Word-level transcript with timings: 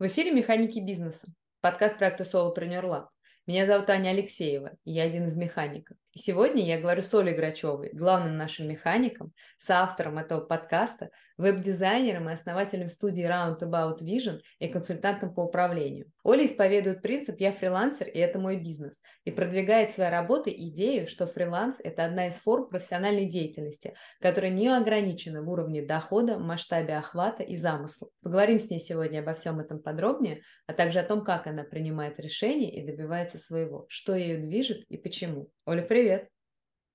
В 0.00 0.08
эфире 0.08 0.32
«Механики 0.32 0.80
бизнеса», 0.80 1.28
подкаст 1.60 1.98
проекта 1.98 2.24
Solopreneur 2.24 2.82
Lab. 2.82 3.06
Меня 3.46 3.64
зовут 3.64 3.88
Аня 3.90 4.08
Алексеева, 4.08 4.72
и 4.84 4.90
я 4.90 5.04
один 5.04 5.28
из 5.28 5.36
механиков. 5.36 5.96
И 6.14 6.18
сегодня 6.18 6.64
я 6.64 6.80
говорю 6.80 7.04
с 7.04 7.14
Олей 7.14 7.36
Грачевой, 7.36 7.90
главным 7.92 8.36
нашим 8.36 8.68
механиком, 8.68 9.32
соавтором 9.58 10.18
этого 10.18 10.40
подкаста, 10.40 11.10
веб-дизайнером 11.36 12.28
и 12.28 12.32
основателем 12.32 12.88
студии 12.88 13.24
Roundabout 13.24 13.98
Vision 14.00 14.40
и 14.58 14.68
консультантом 14.68 15.34
по 15.34 15.40
управлению. 15.40 16.10
Оля 16.22 16.44
исповедует 16.44 17.02
принцип 17.02 17.40
«я 17.40 17.52
фрилансер, 17.52 18.08
и 18.08 18.18
это 18.18 18.38
мой 18.38 18.56
бизнес» 18.56 18.94
и 19.24 19.30
продвигает 19.30 19.90
своей 19.90 20.10
работой 20.10 20.54
идею, 20.68 21.08
что 21.08 21.26
фриланс– 21.26 21.80
это 21.84 22.04
одна 22.04 22.28
из 22.28 22.34
форм 22.34 22.68
профессиональной 22.68 23.26
деятельности, 23.26 23.94
которая 24.20 24.50
не 24.50 24.68
ограничена 24.68 25.42
в 25.42 25.48
уровне 25.48 25.82
дохода, 25.82 26.38
масштабе 26.38 26.96
охвата 26.96 27.42
и 27.42 27.56
замысла. 27.56 28.08
Поговорим 28.22 28.60
с 28.60 28.68
ней 28.70 28.80
сегодня 28.80 29.20
обо 29.20 29.34
всем 29.34 29.60
этом 29.60 29.80
подробнее, 29.80 30.42
а 30.66 30.74
также 30.74 31.00
о 31.00 31.04
том, 31.04 31.24
как 31.24 31.46
она 31.46 31.64
принимает 31.64 32.20
решения 32.20 32.70
и 32.74 32.86
добивается 32.86 33.38
своего, 33.38 33.86
что 33.88 34.14
ее 34.14 34.38
движет 34.38 34.84
и 34.88 34.98
почему. 34.98 35.50
Оля, 35.64 35.82
привет! 35.82 36.28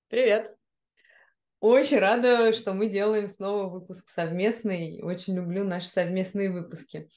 Привет! 0.08 0.59
Очень 1.60 1.98
рада, 1.98 2.54
что 2.54 2.72
мы 2.72 2.88
делаем 2.88 3.28
снова 3.28 3.68
выпуск 3.68 4.08
совместный. 4.08 5.02
Очень 5.02 5.36
люблю 5.36 5.62
наши 5.62 5.88
совместные 5.88 6.50
выпуски. 6.50 7.10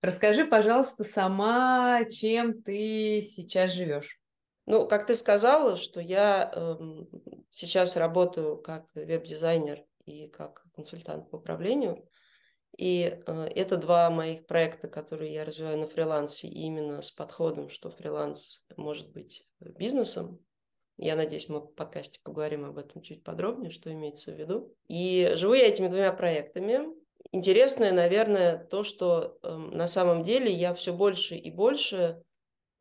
Расскажи, 0.00 0.46
пожалуйста, 0.46 1.04
сама, 1.04 2.02
чем 2.06 2.62
ты 2.62 3.20
сейчас 3.22 3.72
живешь? 3.72 4.18
Ну, 4.64 4.88
как 4.88 5.06
ты 5.06 5.14
сказала, 5.14 5.76
что 5.76 6.00
я 6.00 6.50
э, 6.54 6.74
сейчас 7.50 7.96
работаю 7.96 8.56
как 8.56 8.86
веб-дизайнер 8.94 9.84
и 10.06 10.28
как 10.28 10.64
консультант 10.74 11.30
по 11.30 11.36
управлению. 11.36 12.08
И 12.78 13.20
э, 13.26 13.44
это 13.54 13.76
два 13.76 14.08
моих 14.08 14.46
проекта, 14.46 14.88
которые 14.88 15.34
я 15.34 15.44
развиваю 15.44 15.78
на 15.78 15.86
фрилансе, 15.86 16.48
именно 16.48 17.02
с 17.02 17.10
подходом, 17.10 17.68
что 17.68 17.90
фриланс 17.90 18.64
может 18.76 19.12
быть 19.12 19.46
бизнесом, 19.60 20.40
я 20.98 21.16
надеюсь, 21.16 21.48
мы 21.48 21.60
в 21.60 21.74
подкасте 21.74 22.20
поговорим 22.22 22.64
об 22.64 22.78
этом 22.78 23.02
чуть 23.02 23.24
подробнее, 23.24 23.70
что 23.70 23.92
имеется 23.92 24.32
в 24.32 24.38
виду. 24.38 24.74
И 24.88 25.32
живу 25.34 25.54
я 25.54 25.68
этими 25.68 25.88
двумя 25.88 26.12
проектами. 26.12 26.80
Интересное, 27.32 27.92
наверное, 27.92 28.58
то, 28.58 28.84
что 28.84 29.38
э, 29.42 29.54
на 29.54 29.86
самом 29.86 30.22
деле 30.22 30.52
я 30.52 30.74
все 30.74 30.92
больше 30.92 31.34
и 31.34 31.50
больше 31.50 32.22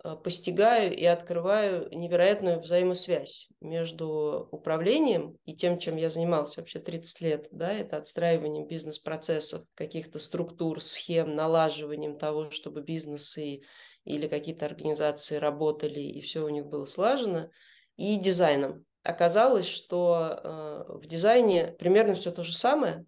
э, 0.03 0.15
постигаю 0.21 0.95
и 0.95 1.05
открываю 1.05 1.87
невероятную 1.97 2.59
взаимосвязь 2.59 3.47
между 3.61 4.49
управлением 4.51 5.37
и 5.45 5.55
тем, 5.55 5.79
чем 5.79 5.95
я 5.95 6.09
занимался 6.09 6.59
вообще 6.59 6.79
30 6.79 7.21
лет. 7.21 7.47
Да, 7.51 7.71
это 7.71 7.97
отстраиванием 7.97 8.67
бизнес-процессов, 8.67 9.63
каких-то 9.73 10.19
структур, 10.19 10.81
схем, 10.81 11.35
налаживанием 11.35 12.17
того, 12.17 12.51
чтобы 12.51 12.81
бизнесы 12.81 13.61
или 14.03 14.27
какие-то 14.27 14.65
организации 14.65 15.37
работали 15.37 16.01
и 16.01 16.19
все 16.21 16.43
у 16.43 16.49
них 16.49 16.65
было 16.65 16.85
слажено– 16.85 17.49
и 18.01 18.17
дизайном. 18.17 18.85
Оказалось, 19.03 19.67
что 19.67 20.39
э, 20.43 20.83
в 20.93 21.05
дизайне 21.07 21.75
примерно 21.79 22.15
все 22.15 22.31
то 22.31 22.43
же 22.43 22.53
самое, 22.53 23.05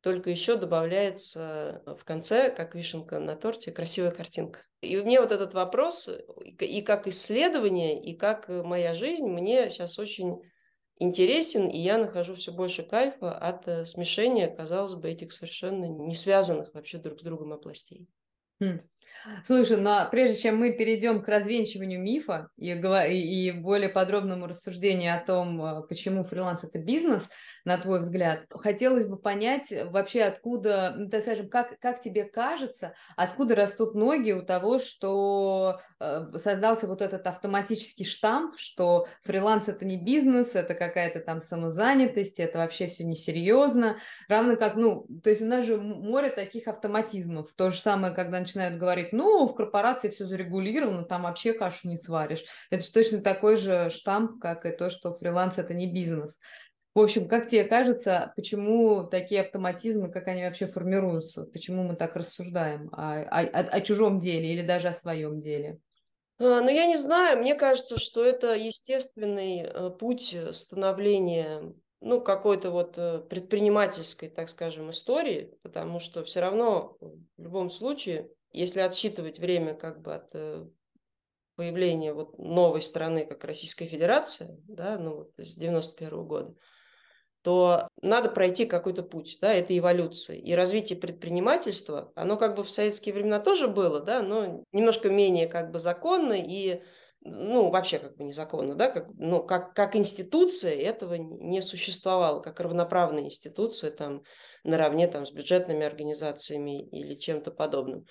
только 0.00 0.28
еще 0.28 0.56
добавляется 0.56 1.82
в 1.86 2.04
конце, 2.04 2.50
как 2.50 2.74
вишенка 2.74 3.18
на 3.18 3.36
торте, 3.36 3.72
красивая 3.72 4.10
картинка. 4.10 4.60
И 4.82 4.96
мне 4.98 5.18
вот 5.18 5.32
этот 5.32 5.54
вопрос, 5.54 6.10
и 6.60 6.82
как 6.82 7.06
исследование, 7.06 8.02
и 8.02 8.14
как 8.14 8.48
моя 8.48 8.94
жизнь, 8.94 9.26
мне 9.26 9.70
сейчас 9.70 9.98
очень 9.98 10.42
интересен, 10.98 11.68
и 11.68 11.78
я 11.78 11.98
нахожу 11.98 12.34
все 12.34 12.52
больше 12.52 12.82
кайфа 12.82 13.36
от 13.36 13.66
э, 13.66 13.86
смешения, 13.86 14.48
казалось 14.48 14.94
бы, 14.94 15.10
этих 15.10 15.32
совершенно 15.32 15.86
не 15.86 16.14
связанных 16.14 16.72
вообще 16.74 16.98
друг 16.98 17.20
с 17.20 17.22
другом 17.22 17.52
областей. 17.52 18.06
Хм. 18.60 18.80
Слушай, 19.44 19.78
но 19.78 19.82
ну, 19.82 19.90
а 19.90 20.04
прежде 20.06 20.38
чем 20.38 20.58
мы 20.58 20.72
перейдем 20.72 21.22
к 21.22 21.28
развенчиванию 21.28 22.00
мифа 22.00 22.48
и, 22.56 22.72
и 22.72 23.52
более 23.52 23.88
подробному 23.88 24.46
рассуждению 24.46 25.16
о 25.16 25.20
том, 25.20 25.64
э, 25.64 25.82
почему 25.88 26.24
фриланс 26.24 26.64
это 26.64 26.78
бизнес, 26.78 27.28
на 27.64 27.78
твой 27.78 28.00
взгляд, 28.00 28.44
хотелось 28.50 29.06
бы 29.06 29.16
понять 29.16 29.72
вообще 29.90 30.22
откуда, 30.22 30.94
ну, 30.96 31.08
так 31.08 31.22
скажем, 31.22 31.48
как, 31.48 31.78
как 31.80 32.00
тебе 32.00 32.24
кажется, 32.24 32.94
откуда 33.16 33.54
растут 33.54 33.94
ноги 33.94 34.32
у 34.32 34.42
того, 34.42 34.78
что 34.78 35.80
э, 35.98 36.26
создался 36.36 36.86
вот 36.86 37.00
этот 37.00 37.26
автоматический 37.26 38.04
штамп, 38.04 38.56
что 38.58 39.06
фриланс 39.22 39.68
это 39.68 39.84
не 39.84 39.96
бизнес, 39.96 40.54
это 40.54 40.74
какая-то 40.74 41.20
там 41.20 41.40
самозанятость, 41.40 42.38
это 42.38 42.58
вообще 42.58 42.86
все 42.86 43.04
несерьезно, 43.04 43.96
равно 44.28 44.56
как, 44.56 44.76
ну, 44.76 45.06
то 45.22 45.30
есть 45.30 45.40
у 45.40 45.46
нас 45.46 45.64
же 45.64 45.78
море 45.78 46.28
таких 46.28 46.68
автоматизмов, 46.68 47.52
то 47.56 47.70
же 47.70 47.80
самое, 47.80 48.14
когда 48.14 48.40
начинают 48.40 48.78
говорить, 48.78 49.12
ну, 49.12 49.46
в 49.46 49.54
корпорации 49.54 50.10
все 50.10 50.26
зарегулировано, 50.26 51.04
там 51.04 51.22
вообще 51.22 51.54
кашу 51.54 51.88
не 51.88 51.96
сваришь. 51.96 52.44
Это 52.70 52.82
же 52.82 52.92
точно 52.92 53.22
такой 53.22 53.56
же 53.56 53.90
штамп, 53.90 54.40
как 54.40 54.66
и 54.66 54.70
то, 54.70 54.90
что 54.90 55.14
фриланс– 55.14 55.54
это 55.58 55.72
не 55.72 55.90
бизнес. 55.90 56.38
В 56.94 57.00
общем, 57.00 57.26
как 57.26 57.48
тебе 57.48 57.64
кажется, 57.64 58.32
почему 58.36 59.04
такие 59.04 59.40
автоматизмы, 59.40 60.10
как 60.10 60.28
они 60.28 60.44
вообще 60.44 60.66
формируются? 60.66 61.44
Почему 61.44 61.82
мы 61.82 61.96
так 61.96 62.14
рассуждаем 62.14 62.88
о, 62.92 63.20
о, 63.22 63.40
о 63.40 63.80
чужом 63.80 64.20
деле 64.20 64.52
или 64.52 64.62
даже 64.62 64.88
о 64.88 64.94
своем 64.94 65.40
деле? 65.40 65.80
А, 66.38 66.60
ну, 66.60 66.68
я 66.68 66.86
не 66.86 66.96
знаю, 66.96 67.40
мне 67.40 67.56
кажется, 67.56 67.98
что 67.98 68.24
это 68.24 68.54
естественный 68.54 69.62
э, 69.62 69.90
путь 69.90 70.36
становления 70.52 71.74
ну, 72.00 72.20
какой-то 72.20 72.70
вот 72.70 72.96
э, 72.96 73.18
предпринимательской, 73.28 74.28
так 74.28 74.48
скажем, 74.48 74.90
истории, 74.90 75.52
потому 75.62 75.98
что 75.98 76.22
все 76.22 76.40
равно 76.40 76.96
в 77.00 77.42
любом 77.42 77.70
случае 77.70 78.30
если 78.54 78.80
отсчитывать 78.80 79.40
время 79.40 79.74
как 79.74 80.00
бы 80.00 80.14
от 80.14 80.32
э, 80.34 80.64
появления 81.56 82.14
вот 82.14 82.38
новой 82.38 82.82
страны, 82.82 83.26
как 83.26 83.44
Российская 83.44 83.86
Федерация, 83.86 84.56
да, 84.68 84.96
ну 84.96 85.16
вот 85.16 85.32
с 85.36 85.56
91 85.56 86.08
-го 86.10 86.24
года, 86.24 86.54
то 87.44 87.88
надо 88.00 88.30
пройти 88.30 88.64
какой-то 88.64 89.02
путь, 89.02 89.36
да, 89.42 89.52
это 89.52 89.76
эволюция. 89.76 90.36
И 90.36 90.54
развитие 90.54 90.98
предпринимательства, 90.98 92.10
оно 92.16 92.38
как 92.38 92.56
бы 92.56 92.64
в 92.64 92.70
советские 92.70 93.14
времена 93.14 93.38
тоже 93.38 93.68
было, 93.68 94.00
да, 94.00 94.22
но 94.22 94.64
немножко 94.72 95.10
менее 95.10 95.46
как 95.46 95.70
бы 95.70 95.78
законно 95.78 96.32
и 96.32 96.80
ну, 97.20 97.70
вообще 97.70 97.98
как 97.98 98.16
бы 98.16 98.24
незаконно, 98.24 98.74
да, 98.74 98.90
как, 98.90 99.08
ну, 99.18 99.42
как, 99.42 99.74
как 99.74 99.94
институция 99.94 100.74
этого 100.74 101.14
не 101.14 101.60
существовало, 101.60 102.40
как 102.40 102.60
равноправная 102.60 103.24
институция 103.24 103.90
там 103.90 104.22
наравне 104.62 105.06
там 105.06 105.26
с 105.26 105.30
бюджетными 105.32 105.86
организациями 105.86 106.86
или 106.88 107.14
чем-то 107.14 107.50
подобным. 107.50 108.06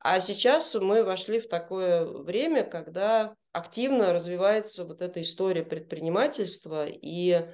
А 0.00 0.20
сейчас 0.20 0.74
мы 0.76 1.02
вошли 1.02 1.40
в 1.40 1.48
такое 1.48 2.04
время, 2.04 2.62
когда 2.62 3.34
активно 3.52 4.12
развивается 4.12 4.84
вот 4.84 5.02
эта 5.02 5.20
история 5.20 5.64
предпринимательства, 5.64 6.86
и 6.86 7.44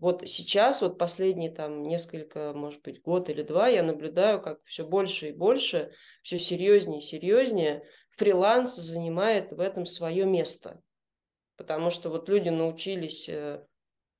вот 0.00 0.26
сейчас, 0.26 0.82
вот 0.82 0.98
последние 0.98 1.50
там 1.50 1.82
несколько, 1.82 2.52
может 2.54 2.82
быть, 2.82 3.02
год 3.02 3.28
или 3.28 3.42
два, 3.42 3.68
я 3.68 3.82
наблюдаю, 3.82 4.40
как 4.40 4.60
все 4.64 4.86
больше 4.86 5.28
и 5.28 5.32
больше, 5.32 5.92
все 6.22 6.38
серьезнее 6.38 7.00
и 7.00 7.04
серьезнее 7.04 7.84
фриланс 8.10 8.76
занимает 8.76 9.52
в 9.52 9.60
этом 9.60 9.86
свое 9.86 10.24
место. 10.24 10.80
Потому 11.56 11.90
что 11.90 12.10
вот 12.10 12.28
люди 12.28 12.48
научились 12.48 13.28
э, 13.28 13.64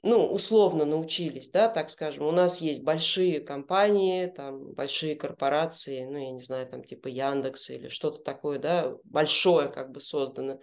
ну, 0.03 0.27
условно 0.27 0.85
научились, 0.85 1.49
да, 1.51 1.69
так 1.69 1.89
скажем. 1.89 2.27
У 2.27 2.33
нас 2.33 2.61
есть 2.61 2.83
большие 2.83 3.41
компании, 3.41 4.27
там, 4.27 4.73
большие 4.73 5.15
корпорации, 5.15 6.05
ну, 6.05 6.19
я 6.19 6.33
не 6.33 6.41
знаю, 6.41 6.69
там, 6.69 6.83
типа 6.83 7.07
Яндекса 7.07 7.75
или 7.75 7.89
что-то 7.89 8.21
такое, 8.23 8.59
да, 8.59 8.95
большое 9.05 9.69
как 9.69 9.93
бы 9.93 10.01
создано. 10.01 10.61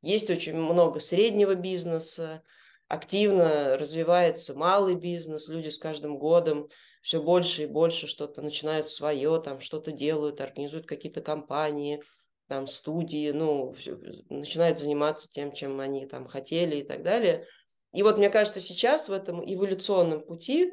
Есть 0.00 0.30
очень 0.30 0.54
много 0.54 1.00
среднего 1.00 1.54
бизнеса, 1.54 2.42
активно 2.88 3.76
развивается 3.78 4.54
малый 4.54 4.94
бизнес, 4.94 5.48
люди 5.48 5.68
с 5.68 5.78
каждым 5.78 6.18
годом 6.18 6.68
все 7.02 7.22
больше 7.22 7.62
и 7.62 7.66
больше 7.66 8.06
что-то 8.06 8.42
начинают 8.42 8.88
свое, 8.88 9.40
там, 9.40 9.60
что-то 9.60 9.92
делают, 9.92 10.40
организуют 10.40 10.86
какие-то 10.86 11.20
компании, 11.20 12.02
там, 12.48 12.66
студии, 12.66 13.30
ну, 13.30 13.72
все, 13.74 13.98
начинают 14.28 14.78
заниматься 14.78 15.30
тем, 15.30 15.52
чем 15.52 15.80
они 15.80 16.06
там 16.06 16.26
хотели 16.26 16.76
и 16.76 16.82
так 16.82 17.02
далее– 17.02 17.46
и 17.92 18.02
вот 18.02 18.18
мне 18.18 18.30
кажется, 18.30 18.60
сейчас 18.60 19.08
в 19.08 19.12
этом 19.12 19.42
эволюционном 19.44 20.20
пути 20.20 20.72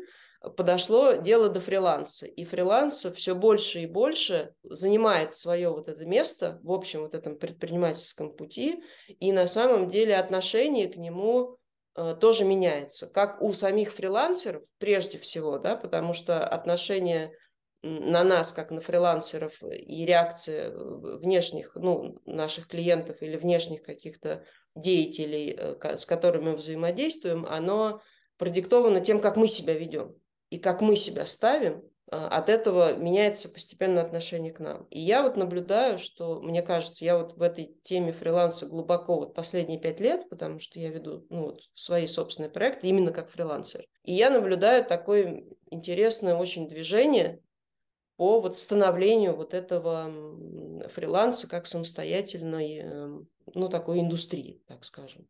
подошло 0.57 1.13
дело 1.13 1.50
до 1.50 1.60
фриланса. 1.60 2.25
И 2.25 2.45
фриланс 2.45 3.06
все 3.16 3.36
больше 3.36 3.81
и 3.81 3.88
больше 3.88 4.54
занимает 4.63 5.34
свое 5.34 5.69
вот 5.69 5.88
это 5.88 6.06
место 6.06 6.60
в 6.62 6.72
общем 6.72 7.01
вот 7.01 7.16
этом 7.16 7.38
предпринимательском 7.38 8.36
пути. 8.36 8.84
И 9.19 9.31
на 9.31 9.48
самом 9.48 9.88
деле 9.88 10.18
отношение 10.18 10.88
к 10.88 10.98
нему 10.98 11.57
тоже 12.19 12.45
меняется. 12.45 13.07
Как 13.07 13.42
у 13.42 13.53
самих 13.53 13.94
фрилансеров 13.94 14.63
прежде 14.80 15.18
всего, 15.18 15.57
да, 15.57 15.75
потому 15.75 16.13
что 16.13 16.45
отношение 16.45 17.31
на 17.81 18.24
нас, 18.24 18.51
как 18.51 18.71
на 18.71 18.81
фрилансеров, 18.81 19.53
и 19.63 20.06
реакция 20.06 20.71
внешних, 20.75 21.75
ну, 21.75 22.19
наших 22.25 22.68
клиентов 22.68 23.21
или 23.21 23.38
внешних 23.38 23.83
каких-то 23.83 24.44
деятелей, 24.75 25.56
э, 25.57 25.95
с 25.95 26.06
которыми 26.06 26.50
мы 26.50 26.56
взаимодействуем, 26.56 27.45
оно 27.45 28.01
продиктовано 28.38 29.01
тем, 29.01 29.19
как 29.19 29.38
мы 29.38 29.48
себя 29.48 29.74
ведем 29.74 30.15
и 30.50 30.57
как 30.57 30.81
мы 30.81 30.95
себя 30.95 31.25
ставим 31.25 31.83
от 32.12 32.50
этого 32.50 32.96
меняется 32.96 33.50
постепенно 33.50 34.02
отношение 34.02 34.54
к 34.54 34.60
нам. 34.60 34.84
И 34.92 35.00
я 35.00 35.24
вот 35.24 35.38
наблюдаю, 35.38 35.98
что, 35.98 36.40
мне 36.42 36.62
кажется, 36.62 37.04
я 37.04 37.18
вот 37.18 37.36
в 37.36 37.42
этой 37.42 37.78
теме 37.84 38.13
фриланса 38.13 38.68
глубоко 38.68 39.18
вот 39.18 39.34
последние 39.34 39.80
пять 39.80 40.00
лет, 40.00 40.30
потому 40.30 40.60
что 40.60 40.80
я 40.80 40.90
веду 40.90 41.25
ну, 41.30 41.46
вот, 41.46 41.62
свои 41.74 42.06
собственные 42.07 42.52
проекты 42.52 42.88
именно 42.88 43.12
как 43.12 43.31
фрилансер. 43.31 43.86
И 44.04 44.13
я 44.13 44.30
наблюдаю 44.30 44.86
такое 44.86 45.46
интересное 45.72 46.36
очень 46.36 46.69
движение 46.69 47.42
по 48.18 48.40
вот 48.40 48.56
становлению 48.58 49.36
вот 49.36 49.54
этого 49.54 50.12
фриланса 50.90 51.50
как 51.50 51.66
самостоятельной, 51.66 52.78
эм, 52.78 53.28
ну, 53.54 53.68
такой 53.68 54.00
индустрии, 54.00 54.62
так 54.68 54.84
скажем. 54.86 55.28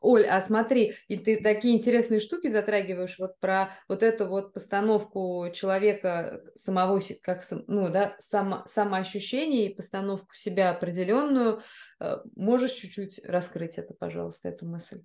Оль, 0.00 0.26
а 0.26 0.40
смотри, 0.40 0.94
и 1.08 1.16
ты 1.16 1.40
такие 1.42 1.76
интересные 1.76 2.20
штуки 2.20 2.48
затрагиваешь 2.48 3.18
вот 3.18 3.38
про 3.40 3.70
вот 3.88 4.02
эту 4.02 4.26
вот 4.26 4.52
постановку 4.52 5.48
человека 5.52 6.42
самого, 6.54 7.00
как, 7.22 7.44
ну, 7.66 7.90
да, 7.90 8.16
само, 8.18 8.64
самоощущение 8.66 9.66
и 9.66 9.74
постановку 9.74 10.34
себя 10.34 10.70
определенную. 10.70 11.62
Э, 12.00 12.18
можешь 12.36 12.72
чуть-чуть 12.72 13.20
раскрыть 13.24 13.78
это, 13.78 13.94
пожалуйста, 13.94 14.48
эту 14.50 14.66
мысль? 14.66 15.02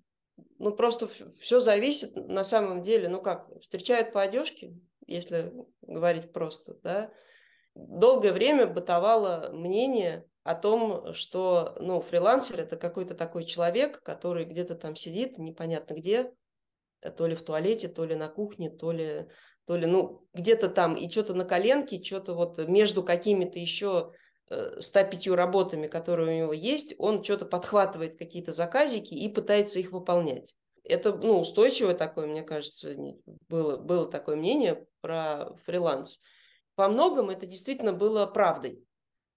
Ну, 0.59 0.75
просто 0.75 1.07
все 1.39 1.59
зависит 1.59 2.15
на 2.15 2.43
самом 2.43 2.83
деле, 2.83 3.07
ну 3.07 3.21
как, 3.21 3.47
встречают 3.61 4.11
по 4.11 4.21
одежке, 4.21 4.73
если 5.07 5.53
говорить 5.81 6.33
просто, 6.33 6.75
да. 6.83 7.11
Долгое 7.75 8.33
время 8.33 8.67
бытовало 8.67 9.49
мнение, 9.51 10.27
о 10.43 10.55
том, 10.55 11.13
что 11.13 11.75
ну, 11.79 12.01
фрилансер 12.01 12.59
это 12.59 12.75
какой-то 12.75 13.15
такой 13.15 13.45
человек, 13.45 14.01
который 14.03 14.45
где-то 14.45 14.75
там 14.75 14.95
сидит, 14.95 15.37
непонятно 15.37 15.93
где, 15.93 16.33
э, 17.01 17.11
то 17.11 17.27
ли 17.27 17.35
в 17.35 17.41
туалете, 17.41 17.87
то 17.87 18.03
ли 18.03 18.15
на 18.15 18.27
кухне, 18.27 18.69
то 18.69 18.91
ли, 18.91 19.29
то 19.65 19.77
ли 19.77 19.85
ну, 19.85 20.27
где-то 20.33 20.67
там, 20.67 20.95
и 20.95 21.09
что-то 21.09 21.33
на 21.33 21.45
коленке, 21.45 22.03
что-то 22.03 22.33
вот 22.33 22.57
между 22.67 23.03
какими-то 23.03 23.57
еще 23.57 24.11
105 24.79 25.27
э, 25.27 25.33
работами, 25.33 25.87
которые 25.87 26.29
у 26.29 26.37
него 26.43 26.53
есть, 26.53 26.93
он 26.97 27.23
что-то 27.23 27.45
подхватывает 27.45 28.17
какие-то 28.17 28.51
заказики 28.51 29.13
и 29.13 29.29
пытается 29.29 29.79
их 29.79 29.91
выполнять. 29.91 30.55
Это 30.83 31.13
ну, 31.13 31.39
устойчивое 31.39 31.93
такое, 31.93 32.27
мне 32.27 32.43
кажется, 32.43 32.93
было, 33.47 33.77
было 33.77 34.11
такое 34.11 34.35
мнение 34.35 34.85
про 34.99 35.55
фриланс. 35.65 36.19
Во 36.75 36.89
многом 36.89 37.29
это 37.29 37.45
действительно 37.45 37.93
было 37.93 38.25
правдой 38.25 38.83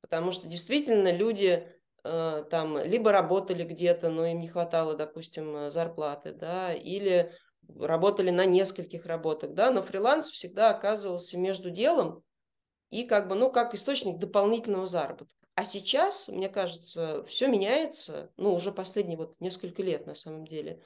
потому 0.06 0.30
что 0.30 0.46
действительно 0.46 1.10
люди 1.10 1.66
э, 2.04 2.44
там 2.48 2.78
либо 2.78 3.10
работали 3.10 3.64
где-то, 3.64 4.08
но 4.08 4.24
им 4.26 4.40
не 4.40 4.48
хватало, 4.48 4.94
допустим, 4.94 5.56
э, 5.56 5.70
зарплаты, 5.70 6.32
да, 6.32 6.72
или 6.72 7.32
работали 7.80 8.30
на 8.30 8.46
нескольких 8.46 9.06
работах, 9.06 9.52
да, 9.52 9.72
но 9.72 9.82
фриланс 9.82 10.30
всегда 10.30 10.70
оказывался 10.70 11.36
между 11.36 11.70
делом 11.70 12.22
и 12.90 13.02
как 13.02 13.26
бы, 13.26 13.34
ну, 13.34 13.50
как 13.50 13.74
источник 13.74 14.18
дополнительного 14.18 14.86
заработка. 14.86 15.34
А 15.56 15.64
сейчас, 15.64 16.28
мне 16.28 16.48
кажется, 16.48 17.24
все 17.24 17.48
меняется, 17.48 18.30
ну, 18.36 18.54
уже 18.54 18.70
последние 18.70 19.18
вот 19.18 19.34
несколько 19.40 19.82
лет 19.82 20.06
на 20.06 20.14
самом 20.14 20.46
деле. 20.46 20.82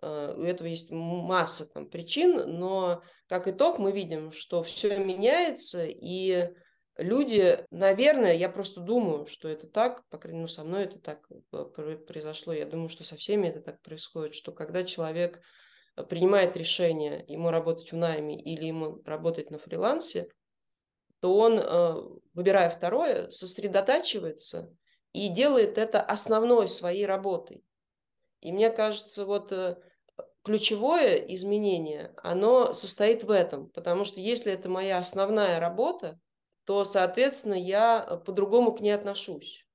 Э, 0.00 0.34
у 0.34 0.42
этого 0.42 0.66
есть 0.66 0.90
масса 0.90 1.70
там 1.70 1.90
причин, 1.90 2.58
но 2.58 3.02
как 3.26 3.48
итог 3.48 3.78
мы 3.78 3.92
видим, 3.92 4.32
что 4.32 4.62
все 4.62 4.96
меняется, 4.96 5.84
и 5.84 6.48
люди, 6.96 7.64
наверное, 7.70 8.34
я 8.34 8.48
просто 8.48 8.80
думаю, 8.80 9.26
что 9.26 9.48
это 9.48 9.66
так, 9.66 10.06
по 10.08 10.18
крайней 10.18 10.40
мере, 10.40 10.52
со 10.52 10.64
мной 10.64 10.84
это 10.84 10.98
так 10.98 11.26
э, 11.52 11.96
произошло, 11.96 12.52
я 12.52 12.66
думаю, 12.66 12.88
что 12.88 13.04
со 13.04 13.16
всеми 13.16 13.48
это 13.48 13.60
так 13.60 13.80
происходит, 13.82 14.34
что 14.34 14.52
когда 14.52 14.84
человек 14.84 15.40
э, 15.96 16.04
принимает 16.04 16.56
решение 16.56 17.24
ему 17.28 17.50
работать 17.50 17.92
в 17.92 17.96
найме 17.96 18.40
или 18.40 18.64
ему 18.64 19.02
работать 19.04 19.50
на 19.50 19.58
фрилансе, 19.58 20.28
то 21.20 21.36
он, 21.36 21.58
э, 21.58 21.94
выбирая 22.34 22.70
второе, 22.70 23.30
сосредотачивается 23.30 24.72
и 25.12 25.28
делает 25.28 25.78
это 25.78 26.00
основной 26.00 26.68
своей 26.68 27.06
работой. 27.06 27.64
И 28.40 28.52
мне 28.52 28.70
кажется, 28.70 29.24
вот 29.24 29.52
ключевое 30.44 31.16
изменение, 31.16 32.14
оно 32.22 32.74
состоит 32.74 33.24
в 33.24 33.30
этом, 33.30 33.70
потому 33.70 34.04
что 34.04 34.20
если 34.20 34.52
это 34.52 34.68
моя 34.68 34.98
основная 34.98 35.58
работа, 35.58 36.20
то, 36.64 36.84
соответственно, 36.84 37.54
я 37.54 38.04
э, 38.06 38.16
по-другому 38.16 38.72
к 38.72 38.80
ней 38.80 38.92
отношусь. 38.92 39.66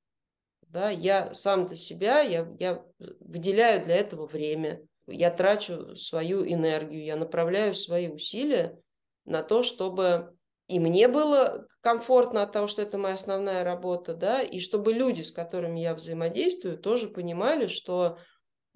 Да, 0.62 0.90
я 0.90 1.34
сам 1.34 1.66
для 1.66 1.76
себя, 1.76 2.22
я, 2.22 2.48
я 2.60 2.84
выделяю 3.20 3.84
для 3.84 3.96
этого 3.96 4.28
время, 4.28 4.82
я 5.08 5.32
трачу 5.32 5.96
свою 5.96 6.46
энергию, 6.46 7.04
я 7.04 7.16
направляю 7.16 7.74
свои 7.74 8.08
усилия 8.08 8.80
на 9.26 9.42
то, 9.42 9.64
чтобы 9.64 10.38
и 10.70 10.80
мне 10.80 11.08
было 11.08 11.68
комфортно 11.82 12.44
от 12.44 12.52
того, 12.52 12.68
что 12.68 12.84
это 12.84 13.00
моя 13.00 13.16
основная 13.16 13.64
работа, 13.64 14.14
да, 14.14 14.44
и 14.44 14.60
чтобы 14.60 14.94
люди, 14.94 15.24
с 15.24 15.32
которыми 15.32 15.80
я 15.80 15.96
взаимодействую, 15.96 16.78
тоже 16.78 17.10
понимали, 17.10 17.66
что 17.66 18.20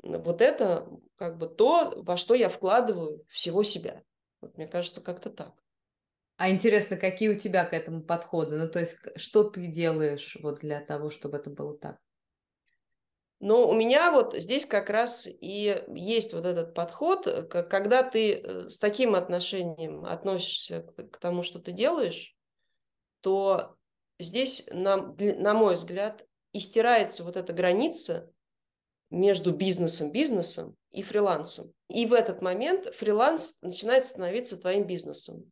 вот 0.01 0.41
это 0.41 0.87
как 1.15 1.37
бы 1.37 1.47
то, 1.47 1.93
во 1.97 2.17
что 2.17 2.33
я 2.33 2.49
вкладываю 2.49 3.23
всего 3.29 3.61
себя. 3.61 4.01
Вот 4.41 4.57
мне 4.57 4.67
кажется, 4.67 5.01
как-то 5.01 5.29
так. 5.29 5.53
А 6.37 6.49
интересно, 6.49 6.97
какие 6.97 7.29
у 7.29 7.39
тебя 7.39 7.65
к 7.65 7.73
этому 7.73 8.01
подходы? 8.01 8.57
Ну, 8.57 8.67
то 8.67 8.79
есть, 8.79 8.97
что 9.15 9.43
ты 9.43 9.67
делаешь 9.67 10.37
вот 10.41 10.59
для 10.59 10.81
того, 10.81 11.09
чтобы 11.09 11.37
это 11.37 11.49
было 11.49 11.77
так? 11.77 11.97
Но 13.39 13.67
у 13.67 13.73
меня 13.73 14.11
вот 14.11 14.33
здесь 14.35 14.65
как 14.65 14.89
раз 14.89 15.27
и 15.27 15.83
есть 15.93 16.33
вот 16.33 16.45
этот 16.45 16.73
подход, 16.73 17.25
когда 17.49 18.01
ты 18.01 18.35
э, 18.35 18.69
с 18.69 18.79
таким 18.79 19.15
отношением 19.15 20.05
относишься 20.05 20.81
к 20.81 21.17
тому, 21.17 21.43
что 21.43 21.59
ты 21.59 21.73
делаешь, 21.73 22.37
то 23.19 23.75
здесь, 24.17 24.67
на, 24.71 25.13
на 25.19 25.53
мой 25.53 25.73
взгляд, 25.73 26.25
и 26.53 26.61
стирается 26.61 27.23
вот 27.25 27.35
эта 27.35 27.51
граница 27.51 28.31
между 29.09 29.51
бизнесом, 29.51 30.11
бизнесом 30.11 30.77
и 30.91 31.03
фрилансом. 31.03 31.73
И 31.89 32.05
в 32.05 32.13
этот 32.13 32.41
момент 32.41 32.95
фриланс 32.95 33.61
начинает 33.61 34.05
становиться 34.05 34.57
твоим 34.57 34.87
бизнесом. 34.87 35.51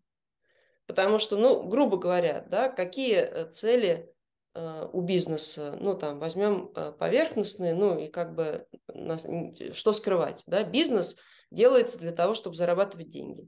Потому 0.92 1.20
что, 1.20 1.38
ну, 1.38 1.64
грубо 1.64 1.96
говоря, 1.96 2.44
да, 2.50 2.68
какие 2.68 3.16
э, 3.16 3.50
цели 3.50 4.14
э, 4.54 4.90
у 4.92 5.00
бизнеса, 5.00 5.78
ну, 5.80 5.98
там, 5.98 6.20
возьмем 6.20 6.70
э, 6.76 6.92
поверхностные, 6.92 7.74
ну, 7.74 7.98
и 7.98 8.10
как 8.10 8.36
бы, 8.36 8.68
нас, 8.94 9.26
что 9.72 9.94
скрывать, 9.94 10.44
да, 10.48 10.66
бизнес 10.66 11.16
делается 11.50 11.98
для 11.98 12.12
того, 12.12 12.34
чтобы 12.34 12.58
зарабатывать 12.58 13.10
деньги. 13.10 13.48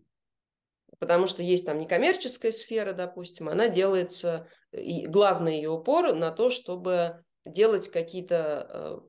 Потому 0.99 1.27
что 1.27 1.43
есть 1.43 1.65
там 1.65 1.81
некоммерческая 1.81 2.53
сфера, 2.53 2.93
допустим, 2.93 3.49
она 3.49 3.67
делается, 3.67 4.47
и 4.71 5.05
главный 5.05 5.57
ее 5.57 5.71
упор 5.71 6.13
на 6.13 6.31
то, 6.31 6.49
чтобы 6.49 7.25
делать 7.45 7.89
какие-то 7.89 9.03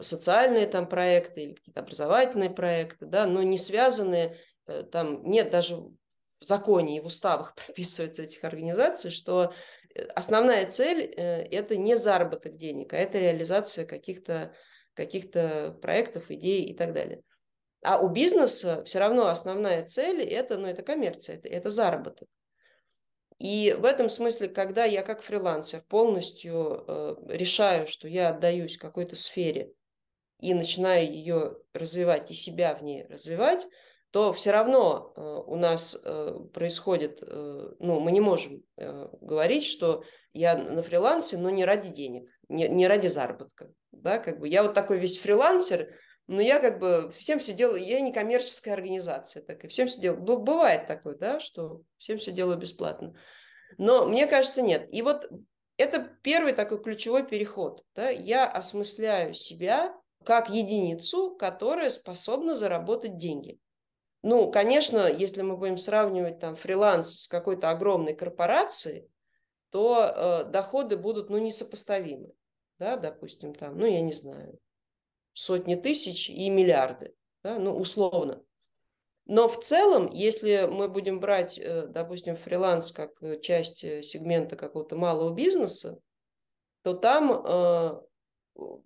социальные 0.00 0.68
там 0.68 0.88
проекты 0.88 1.42
или 1.42 1.54
какие-то 1.54 1.80
образовательные 1.80 2.50
проекты, 2.50 3.06
да, 3.06 3.26
но 3.26 3.42
не 3.42 3.58
связанные, 3.58 4.38
там 4.92 5.28
нет 5.28 5.50
даже 5.50 5.82
в 6.42 6.46
законе 6.46 6.96
и 6.96 7.00
в 7.00 7.06
уставах 7.06 7.54
прописывается 7.66 8.22
этих 8.22 8.44
организаций, 8.44 9.10
что 9.10 9.52
э, 9.94 10.02
основная 10.14 10.66
цель 10.66 11.02
э,– 11.16 11.42
это 11.50 11.76
не 11.76 11.96
заработок 11.96 12.56
денег, 12.56 12.92
а 12.92 12.96
это 12.96 13.18
реализация 13.18 13.86
каких-то 13.86 14.54
каких 14.94 15.30
проектов, 15.80 16.30
идей 16.30 16.64
и 16.64 16.74
так 16.74 16.92
далее. 16.92 17.22
А 17.82 17.98
у 17.98 18.10
бизнеса 18.10 18.84
все 18.84 18.98
равно 18.98 19.28
основная 19.28 19.86
цель– 19.86 20.20
это, 20.22 20.58
ну, 20.58 20.66
это 20.66 20.82
коммерция, 20.82 21.36
это, 21.36 21.48
это 21.48 21.70
заработок. 21.70 22.28
И 23.38 23.74
в 23.78 23.86
этом 23.86 24.10
смысле, 24.10 24.48
когда 24.48 24.84
я 24.84 25.00
как 25.02 25.22
фрилансер 25.22 25.80
полностью 25.88 26.84
э, 26.86 27.16
решаю, 27.28 27.86
что 27.86 28.06
я 28.06 28.28
отдаюсь 28.28 28.76
какой-то 28.76 29.16
сфере 29.16 29.72
и 30.40 30.52
начинаю 30.52 31.10
ее 31.10 31.56
развивать 31.72 32.30
и 32.30 32.34
себя 32.34 32.74
в 32.74 32.82
ней 32.82 33.06
развивать– 33.06 33.66
то 34.12 34.34
все 34.34 34.50
равно 34.50 35.12
э, 35.16 35.20
у 35.20 35.56
нас 35.56 35.98
э, 36.04 36.38
происходит, 36.52 37.22
э, 37.22 37.72
ну, 37.78 37.98
мы 37.98 38.12
не 38.12 38.20
можем 38.20 38.62
говорить, 38.76 39.64
что 39.64 40.04
я 40.34 40.56
на 40.56 40.82
фрилансе, 40.82 41.38
но 41.38 41.48
не 41.48 41.64
ради 41.64 41.88
денег, 41.88 42.28
не, 42.48 42.68
не 42.68 42.86
ради 42.86 43.08
заработка, 43.08 43.70
да, 43.90 44.18
как 44.18 44.38
бы. 44.38 44.48
Я 44.48 44.62
вот 44.62 44.74
такой 44.74 44.98
весь 44.98 45.18
фрилансер, 45.18 45.94
но 46.26 46.42
я 46.42 46.60
как 46.60 46.78
бы 46.78 47.10
всем 47.16 47.38
все 47.38 47.54
делаю, 47.54 47.82
я 47.82 48.00
не 48.00 48.12
коммерческая 48.12 48.74
организация, 48.74 49.42
так 49.42 49.64
и 49.64 49.68
всем 49.68 49.88
все 49.88 50.00
делаю, 50.00 50.20
бывает 50.20 50.86
такое, 50.86 51.16
да, 51.16 51.40
что 51.40 51.80
всем 51.96 52.18
все 52.18 52.32
делаю 52.32 52.58
бесплатно, 52.58 53.14
но 53.78 54.06
мне 54.06 54.26
кажется 54.26 54.60
нет, 54.60 54.88
и 54.92 55.00
вот 55.00 55.26
это 55.78 56.00
первый 56.22 56.52
такой 56.52 56.82
ключевой 56.82 57.26
переход, 57.26 57.82
да, 57.94 58.10
я 58.10 58.46
осмысляю 58.46 59.32
себя 59.32 59.94
как 60.22 60.50
единицу, 60.50 61.34
которая 61.34 61.88
способна 61.88 62.54
заработать 62.54 63.16
деньги. 63.16 63.58
Ну, 64.22 64.50
конечно, 64.50 65.10
если 65.10 65.42
мы 65.42 65.56
будем 65.56 65.76
сравнивать 65.76 66.38
там 66.38 66.54
фриланс 66.54 67.22
с 67.22 67.28
какой-то 67.28 67.70
огромной 67.70 68.14
корпорацией, 68.14 69.10
то 69.70 70.04
э, 70.04 70.44
доходы 70.50 70.96
будут, 70.96 71.28
ну, 71.28 71.38
несопоставимы. 71.38 72.32
Да, 72.78 72.96
допустим, 72.96 73.54
там, 73.54 73.78
ну, 73.78 73.86
я 73.86 74.00
не 74.00 74.12
знаю, 74.12 74.58
сотни 75.32 75.74
тысяч 75.74 76.30
и 76.30 76.50
миллиарды, 76.50 77.14
да, 77.42 77.58
ну, 77.58 77.76
условно. 77.76 78.44
Но 79.24 79.48
в 79.48 79.58
целом, 79.60 80.08
если 80.12 80.66
мы 80.70 80.88
будем 80.88 81.18
брать, 81.18 81.58
э, 81.58 81.86
допустим, 81.86 82.36
фриланс 82.36 82.92
как 82.92 83.10
э, 83.22 83.40
часть 83.40 83.82
э, 83.82 84.02
сегмента 84.02 84.56
какого-то 84.56 84.94
малого 84.94 85.32
бизнеса, 85.32 85.98
то 86.82 86.94
там 86.94 87.32
э, 87.32 88.00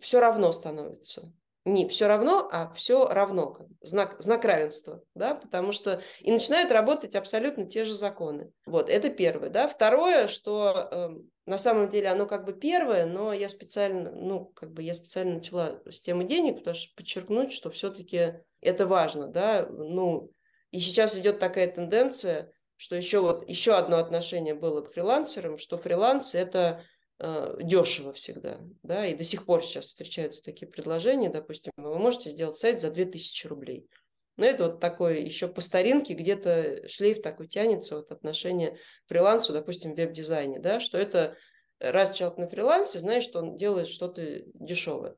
все 0.00 0.20
равно 0.20 0.52
становится 0.52 1.32
не 1.66 1.88
все 1.88 2.06
равно, 2.06 2.48
а 2.50 2.72
все 2.74 3.06
равно, 3.06 3.58
знак, 3.82 4.14
знак 4.20 4.44
равенства, 4.44 5.02
да, 5.14 5.34
потому 5.34 5.72
что 5.72 6.00
и 6.20 6.30
начинают 6.30 6.70
работать 6.70 7.16
абсолютно 7.16 7.66
те 7.66 7.84
же 7.84 7.92
законы. 7.92 8.52
Вот, 8.66 8.88
это 8.88 9.10
первое, 9.10 9.50
да. 9.50 9.66
Второе, 9.66 10.28
что 10.28 10.88
э, 10.90 11.08
на 11.44 11.58
самом 11.58 11.88
деле 11.88 12.08
оно 12.08 12.26
как 12.26 12.44
бы 12.44 12.52
первое, 12.52 13.04
но 13.04 13.32
я 13.32 13.48
специально, 13.48 14.12
ну, 14.12 14.46
как 14.54 14.72
бы 14.72 14.84
я 14.84 14.94
специально 14.94 15.34
начала 15.34 15.82
с 15.90 16.00
темы 16.00 16.22
денег, 16.22 16.58
потому 16.58 16.76
что 16.76 16.94
подчеркнуть, 16.94 17.52
что 17.52 17.70
все-таки 17.70 18.34
это 18.60 18.86
важно, 18.86 19.26
да, 19.26 19.66
ну, 19.68 20.30
и 20.70 20.78
сейчас 20.78 21.18
идет 21.18 21.40
такая 21.40 21.66
тенденция, 21.66 22.52
что 22.76 22.94
еще 22.94 23.20
вот, 23.20 23.48
еще 23.48 23.74
одно 23.74 23.96
отношение 23.96 24.54
было 24.54 24.82
к 24.82 24.92
фрилансерам, 24.92 25.58
что 25.58 25.78
фриланс– 25.78 26.34
это 26.36 26.84
дешево 27.18 28.12
всегда, 28.12 28.60
да, 28.82 29.06
и 29.06 29.14
до 29.14 29.24
сих 29.24 29.46
пор 29.46 29.62
сейчас 29.62 29.86
встречаются 29.86 30.42
такие 30.42 30.66
предложения, 30.66 31.30
допустим, 31.30 31.72
вы 31.76 31.98
можете 31.98 32.30
сделать 32.30 32.56
сайт 32.56 32.80
за 32.80 32.90
2000 32.90 33.46
рублей. 33.46 33.88
Но 34.36 34.44
это 34.44 34.64
вот 34.66 34.80
такой 34.80 35.22
еще 35.22 35.48
по 35.48 35.62
старинке 35.62 36.12
где-то 36.12 36.86
шлейф 36.88 37.22
такой 37.22 37.48
тянется 37.48 37.96
вот 37.96 38.12
отношение 38.12 38.72
к 38.72 39.08
фрилансу, 39.08 39.52
допустим, 39.52 39.94
в 39.94 39.96
веб-дизайне, 39.96 40.58
да, 40.58 40.78
что 40.78 40.98
это 40.98 41.36
раз 41.78 42.14
человек 42.14 42.38
на 42.38 42.48
фрилансе, 42.48 42.98
знаешь, 42.98 43.24
что 43.24 43.40
он 43.40 43.56
делает 43.56 43.88
что-то 43.88 44.42
дешевое. 44.54 45.16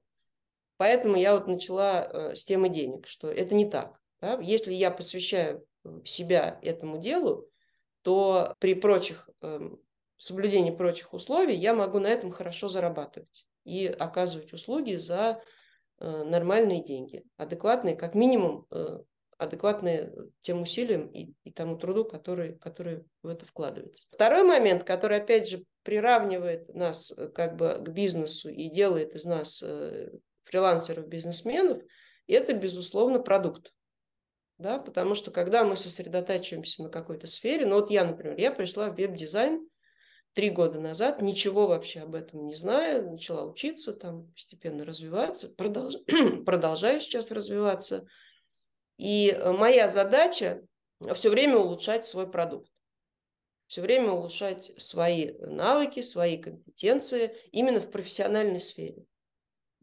Поэтому 0.77 1.17
я 1.17 1.35
вот 1.35 1.49
начала 1.49 2.05
э, 2.05 2.35
с 2.37 2.45
темы 2.45 2.69
денег, 2.69 3.07
что 3.07 3.31
это 3.31 3.55
не 3.55 3.69
так. 3.69 4.01
Да? 4.21 4.39
Если 4.41 4.73
я 4.73 4.91
посвящаю 4.93 5.65
себя 6.05 6.59
этому 6.63 6.99
делу, 6.99 7.49
то 8.03 8.55
при 8.61 8.75
прочих 8.75 9.29
эм, 9.41 9.81
соблюдении 10.23 10.71
прочих 10.71 11.13
условий 11.13 11.57
я 11.57 11.75
могу 11.75 11.99
на 11.99 12.09
этом 12.09 12.31
хорошо 12.31 12.69
зарабатывать 12.69 13.47
и 13.65 13.87
оказывать 13.87 14.53
услуги 14.53 14.95
за 14.95 15.43
э, 16.01 16.25
нормальные 16.25 16.83
деньги, 16.83 17.25
адекватные, 17.37 17.97
как 17.97 18.15
минимум, 18.15 18.67
э, 18.71 18.99
адекватные 19.37 20.13
тем 20.41 20.63
усилиям 20.63 21.09
и, 21.09 21.33
и 21.45 21.53
тому 21.53 21.77
труду, 21.77 22.05
который, 22.05 22.59
который 22.59 23.05
в 23.23 23.29
это 23.29 23.47
вкладывается. 23.47 24.07
Второй 24.11 24.43
момент, 24.43 24.85
который, 24.85 25.19
опять 25.19 25.49
же, 25.49 25.65
приравнивает 25.83 26.75
нас 26.75 27.13
э, 27.17 27.29
как 27.29 27.57
бы 27.57 27.81
к 27.81 27.89
бизнесу 27.91 28.49
и 28.49 28.69
делает 28.69 29.15
из 29.15 29.25
нас 29.25 29.63
фрилансеров, 30.45 31.07
бизнесменов, 31.07 31.83
это, 32.27 32.53
безусловно, 32.53 33.21
продукт. 33.21 33.73
Да, 34.59 34.79
потому 34.79 35.15
что 35.15 35.31
когда 35.31 35.63
мы 35.63 35.77
сосредотачиваемся 35.77 36.83
на 36.83 36.89
какой-то 36.89 37.29
сфере, 37.29 37.65
ну 37.65 37.77
вот 37.77 37.91
я, 37.91 38.05
например, 38.05 38.37
я 38.39 38.51
пришла 38.51 38.91
в 38.91 38.97
веб-дизайн, 38.97 39.69
три 40.39 40.51
года 40.51 40.79
назад, 40.79 41.21
ничего 41.21 41.67
вообще 41.67 41.99
об 41.99 42.15
этом 42.15 42.47
не 42.47 42.55
зная, 42.55 43.03
начала 43.03 43.45
учиться, 43.45 43.93
там 43.93 44.31
постепенно 44.31 44.85
развиваться, 44.85 45.49
продолж... 45.49 45.97
продолжаю 46.47 47.01
сейчас 47.01 47.33
развиваться. 47.33 48.07
И 48.99 49.31
э, 49.31 49.51
моя 49.51 49.89
задача 49.89 50.63
все 51.15 51.31
время 51.31 51.57
улучшать 51.57 52.07
свой 52.07 52.31
продукт, 52.31 52.71
все 53.67 53.81
время 53.81 54.13
улучшать 54.13 54.71
свои 54.81 55.33
навыки, 55.41 56.03
свои 56.03 56.37
компетенции 56.37 57.37
именно 57.51 57.81
в 57.81 57.91
профессиональной 57.91 58.61
сфере. 58.61 59.07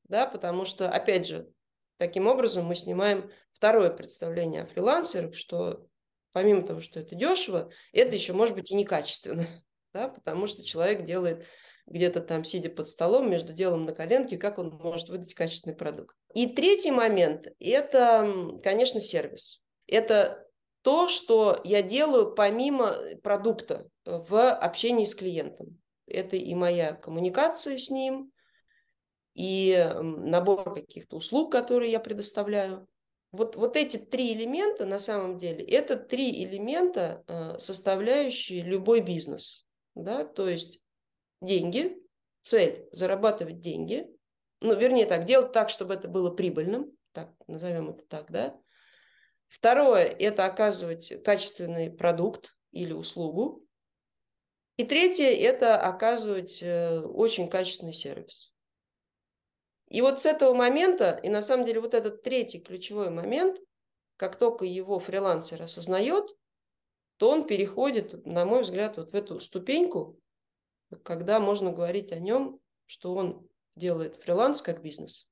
Да, 0.06 0.26
потому 0.26 0.64
что, 0.64 0.90
опять 0.90 1.28
же, 1.28 1.50
таким 1.98 2.28
образом 2.28 2.64
мы 2.64 2.76
снимаем 2.76 3.30
второе 3.52 3.90
представление 3.90 4.62
о 4.62 4.68
фрилансерах, 4.68 5.36
что 5.36 5.86
помимо 6.32 6.66
того, 6.66 6.80
что 6.80 7.02
это 7.02 7.14
дешево, 7.14 7.70
это 7.92 8.16
еще 8.16 8.32
может 8.32 8.56
быть 8.56 8.72
и 8.72 8.76
некачественно 8.76 9.46
да, 9.96 10.10
потому 10.10 10.46
что 10.46 10.62
человек 10.62 11.06
делает 11.06 11.46
где-то 11.88 12.20
там, 12.20 12.44
сидя 12.44 12.70
под 12.70 12.90
столом, 12.90 13.30
между 13.30 13.54
делом 13.54 13.86
на 13.86 13.94
коленке, 13.94 14.38
как 14.38 14.58
он 14.60 14.72
может 14.72 15.08
выдать 15.08 15.34
качественный 15.34 15.76
продукт. 15.76 16.16
И 16.34 16.48
третий 16.48 16.92
момент– 16.92 17.48
это, 17.60 18.60
конечно, 18.62 19.00
сервис. 19.00 19.64
Это 19.88 20.46
то, 20.82 21.08
что 21.08 21.62
я 21.64 21.82
делаю 21.82 22.36
помимо 22.36 22.94
продукта 23.24 23.88
в 24.04 24.52
общении 24.52 25.06
с 25.06 25.16
клиентом. 25.16 25.80
Это 26.08 26.36
и 26.36 26.54
моя 26.56 26.94
коммуникация 26.94 27.78
с 27.78 27.90
ним, 27.90 28.32
и 29.34 29.92
набор 30.02 30.74
каких-то 30.74 31.16
услуг, 31.16 31.52
которые 31.52 31.92
я 31.92 32.00
предоставляю. 32.00 32.86
Вот, 33.32 33.56
вот 33.56 33.78
эти 33.78 33.98
три 33.98 34.34
элемента, 34.34 34.86
на 34.86 35.00
самом 35.00 35.38
деле, 35.38 35.64
это 35.64 35.96
три 35.98 36.44
элемента, 36.44 37.24
э, 37.28 37.60
составляющие 37.60 38.62
любой 38.62 39.02
бизнес 39.02 39.65
да, 39.96 40.24
то 40.26 40.48
есть 40.48 40.80
деньги, 41.42 41.98
цель 42.42 42.88
зарабатывать 42.92 43.62
деньги, 43.62 44.08
ну, 44.62 44.76
вернее 44.76 45.06
так, 45.06 45.26
делать 45.26 45.52
так, 45.52 45.70
чтобы 45.70 45.96
это 45.96 46.08
было 46.08 46.32
прибыльным, 46.32 46.92
так, 47.12 47.32
назовем 47.48 47.90
это 47.90 48.04
так, 48.06 48.32
да. 48.32 48.60
Второе– 49.48 50.04
это 50.20 50.46
оказывать 50.46 51.24
качественный 51.24 51.90
продукт 51.92 52.56
или 52.72 52.94
услугу. 52.94 53.66
И 54.78 54.84
третье– 54.84 55.26
это 55.40 55.80
оказывать 55.80 56.62
э, 56.62 57.00
очень 57.00 57.50
качественный 57.50 57.94
сервис. 57.94 58.54
И 59.88 60.02
вот 60.02 60.20
с 60.20 60.26
этого 60.26 60.54
момента, 60.54 61.20
и 61.24 61.30
на 61.30 61.42
самом 61.42 61.66
деле 61.66 61.80
вот 61.80 61.94
этот 61.94 62.24
третий 62.24 62.60
ключевой 62.60 63.10
момент, 63.10 63.60
как 64.18 64.38
только 64.38 64.66
его 64.66 65.00
фрилансер 65.00 65.62
осознает, 65.62 66.36
то 67.18 67.30
он 67.30 67.48
переходит, 67.48 68.26
на 68.26 68.46
мой 68.46 68.62
взгляд, 68.62 68.98
вот 68.98 69.12
в 69.12 69.16
эту 69.16 69.40
ступеньку, 69.40 70.20
когда 71.04 71.40
можно 71.40 71.72
говорить 71.72 72.12
о 72.12 72.20
нем, 72.20 72.60
что 72.86 73.14
он 73.16 73.48
делает 73.76 74.16
фриланс 74.18 74.62
как 74.62 74.82
бизнес. 74.82 75.28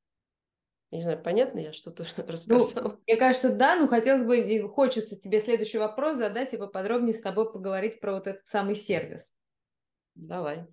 Я 0.91 0.97
не 0.97 1.03
знаю, 1.03 1.23
понятно 1.23 1.59
я 1.59 1.73
что-то 1.73 2.05
рассказала? 2.27 2.89
Ну, 2.89 3.01
мне 3.07 3.17
кажется, 3.17 3.49
да, 3.49 3.75
но 3.75 3.87
хотелось 3.87 4.25
бы, 4.25 4.37
и 4.37 4.61
хочется 4.61 5.15
тебе 5.15 5.39
следующий 5.39 5.79
вопрос 5.79 6.17
задать 6.17 6.53
и 6.53 6.57
поподробнее 6.57 7.15
с 7.15 7.21
тобой 7.21 7.51
поговорить 7.51 7.99
про 7.99 8.13
вот 8.13 8.27
этот 8.27 8.47
самый 8.47 8.75
сервис. 8.75 9.33
Давай, 10.15 10.67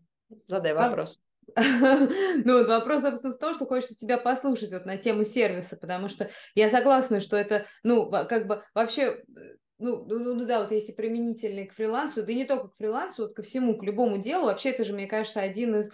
задай 0.47 0.75
вопрос. 0.75 1.19
Ну, 1.57 2.59
вот 2.59 2.69
вопрос, 2.69 3.03
собственно, 3.03 3.33
в 3.33 3.39
том, 3.39 3.55
что 3.55 3.67
хочется 3.67 3.97
тебя 3.97 4.19
послушать 4.19 4.73
вот 4.73 4.85
на 4.85 4.99
тему 4.99 5.25
сервиса, 5.25 5.77
потому 5.77 6.09
что 6.09 6.31
я 6.55 6.69
согласна, 6.69 7.21
что 7.21 7.37
это, 7.37 7.67
ну, 7.83 8.09
как 8.11 8.47
бы 8.47 8.63
вообще 8.75 9.25
ну, 9.81 10.05
ну, 10.07 10.19
ну, 10.19 10.35
ну 10.35 10.47
да, 10.47 10.61
вот 10.61 10.71
если 10.73 10.93
применительный 10.93 11.67
к 11.67 11.75
фрилансу, 11.75 12.23
да 12.23 12.33
и 12.33 12.37
не 12.37 12.45
только 12.45 12.69
к 12.69 12.77
фрилансу, 12.77 13.23
вот 13.23 13.35
ко 13.35 13.43
всему, 13.43 13.77
к 13.77 13.83
любому 13.83 14.19
делу, 14.19 14.45
вообще 14.45 14.71
это 14.71 14.85
же, 14.85 14.93
мне 14.93 15.07
кажется, 15.07 15.41
один 15.41 15.75
из 15.75 15.89
э, 15.89 15.93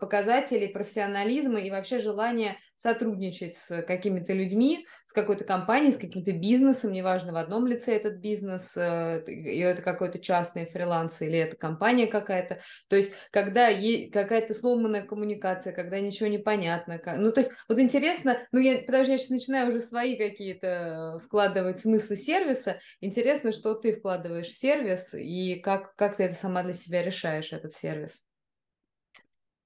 показателей 0.00 0.68
профессионализма 0.68 1.60
и 1.60 1.70
вообще 1.70 1.98
желания 1.98 2.58
сотрудничать 2.82 3.56
с 3.56 3.82
какими-то 3.82 4.32
людьми, 4.32 4.86
с 5.06 5.12
какой-то 5.12 5.44
компанией, 5.44 5.92
с 5.92 5.96
каким-то 5.96 6.32
бизнесом, 6.32 6.92
неважно, 6.92 7.32
в 7.32 7.36
одном 7.36 7.66
лице 7.66 7.94
этот 7.94 8.16
бизнес, 8.16 8.72
э, 8.76 9.22
и 9.26 9.60
это 9.60 9.82
какой-то 9.82 10.18
частный 10.18 10.66
фриланс 10.66 11.22
или 11.22 11.38
это 11.38 11.56
компания 11.56 12.08
какая-то. 12.08 12.60
То 12.88 12.96
есть, 12.96 13.12
когда 13.30 13.68
какая-то 14.12 14.52
сломанная 14.52 15.02
коммуникация, 15.02 15.72
когда 15.72 16.00
ничего 16.00 16.28
не 16.28 16.38
понятно. 16.38 17.00
Ну, 17.18 17.30
то 17.30 17.40
есть, 17.40 17.52
вот 17.68 17.78
интересно, 17.78 18.38
ну, 18.50 18.58
я, 18.58 18.78
потому 18.78 19.04
что 19.04 19.12
я 19.12 19.18
сейчас 19.18 19.30
начинаю 19.30 19.68
уже 19.68 19.80
свои 19.80 20.16
какие-то 20.16 21.20
вкладывать 21.24 21.78
смыслы 21.78 22.16
сервиса, 22.16 22.80
интересно, 23.00 23.52
что 23.52 23.74
ты 23.74 23.94
вкладываешь 23.94 24.48
в 24.48 24.58
сервис 24.58 25.14
и 25.14 25.60
как, 25.60 25.94
как 25.94 26.16
ты 26.16 26.24
это 26.24 26.34
сама 26.34 26.64
для 26.64 26.74
себя 26.74 27.02
решаешь, 27.02 27.52
этот 27.52 27.74
сервис. 27.74 28.22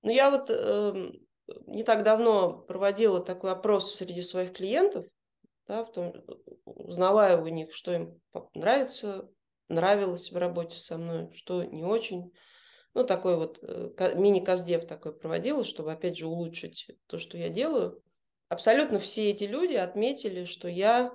Ну, 0.02 0.12
я 0.12 0.30
вот 0.30 0.50
э, 0.50 1.10
не 1.66 1.84
так 1.84 2.02
давно 2.02 2.52
проводила 2.52 3.20
такой 3.20 3.52
опрос 3.52 3.94
среди 3.94 4.22
своих 4.22 4.52
клиентов, 4.52 5.06
да, 5.66 5.84
в 5.84 5.92
том, 5.92 6.14
узнавая 6.64 7.38
у 7.38 7.48
них, 7.48 7.72
что 7.72 7.92
им 7.92 8.20
нравится, 8.54 9.28
нравилось 9.68 10.30
в 10.30 10.36
работе 10.36 10.78
со 10.78 10.96
мной, 10.96 11.30
что 11.32 11.64
не 11.64 11.84
очень. 11.84 12.32
Ну, 12.94 13.04
такой 13.04 13.36
вот 13.36 13.58
э, 13.62 14.14
мини-каздев 14.14 14.86
такой 14.86 15.14
проводила, 15.14 15.64
чтобы, 15.64 15.92
опять 15.92 16.16
же, 16.16 16.26
улучшить 16.26 16.90
то, 17.06 17.18
что 17.18 17.36
я 17.36 17.50
делаю. 17.50 18.02
Абсолютно 18.48 18.98
все 18.98 19.30
эти 19.30 19.44
люди 19.44 19.74
отметили, 19.74 20.44
что 20.44 20.68
я, 20.68 21.12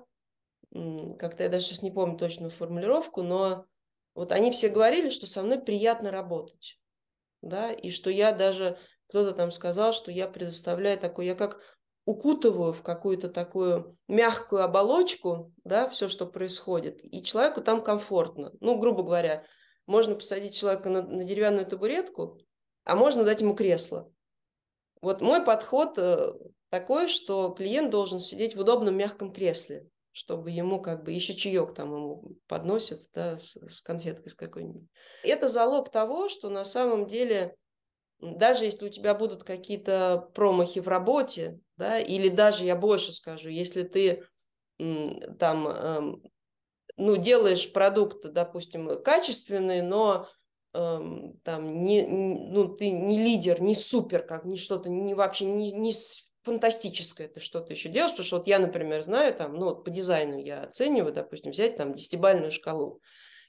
как-то 0.72 1.44
я 1.44 1.50
даже 1.50 1.66
сейчас 1.66 1.82
не 1.82 1.92
помню 1.92 2.18
точную 2.18 2.52
формулировку, 2.52 3.24
но 3.24 3.66
вот 4.14 4.32
они 4.32 4.52
все 4.52 4.70
говорили, 4.70 5.10
что 5.10 5.26
со 5.26 5.42
мной 5.42 5.60
приятно 5.60 6.12
работать. 6.12 6.78
Да, 7.42 7.72
и 7.72 7.90
что 7.90 8.12
я 8.12 8.32
даже 8.34 8.78
кто-то 9.12 9.34
там 9.34 9.52
сказал, 9.52 9.92
что 9.92 10.10
я 10.10 10.26
предоставляю 10.26 10.98
такой, 10.98 11.26
я 11.26 11.36
как 11.36 11.60
укутываю 12.06 12.72
в 12.72 12.82
какую-то 12.82 13.28
такую 13.28 13.98
мягкую 14.08 14.64
оболочку, 14.64 15.54
да, 15.66 15.90
все, 15.90 16.08
что 16.08 16.26
происходит, 16.26 17.02
и 17.04 17.22
человеку 17.22 17.60
там 17.60 17.84
комфортно. 17.84 18.54
Ну, 18.62 18.78
грубо 18.78 19.04
говоря, 19.04 19.44
можно 19.86 20.16
посадить 20.16 20.56
человека 20.56 20.88
на, 20.88 21.02
на 21.02 21.26
деревянную 21.26 21.66
табуретку, 21.66 22.40
а 22.86 22.96
можно 22.96 23.26
дать 23.26 23.42
ему 23.42 23.54
кресло. 23.54 24.10
Вот 25.02 25.20
мой 25.20 25.44
подход 25.44 25.98
э, 25.98 26.32
такой, 26.70 27.10
что 27.10 27.50
клиент 27.50 27.90
должен 27.90 28.20
сидеть 28.20 28.56
в 28.56 28.62
удобном 28.62 28.96
мягком 28.96 29.34
кресле. 29.34 29.90
чтобы 30.14 30.52
ему 30.52 30.82
как 30.82 31.04
бы 31.04 31.12
еще 31.12 31.34
чаек 31.34 31.74
там 31.74 31.94
ему 31.94 32.38
подносят, 32.48 33.02
да, 33.14 33.40
с, 33.40 33.58
с 33.58 33.82
конфеткой 33.82 34.32
с 34.32 34.36
какой-нибудь. 34.36 34.88
Это 35.24 35.50
залог 35.50 35.92
того, 35.92 36.30
что 36.30 36.50
на 36.50 36.64
самом 36.64 37.08
деле 37.08 37.58
даже 38.22 38.66
если 38.66 38.86
у 38.86 38.90
тебя 38.90 39.14
будут 39.16 39.44
какие-то 39.44 40.30
промахи 40.36 40.80
в 40.80 40.88
работе, 40.88 41.60
да, 41.78 42.00
или 42.00 42.30
даже 42.30 42.64
я 42.66 42.76
больше 42.76 43.12
скажу, 43.12 43.50
если 43.50 43.84
ты 43.84 44.24
там, 45.40 45.68
эм, 45.68 46.24
ну, 46.98 47.18
делаешь 47.18 47.72
продукт, 47.74 48.24
допустим, 48.32 49.02
качественный, 49.04 49.82
но 49.82 50.28
эм, 50.74 51.40
там 51.44 51.84
не, 51.84 52.06
ну, 52.06 52.76
ты 52.76 52.92
не 52.92 53.18
лидер, 53.20 53.62
не 53.62 53.76
супер, 53.76 54.24
как 54.24 54.46
не 54.46 54.58
что-то, 54.58 54.90
не 54.90 55.14
вообще 55.14 55.46
не, 55.46 55.72
не 55.72 55.94
фантастическое 56.44 57.28
ты 57.28 57.40
что-то 57.40 57.74
еще 57.74 57.90
делаешь, 57.90 58.12
потому 58.14 58.26
что 58.26 58.38
вот 58.38 58.48
я, 58.48 58.60
например, 58.60 59.04
знаю 59.04 59.34
там, 59.36 59.56
ну, 59.56 59.66
вот 59.66 59.84
по 59.86 59.92
дизайну 59.92 60.38
я 60.40 60.64
оцениваю, 60.64 61.14
допустим, 61.14 61.52
взять 61.52 61.78
там 61.78 61.94
десятибальную 61.94 62.52
шкалу. 62.52 63.02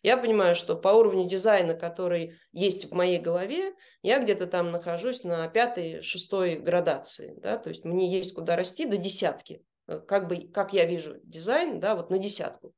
Я 0.02 0.16
понимаю, 0.16 0.56
что 0.56 0.74
по 0.74 0.88
уровню 0.88 1.28
дизайна, 1.28 1.74
который 1.74 2.36
есть 2.52 2.86
в 2.86 2.92
моей 2.92 3.18
голове, 3.18 3.72
я 4.02 4.20
где-то 4.20 4.46
там 4.46 4.72
нахожусь 4.72 5.22
на 5.22 5.46
пятой, 5.48 6.02
шестой 6.02 6.56
градации. 6.56 7.34
Да? 7.38 7.56
То 7.56 7.70
есть 7.70 7.84
мне 7.84 8.10
есть 8.10 8.34
куда 8.34 8.56
расти 8.56 8.84
до 8.84 8.96
десятки. 8.96 9.64
Э, 9.86 10.00
как, 10.00 10.28
бы, 10.28 10.36
как 10.48 10.72
я 10.72 10.86
вижу 10.86 11.18
дизайн, 11.22 11.78
да, 11.78 11.94
вот 11.94 12.10
на 12.10 12.18
десятку. 12.18 12.74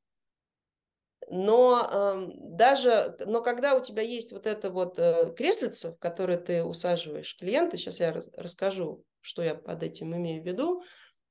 Но 1.27 1.89
э, 1.91 2.27
даже, 2.37 3.17
но 3.25 3.41
когда 3.41 3.75
у 3.75 3.81
тебя 3.81 4.03
есть 4.03 4.31
вот 4.31 4.45
это 4.45 4.69
вот 4.69 4.99
э, 4.99 5.33
креслице, 5.35 5.93
в 5.93 5.97
которое 5.97 6.37
ты 6.37 6.63
усаживаешь 6.63 7.35
клиента, 7.37 7.77
сейчас 7.77 7.99
я 7.99 8.13
рас, 8.13 8.29
расскажу, 8.33 9.03
что 9.21 9.41
я 9.41 9.55
под 9.55 9.81
этим 9.81 10.15
имею 10.15 10.43
в 10.43 10.45
виду, 10.45 10.83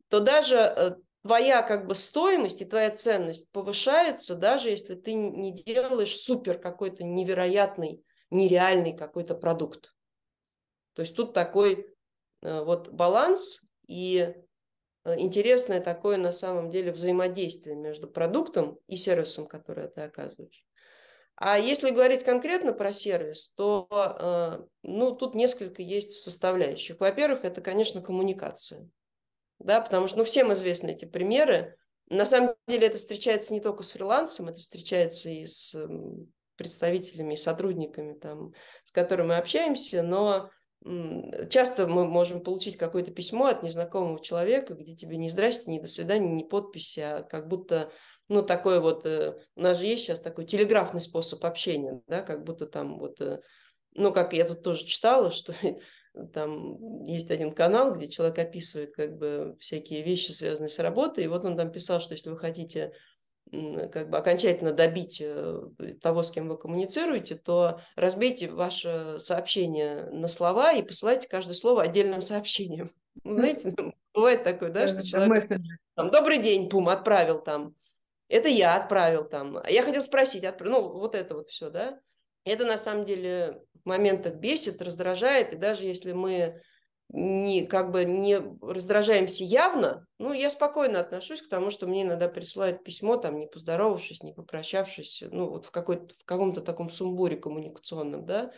то 0.08 0.18
даже 0.18 0.56
э, 0.56 0.96
твоя 1.24 1.62
как 1.62 1.86
бы 1.86 1.94
стоимость 1.94 2.60
и 2.60 2.66
твоя 2.66 2.90
ценность 2.90 3.50
повышается, 3.50 4.36
даже 4.36 4.68
если 4.68 4.94
ты 4.94 5.14
не 5.14 5.52
делаешь 5.52 6.16
супер 6.16 6.58
какой-то 6.58 7.02
невероятный, 7.02 8.04
нереальный 8.30 8.94
какой-то 8.94 9.34
продукт. 9.34 9.94
То 10.92 11.00
есть 11.00 11.16
тут 11.16 11.32
такой 11.32 11.86
э, 12.42 12.60
вот 12.62 12.90
баланс 12.90 13.62
и 13.86 14.34
э, 15.04 15.18
интересное 15.18 15.80
такое 15.80 16.18
на 16.18 16.30
самом 16.30 16.70
деле 16.70 16.92
взаимодействие 16.92 17.74
между 17.74 18.06
продуктом 18.06 18.78
и 18.86 18.96
сервисом, 18.96 19.46
который 19.46 19.88
ты 19.88 20.02
оказываешь. 20.02 20.62
А 21.36 21.58
если 21.58 21.90
говорить 21.90 22.22
конкретно 22.22 22.74
про 22.74 22.92
сервис, 22.92 23.54
то 23.56 23.88
э, 23.90 24.66
ну, 24.82 25.16
тут 25.16 25.34
несколько 25.34 25.80
есть 25.80 26.12
составляющих. 26.22 27.00
Во-первых, 27.00 27.44
это, 27.44 27.62
конечно, 27.62 28.02
коммуникация 28.02 28.88
да, 29.58 29.80
потому 29.80 30.06
что, 30.08 30.18
ну, 30.18 30.25
всем 30.25 30.52
известны 30.52 30.90
эти 30.90 31.04
примеры. 31.04 31.76
На 32.08 32.26
самом 32.26 32.54
деле 32.68 32.87
это 32.88 32.96
встречается 32.96 33.52
не 33.52 33.61
только 33.61 33.82
с 33.82 33.92
фрилансом, 33.92 34.49
это 34.49 34.58
встречается 34.58 35.30
и 35.30 35.46
с 35.46 35.75
представителями, 36.56 37.34
сотрудниками, 37.34 38.14
там, 38.14 38.52
с 38.84 38.92
которыми 38.92 39.28
мы 39.28 39.37
общаемся, 39.38 40.02
но 40.02 40.50
часто 41.49 41.87
мы 41.87 42.06
можем 42.06 42.42
получить 42.42 42.76
какое-то 42.76 43.11
письмо 43.11 43.46
от 43.46 43.62
незнакомого 43.62 44.23
человека, 44.23 44.75
где 44.75 44.94
тебе 44.94 45.16
не 45.16 45.30
здрасте, 45.30 45.70
не 45.70 45.80
до 45.80 45.87
свидания, 45.87 46.30
не 46.30 46.44
подписи, 46.44 47.00
а 47.00 47.23
как 47.23 47.49
будто 47.49 47.90
ну, 48.28 48.42
такой 48.42 48.80
вот, 48.80 49.04
э, 49.04 49.34
у 49.54 49.61
нас 49.61 49.78
же 49.78 49.87
есть 49.87 50.04
сейчас 50.04 50.20
такой 50.20 50.46
телеграфный 50.46 51.00
способ 51.00 51.44
общения, 51.44 52.00
да, 52.06 52.23
как 52.23 52.44
будто 52.44 52.66
там 52.66 52.99
вот, 52.99 53.20
э, 53.20 53.40
ну, 53.92 54.12
как 54.12 54.32
я 54.32 54.46
тут 54.46 54.62
тоже 54.62 54.84
читала, 54.84 55.30
что 55.30 55.54
там 56.33 57.02
есть 57.04 57.30
один 57.30 57.52
канал, 57.52 57.92
где 57.92 58.09
человек 58.09 58.38
описывает 58.38 58.94
как 58.94 59.16
бы 59.18 59.56
всякие 59.59 60.02
вещи, 60.02 60.30
связанные 60.30 60.68
с 60.68 60.78
работой, 60.78 61.25
и 61.25 61.28
вот 61.28 61.44
он 61.44 61.56
там 61.56 61.73
писал, 61.73 62.00
что 62.00 62.14
если 62.14 62.30
вы 62.30 62.38
хотите 62.38 62.92
как 63.92 64.11
бы 64.11 64.18
окончательно 64.18 64.73
добить 64.73 65.21
э, 65.21 65.61
того, 66.00 66.23
с 66.23 66.30
кем 66.30 66.49
вы 66.49 66.56
коммуницируете, 66.56 67.37
то 67.37 67.80
разбейте 67.94 68.50
ваше 68.50 69.16
сообщение 69.18 70.06
на 70.11 70.28
слова 70.28 70.73
и 70.73 70.83
посылайте 70.83 71.28
каждое 71.28 71.54
слово 71.54 71.83
отдельным 71.83 72.23
сообщением. 72.23 72.90
Ну, 73.23 73.35
знаете, 73.35 73.73
бывает 74.12 74.42
такое, 74.42 74.70
да, 74.70 74.88
что 74.88 75.07
человек 75.07 75.48
там, 75.94 76.11
«Добрый 76.11 76.38
день, 76.38 76.68
пум, 76.68 76.88
отправил 76.88 77.40
там». 77.40 77.77
Это 78.29 78.48
я 78.48 78.74
отправил 78.74 79.22
там. 79.24 79.59
А 79.59 79.70
я 79.70 79.85
хотел 79.85 80.00
спросить, 80.00 80.42
отправил, 80.42 80.72
ну, 80.72 80.98
вот 80.98 81.14
это 81.14 81.37
вот 81.37 81.48
все, 81.48 81.70
да. 81.70 82.00
Это 82.44 82.64
на 82.64 82.76
самом 82.76 83.04
деле 83.04 83.62
в 83.85 83.88
моментах 83.88 84.35
бесит, 84.35 84.83
раздражает, 84.83 85.54
и 85.54 85.57
даже 85.57 85.85
если 85.85 86.12
мы 86.12 86.61
не, 87.09 87.66
как 87.66 87.90
бы 87.90 88.04
не 88.04 88.40
раздражаемся 88.61 89.44
явно, 89.44 90.07
ну, 90.18 90.33
я 90.33 90.50
спокойно 90.50 91.00
отношусь 91.00 91.42
к 91.42 91.48
тому, 91.48 91.70
что 91.70 91.87
мне 91.87 92.02
иногда 92.02 92.28
присылают 92.28 92.83
письмо, 92.83 93.16
там, 93.16 93.38
не 93.38 93.46
поздоровавшись, 93.46 94.22
не 94.22 94.33
попрощавшись, 94.33 95.22
ну, 95.30 95.48
вот 95.48 95.66
в, 95.66 95.70
какой 95.70 95.96
в 95.98 96.24
каком-то 96.24 96.61
таком 96.61 96.90
сумбуре 96.90 97.37
коммуникационном, 97.37 98.26
да, 98.26 98.52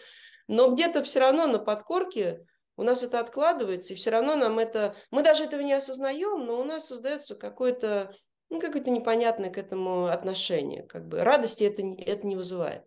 но 0.48 0.70
где-то 0.70 1.02
все 1.02 1.20
равно 1.20 1.46
на 1.46 1.58
подкорке 1.58 2.46
у 2.76 2.82
нас 2.82 3.02
это 3.02 3.20
откладывается, 3.20 3.92
и 3.92 3.96
все 3.96 4.10
равно 4.10 4.36
нам 4.36 4.58
это, 4.58 4.94
мы 5.10 5.22
даже 5.22 5.44
этого 5.44 5.60
не 5.60 5.72
осознаем, 5.72 6.44
но 6.46 6.60
у 6.60 6.64
нас 6.64 6.86
создается 6.86 7.34
какое-то, 7.34 8.14
ну, 8.48 8.60
какое-то 8.60 8.90
непонятное 8.90 9.50
к 9.50 9.58
этому 9.58 10.06
отношение, 10.06 10.82
как 10.82 11.08
бы. 11.08 11.20
Радости 11.20 11.64
это, 11.64 11.82
это 11.82 12.26
не 12.26 12.36
вызывает. 12.36 12.84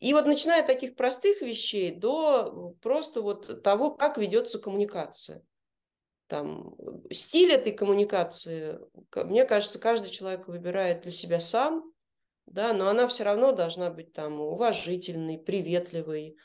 И 0.00 0.12
вот 0.12 0.26
начиная 0.26 0.60
от 0.60 0.66
таких 0.66 0.94
простых 0.94 1.42
вещей 1.42 1.90
до 1.90 2.74
просто 2.80 3.20
вот 3.20 3.62
того, 3.62 3.90
как 3.90 4.16
ведется 4.16 4.58
коммуникация. 4.58 5.42
Там, 6.28 6.76
стиль 7.10 7.52
этой 7.52 7.72
коммуникации, 7.72 8.78
мне 9.14 9.44
кажется, 9.44 9.78
каждый 9.78 10.10
человек 10.10 10.46
выбирает 10.46 11.02
для 11.02 11.10
себя 11.10 11.40
сам, 11.40 11.90
да, 12.46 12.72
но 12.72 12.88
она 12.88 13.08
все 13.08 13.24
равно 13.24 13.52
должна 13.52 13.90
быть 13.90 14.12
там 14.12 14.40
уважительной, 14.40 15.38
приветливой. 15.38 16.36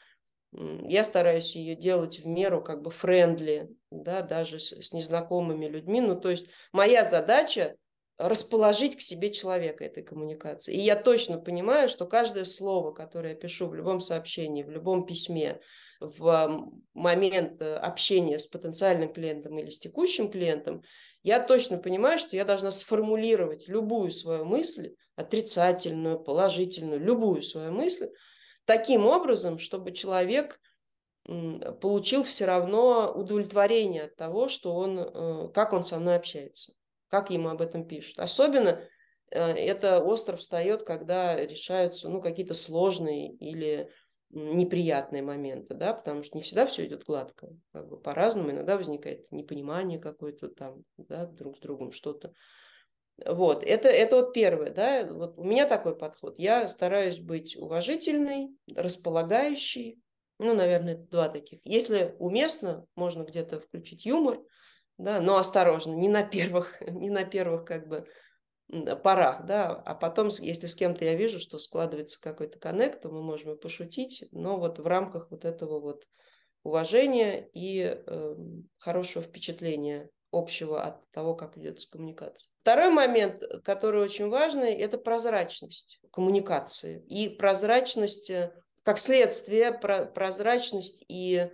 Я 0.52 1.04
стараюсь 1.04 1.56
ее 1.56 1.76
делать 1.76 2.20
в 2.20 2.28
меру 2.28 2.64
как 2.64 2.82
бы 2.82 2.92
френдли, 2.92 3.70
да, 3.92 4.22
даже 4.22 4.60
с, 4.60 4.72
с 4.72 4.94
незнакомыми 4.94 5.66
людьми. 5.68 6.00
Ну, 6.02 6.20
то 6.20 6.30
есть 6.30 6.48
моя 6.72 7.04
задача 7.04 7.76
расположить 8.18 8.96
к 8.96 9.02
себе 9.02 9.32
человека 9.32 9.84
этой 9.84 10.04
коммуникации. 10.04 10.74
И 10.74 10.80
я 10.80 10.96
точно 10.96 11.40
понимаю, 11.40 11.90
что 11.90 12.06
каждое 12.06 12.46
слово, 12.46 12.92
которое 12.92 13.30
я 13.30 13.36
пишу 13.36 13.68
в 13.68 13.76
любом 13.76 14.02
сообщении, 14.02 14.64
в 14.64 14.70
любом 14.70 15.06
письме, 15.06 15.60
в 16.00 16.70
момент 16.94 17.62
э, 17.62 17.76
общения 17.76 18.38
с 18.38 18.46
потенциальным 18.46 19.14
клиентом 19.14 19.58
или 19.58 19.70
с 19.70 19.80
текущим 19.80 20.30
клиентом, 20.30 20.84
я 21.24 21.40
точно 21.40 21.78
понимаю, 21.78 22.20
что 22.20 22.36
я 22.36 22.44
должна 22.44 22.72
сформулировать 22.72 23.68
любую 23.68 24.12
свою 24.12 24.44
мысль, 24.44 24.96
отрицательную, 25.16 26.20
положительную, 26.20 27.00
любую 27.00 27.42
свою 27.42 27.72
мысль, 27.72 28.10
таким 28.66 29.08
образом, 29.08 29.58
чтобы 29.60 29.92
человек 29.92 30.60
получил 31.80 32.26
все 32.26 32.46
равно 32.46 33.14
удовлетворение 33.16 34.04
от 34.04 34.18
того, 34.18 34.50
что 34.50 34.76
он, 34.76 35.00
э, 35.00 35.50
как 35.54 35.72
он 35.72 35.86
со 35.86 35.98
мной 35.98 36.18
общается 36.18 36.74
как 37.14 37.30
ему 37.30 37.50
об 37.50 37.62
этом 37.62 37.86
пишут. 37.86 38.18
Особенно 38.18 38.82
э, 39.30 39.40
это 39.40 40.04
остров 40.04 40.40
встает, 40.40 40.82
когда 40.82 41.36
решаются 41.36 42.10
ну, 42.10 42.20
какие-то 42.24 42.56
сложные 42.56 43.36
или 43.36 43.92
неприятные 44.32 45.22
моменты, 45.22 45.76
да, 45.76 45.94
потому 45.94 46.24
что 46.24 46.38
не 46.38 46.42
всегда 46.42 46.66
все 46.66 46.88
идет 46.88 47.04
гладко, 47.04 47.50
как 47.72 47.88
бы 47.88 48.02
по-разному, 48.02 48.50
иногда 48.50 48.78
возникает 48.78 49.32
непонимание 49.32 50.00
какое-то 50.00 50.48
там, 50.48 50.82
да, 50.98 51.28
друг 51.28 51.58
с 51.58 51.60
другом 51.60 51.92
что-то. 51.92 52.34
Вот, 53.24 53.64
это, 53.64 53.90
это 53.90 54.16
вот 54.16 54.34
первое, 54.34 54.72
да, 54.72 55.06
вот 55.06 55.38
у 55.38 55.44
меня 55.44 55.68
такой 55.68 55.96
подход. 55.96 56.40
Я 56.40 56.68
стараюсь 56.68 57.20
быть 57.20 57.56
уважительной, 57.56 58.50
располагающей, 58.76 60.02
ну, 60.40 60.56
наверное, 60.56 60.96
два 60.96 61.30
таких. 61.30 61.60
Если 61.64 62.16
уместно, 62.18 62.88
можно 62.96 63.22
где-то 63.22 63.60
включить 63.60 64.04
юмор, 64.04 64.40
да, 64.98 65.22
но 65.22 65.38
осторожно, 65.38 65.94
не 65.94 66.10
на 66.10 66.24
первых, 66.24 66.82
не 66.88 67.10
на 67.10 67.24
первых 67.24 67.66
как 67.66 67.88
бы 67.88 68.08
порах, 69.04 69.46
да, 69.46 69.68
а 69.68 69.94
потом, 69.94 70.30
если 70.40 70.68
с 70.68 70.76
кем-то 70.76 71.06
я 71.06 71.16
вижу, 71.16 71.40
что 71.40 71.60
складывается 71.60 72.20
какой-то 72.20 72.60
коннект, 72.60 73.02
то 73.02 73.10
мы 73.10 73.22
можем 73.22 73.54
и 73.54 73.60
пошутить, 73.60 74.26
но 74.32 74.58
вот 74.58 74.80
в 74.80 74.88
рамках 74.88 75.30
вот 75.32 75.46
этого 75.46 75.80
вот 75.80 76.04
уважения 76.64 77.50
и 77.54 77.82
э, 77.84 78.36
хорошего 78.80 79.24
впечатления 79.24 80.10
общего 80.32 80.82
от 80.82 81.10
того, 81.12 81.36
как 81.36 81.58
ведется 81.58 81.88
коммуникация. 81.90 82.50
Второй 82.62 82.90
момент, 82.90 83.44
который 83.64 84.02
очень 84.02 84.30
важный, 84.30 84.74
это 84.74 84.98
прозрачность 84.98 86.00
коммуникации. 86.12 87.06
И 87.08 87.30
прозрачность, 87.30 88.30
э, 88.30 88.52
как 88.84 88.98
следствие, 88.98 89.72
прозрачность 89.72 91.06
и 91.08 91.50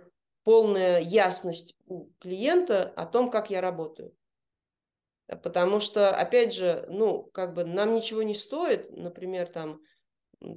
полная 0.50 0.98
ясность 1.00 1.76
у 1.86 2.08
клиента 2.18 2.92
о 2.96 3.06
том, 3.06 3.30
как 3.30 3.50
я 3.50 3.60
работаю. 3.60 4.12
Потому 5.44 5.78
что, 5.78 6.10
опять 6.10 6.52
же, 6.52 6.86
ну, 6.88 7.22
как 7.22 7.54
бы 7.54 7.62
нам 7.62 7.94
ничего 7.94 8.24
не 8.24 8.34
стоит, 8.34 8.90
например, 8.90 9.46
там, 9.46 9.80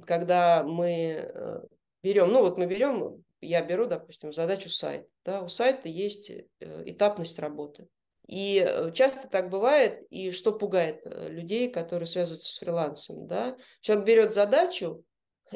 когда 0.04 0.64
мы 0.64 1.30
э, 1.32 1.60
берем, 2.02 2.32
ну, 2.32 2.40
вот 2.40 2.58
мы 2.58 2.66
берем, 2.66 3.22
я 3.40 3.62
беру, 3.62 3.86
допустим, 3.86 4.32
задачу 4.32 4.68
сайт, 4.68 5.06
да, 5.24 5.42
у 5.42 5.48
сайта 5.48 5.88
есть 5.88 6.28
э, 6.28 6.42
этапность 6.58 7.38
работы. 7.38 7.86
И 8.26 8.66
э, 8.66 8.90
часто 8.94 9.28
так 9.28 9.48
бывает, 9.48 10.02
и 10.10 10.32
что 10.32 10.50
пугает 10.50 11.02
людей, 11.06 11.70
которые 11.70 12.08
связываются 12.08 12.50
с 12.50 12.58
фрилансом, 12.58 13.28
да? 13.28 13.56
Человек 13.80 14.06
берет 14.06 14.34
задачу 14.34 15.04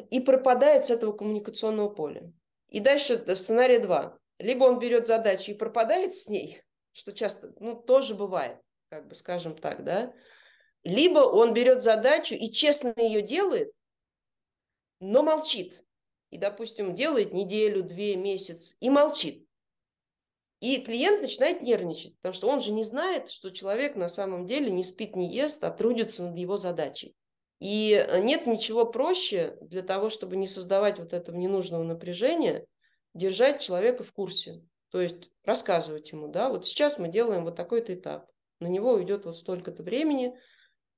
и 0.09 0.21
пропадает 0.21 0.85
с 0.85 0.91
этого 0.91 1.11
коммуникационного 1.11 1.89
поля. 1.89 2.31
И 2.69 2.79
дальше 2.79 3.21
сценарий 3.35 3.79
два. 3.79 4.17
Либо 4.39 4.63
он 4.63 4.79
берет 4.79 5.05
задачу 5.05 5.51
и 5.51 5.55
пропадает 5.55 6.15
с 6.15 6.27
ней, 6.27 6.63
что 6.93 7.11
часто, 7.11 7.53
ну, 7.59 7.75
тоже 7.75 8.15
бывает, 8.15 8.57
как 8.89 9.07
бы 9.07 9.15
скажем 9.15 9.55
так, 9.55 9.83
да, 9.83 10.13
либо 10.83 11.19
он 11.19 11.53
берет 11.53 11.83
задачу 11.83 12.35
и 12.35 12.49
честно 12.51 12.93
ее 12.97 13.21
делает, 13.21 13.71
но 15.01 15.23
молчит. 15.23 15.83
И, 16.29 16.37
допустим, 16.37 16.95
делает 16.95 17.33
неделю, 17.33 17.83
две, 17.83 18.15
месяц 18.15 18.75
и 18.79 18.89
молчит. 18.89 19.45
И 20.61 20.81
клиент 20.81 21.21
начинает 21.21 21.61
нервничать, 21.61 22.15
потому 22.17 22.33
что 22.33 22.47
он 22.49 22.59
же 22.59 22.71
не 22.71 22.83
знает, 22.83 23.29
что 23.29 23.49
человек 23.49 23.95
на 23.95 24.09
самом 24.09 24.45
деле 24.45 24.69
не 24.69 24.83
спит, 24.83 25.15
не 25.15 25.33
ест, 25.33 25.63
а 25.63 25.71
трудится 25.71 26.23
над 26.23 26.37
его 26.37 26.57
задачей. 26.57 27.15
И 27.59 27.93
э, 27.93 28.19
нет 28.19 28.45
ничего 28.45 28.85
проще 28.85 29.57
для 29.61 29.81
того, 29.81 30.09
чтобы 30.09 30.35
не 30.35 30.47
создавать 30.47 30.99
вот 30.99 31.13
этого 31.13 31.35
ненужного 31.35 31.83
напряжения, 31.83 32.65
держать 33.13 33.61
человека 33.61 34.03
в 34.03 34.11
курсе. 34.11 34.61
То 34.91 35.01
есть 35.01 35.29
рассказывать 35.43 36.11
ему, 36.11 36.27
да, 36.27 36.49
вот 36.49 36.65
сейчас 36.65 36.97
мы 36.97 37.09
делаем 37.09 37.43
вот 37.43 37.55
такой-то 37.55 37.93
этап, 37.93 38.27
на 38.59 38.67
него 38.67 38.93
уйдет 38.93 39.25
вот 39.25 39.37
столько-то 39.37 39.83
времени, 39.83 40.37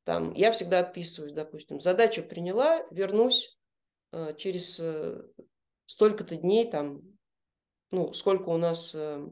там, 0.04 0.34
я 0.34 0.52
всегда 0.52 0.80
отписываюсь, 0.80 1.34
допустим, 1.34 1.80
задачу 1.80 2.24
приняла, 2.24 2.84
вернусь 2.90 3.60
э, 4.12 4.34
через 4.38 4.80
э, 4.80 5.22
столько-то 5.86 6.36
дней, 6.38 6.70
там, 6.70 7.02
ну, 7.92 8.14
сколько 8.14 8.50
у 8.50 8.58
нас 8.58 8.96
э, 8.96 9.24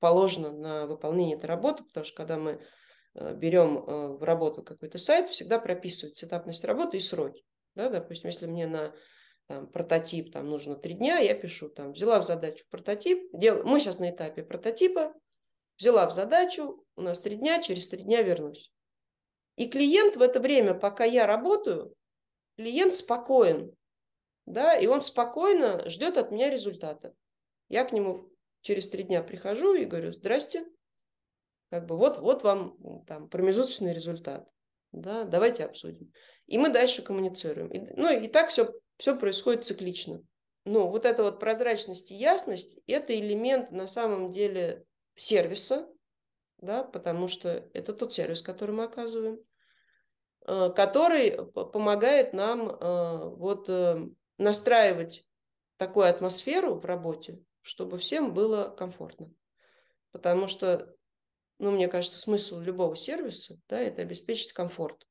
положено 0.00 0.52
на 0.52 0.86
выполнение 0.86 1.36
этой 1.36 1.46
работы, 1.46 1.84
потому 1.84 2.04
что 2.04 2.16
когда 2.16 2.36
мы 2.36 2.60
э, 3.14 3.34
берем 3.34 3.78
э, 3.78 4.08
в 4.16 4.22
работу 4.22 4.62
какой-то 4.62 4.98
сайт, 4.98 5.28
всегда 5.28 5.58
прописывается 5.58 6.26
этапность 6.26 6.64
работы 6.64 6.98
и 6.98 7.00
сроки. 7.00 7.44
Да, 7.74 7.88
допустим, 7.88 8.28
если 8.28 8.46
мне 8.46 8.66
на 8.66 8.92
там, 9.48 9.66
прототип 9.66 10.30
там 10.30 10.48
нужно 10.48 10.76
три 10.76 10.94
дня, 10.94 11.18
я 11.18 11.34
пишу 11.34 11.68
там, 11.70 11.92
взяла 11.92 12.20
в 12.20 12.26
задачу 12.26 12.64
прототип, 12.70 13.30
дел... 13.32 13.64
мы 13.64 13.80
сейчас 13.80 13.98
на 13.98 14.10
этапе 14.10 14.42
прототипа, 14.42 15.14
взяла 15.78 16.06
в 16.08 16.14
задачу, 16.14 16.84
у 16.96 17.00
нас 17.00 17.18
три 17.18 17.36
дня, 17.36 17.60
через 17.60 17.88
три 17.88 18.02
дня 18.02 18.22
вернусь. 18.22 18.70
И 19.56 19.68
клиент 19.68 20.16
в 20.16 20.22
это 20.22 20.38
время, 20.38 20.74
пока 20.74 21.04
я 21.04 21.26
работаю, 21.26 21.94
клиент 22.56 22.94
спокоен, 22.94 23.74
да, 24.46 24.76
и 24.76 24.86
он 24.86 25.00
спокойно 25.00 25.88
ждет 25.88 26.18
от 26.18 26.30
меня 26.30 26.50
результата. 26.50 27.14
Я 27.68 27.84
к 27.84 27.92
нему 27.92 28.30
через 28.60 28.88
три 28.88 29.02
дня 29.02 29.22
прихожу 29.22 29.74
и 29.74 29.86
говорю, 29.86 30.12
здрасте, 30.12 30.66
как 31.70 31.86
бы 31.86 31.96
вот, 31.96 32.18
вот 32.18 32.42
вам 32.42 33.04
там 33.06 33.28
промежуточный 33.28 33.94
результат, 33.94 34.48
да, 34.92 35.24
давайте 35.24 35.64
обсудим. 35.64 36.12
И 36.46 36.58
мы 36.58 36.70
дальше 36.70 37.02
коммуницируем. 37.02 37.68
И, 37.68 37.80
ну 37.94 38.10
и 38.10 38.28
так 38.28 38.50
все, 38.50 38.72
все 38.96 39.16
происходит 39.16 39.64
циклично. 39.64 40.22
Ну, 40.64 40.88
вот 40.88 41.06
эта 41.06 41.22
вот 41.22 41.40
прозрачность 41.40 42.10
и 42.10 42.14
ясность– 42.14 42.78
это 42.86 43.18
элемент 43.18 43.70
на 43.70 43.86
самом 43.86 44.30
деле 44.30 44.84
сервиса, 45.14 45.88
да, 46.58 46.84
потому 46.84 47.28
что 47.28 47.68
это 47.72 47.94
тот 47.94 48.12
сервис, 48.12 48.42
который 48.42 48.72
мы 48.72 48.84
оказываем, 48.84 49.38
э, 50.46 50.70
который 50.74 51.46
помогает 51.52 52.32
нам 52.32 52.68
э, 52.68 53.28
вот 53.30 53.68
э, 53.68 54.08
настраивать 54.36 55.24
такую 55.78 56.08
атмосферу 56.08 56.74
в 56.74 56.84
работе, 56.84 57.40
чтобы 57.62 57.98
всем 57.98 58.34
было 58.34 58.68
комфортно. 58.68 59.32
Потому 60.12 60.46
что, 60.46 60.94
ну, 61.58 61.70
мне 61.70 61.88
кажется, 61.88 62.18
смысл 62.18 62.60
любого 62.60 62.96
сервиса, 62.96 63.56
да, 63.68 63.78
это 63.78 64.02
обеспечить 64.02 64.52
комфорт. 64.52 65.06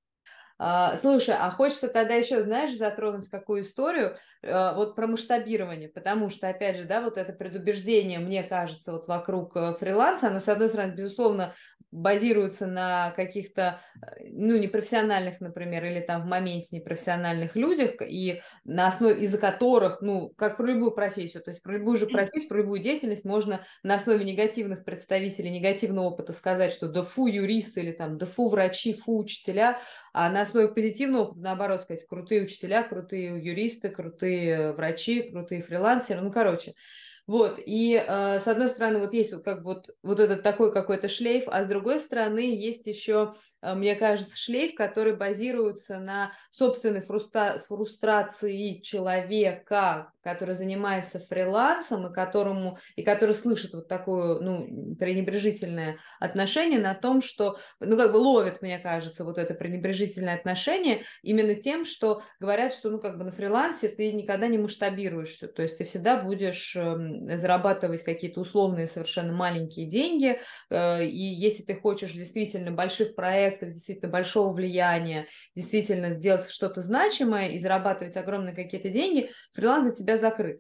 А, 0.60 0.98
слушай, 0.98 1.36
а 1.38 1.52
хочется 1.52 1.88
тогда 1.88 2.16
еще, 2.16 2.42
знаешь, 2.42 2.76
затронуть 2.76 3.30
какую 3.30 3.62
историю, 3.62 4.18
а, 4.44 4.74
вот 4.74 4.96
про 4.96 5.06
масштабирование, 5.06 5.88
потому 5.88 6.30
что, 6.30 6.50
опять 6.50 6.78
же, 6.78 6.86
да, 6.86 7.02
вот 7.02 7.18
это 7.18 7.32
предубеждение, 7.32 8.18
мне 8.18 8.42
кажется, 8.42 8.92
вот 8.92 9.08
вокруг 9.08 9.56
э, 9.56 9.76
фриланса, 9.76 10.28
оно, 10.28 10.40
с 10.40 10.48
одной 10.48 10.70
стороны, 10.70 10.94
безусловно, 10.94 11.54
базируется 11.91 12.67
на 12.67 13.12
каких-то, 13.12 13.82
э, 14.02 14.26
ну, 14.30 14.58
непрофессиональных, 14.58 15.39
например, 15.41 15.86
или 15.86 16.00
там 16.00 16.23
в 16.23 16.26
моменте 16.26 16.76
непрофессиональных 16.76 17.56
людях, 17.56 17.95
и 18.02 18.41
на 18.65 18.88
основе, 18.88 19.21
из-за 19.23 19.38
которых, 19.38 20.02
ну, 20.02 20.30
как 20.38 20.58
про 20.58 20.67
любую 20.67 20.91
профессию, 20.91 21.43
то 21.43 21.52
есть 21.52 21.62
про 21.62 21.73
любую 21.73 21.97
же 21.97 22.08
профессию, 22.08 22.50
про 22.50 22.58
любую 22.58 22.82
деятельность 22.82 23.26
можно 23.26 23.62
на 23.84 23.95
основе 23.95 24.26
негативных 24.26 24.84
представителей, 24.86 25.50
негативного 25.50 26.06
опыта 26.08 26.34
сказать, 26.34 26.73
что 26.73 26.88
да 26.88 27.04
фу 27.04 27.28
юристы 27.28 27.82
или 27.82 27.91
там 27.91 28.17
да 28.17 28.26
фу 28.26 28.50
врачи, 28.50 28.93
фу 28.93 29.17
учителя, 29.19 29.80
а 30.13 30.30
на 30.30 30.41
основе 30.41 30.67
позитивного 30.69 31.23
опыта, 31.23 31.39
наоборот, 31.41 31.84
сказать, 31.84 32.06
крутые 32.08 32.43
учителя, 32.43 32.84
крутые 32.84 33.43
юристы, 33.43 33.89
крутые 33.89 34.73
врачи, 34.73 35.23
крутые 35.23 35.62
фрилансеры, 35.62 36.21
ну, 36.21 36.32
короче, 36.32 36.73
вот, 37.28 37.60
и 37.66 37.94
э, 37.96 38.40
с 38.40 38.48
одной 38.48 38.70
стороны, 38.70 39.00
вот 39.00 39.13
есть 39.13 39.34
вот 39.34 39.44
как 39.44 39.63
вот, 39.63 39.90
вот 40.02 40.20
этот 40.20 40.44
такой 40.44 40.72
какой-то 40.72 41.10
шлейф, 41.10 41.44
а 41.48 41.63
с 41.63 41.68
другой 41.68 42.00
стороны 42.00 42.56
есть 42.56 42.88
еще 42.88 43.34
мне 43.62 43.96
кажется, 43.96 44.38
шлейф, 44.38 44.76
который 44.76 45.15
базируется 45.15 46.00
на 46.00 46.32
собственной 46.52 47.02
фруста 47.02 47.63
фрустрации 47.67 48.80
человека, 48.82 50.12
который 50.28 50.56
занимается 50.56 51.20
фрилансом 51.20 52.08
и 52.08 52.13
которому 52.13 52.78
и 52.98 53.04
который 53.04 53.34
слышит 53.34 53.74
вот 53.74 53.88
такое 53.88 54.39
ну 54.39 54.96
пренебрежительное 54.96 56.00
отношение 56.20 56.80
на 56.80 56.96
том, 56.96 57.22
что 57.22 57.58
ну 57.80 57.96
как 57.96 58.12
бы 58.12 58.17
ловит, 58.17 58.62
мне 58.62 58.78
кажется, 58.78 59.24
вот 59.24 59.38
это 59.38 59.54
пренебрежительное 59.54 60.36
отношение 60.36 61.04
именно 61.24 61.56
тем, 61.56 61.86
что 61.86 62.24
говорят, 62.41 62.74
что 62.74 62.89
ну 62.89 63.00
как 63.00 63.17
бы 63.17 63.24
на 63.24 63.32
фрилансе 63.32 63.88
ты 63.88 64.12
никогда 64.12 64.48
не 64.48 64.58
масштабируешься, 64.58 65.48
то 65.48 65.62
есть 65.62 65.78
ты 65.78 65.86
всегда 65.86 66.22
будешь 66.22 66.76
э, 66.76 67.38
зарабатывать 67.38 68.04
какие-то 68.04 68.41
условные 68.41 68.88
совершенно 68.88 69.34
маленькие 69.34 69.86
деньги, 69.86 70.41
э, 70.70 71.06
и 71.06 71.24
если 71.24 71.63
ты 71.63 71.76
хочешь 71.76 72.12
действительно 72.12 72.72
больших 72.72 73.15
проектов 73.15 73.47
проектов, 73.48 73.72
действительно 73.72 74.12
большого 74.12 74.52
влияния, 74.54 75.28
действительно 75.56 76.16
сделать 76.16 76.50
что-то 76.50 76.82
значимое 76.82 77.50
и 77.50 77.60
зарабатывать 77.60 78.18
огромные 78.18 78.56
какие-то 78.56 78.90
деньги, 78.90 79.32
фриланс 79.54 79.86
для 79.86 79.96
тебя 79.96 80.18
закрыт. 80.18 80.60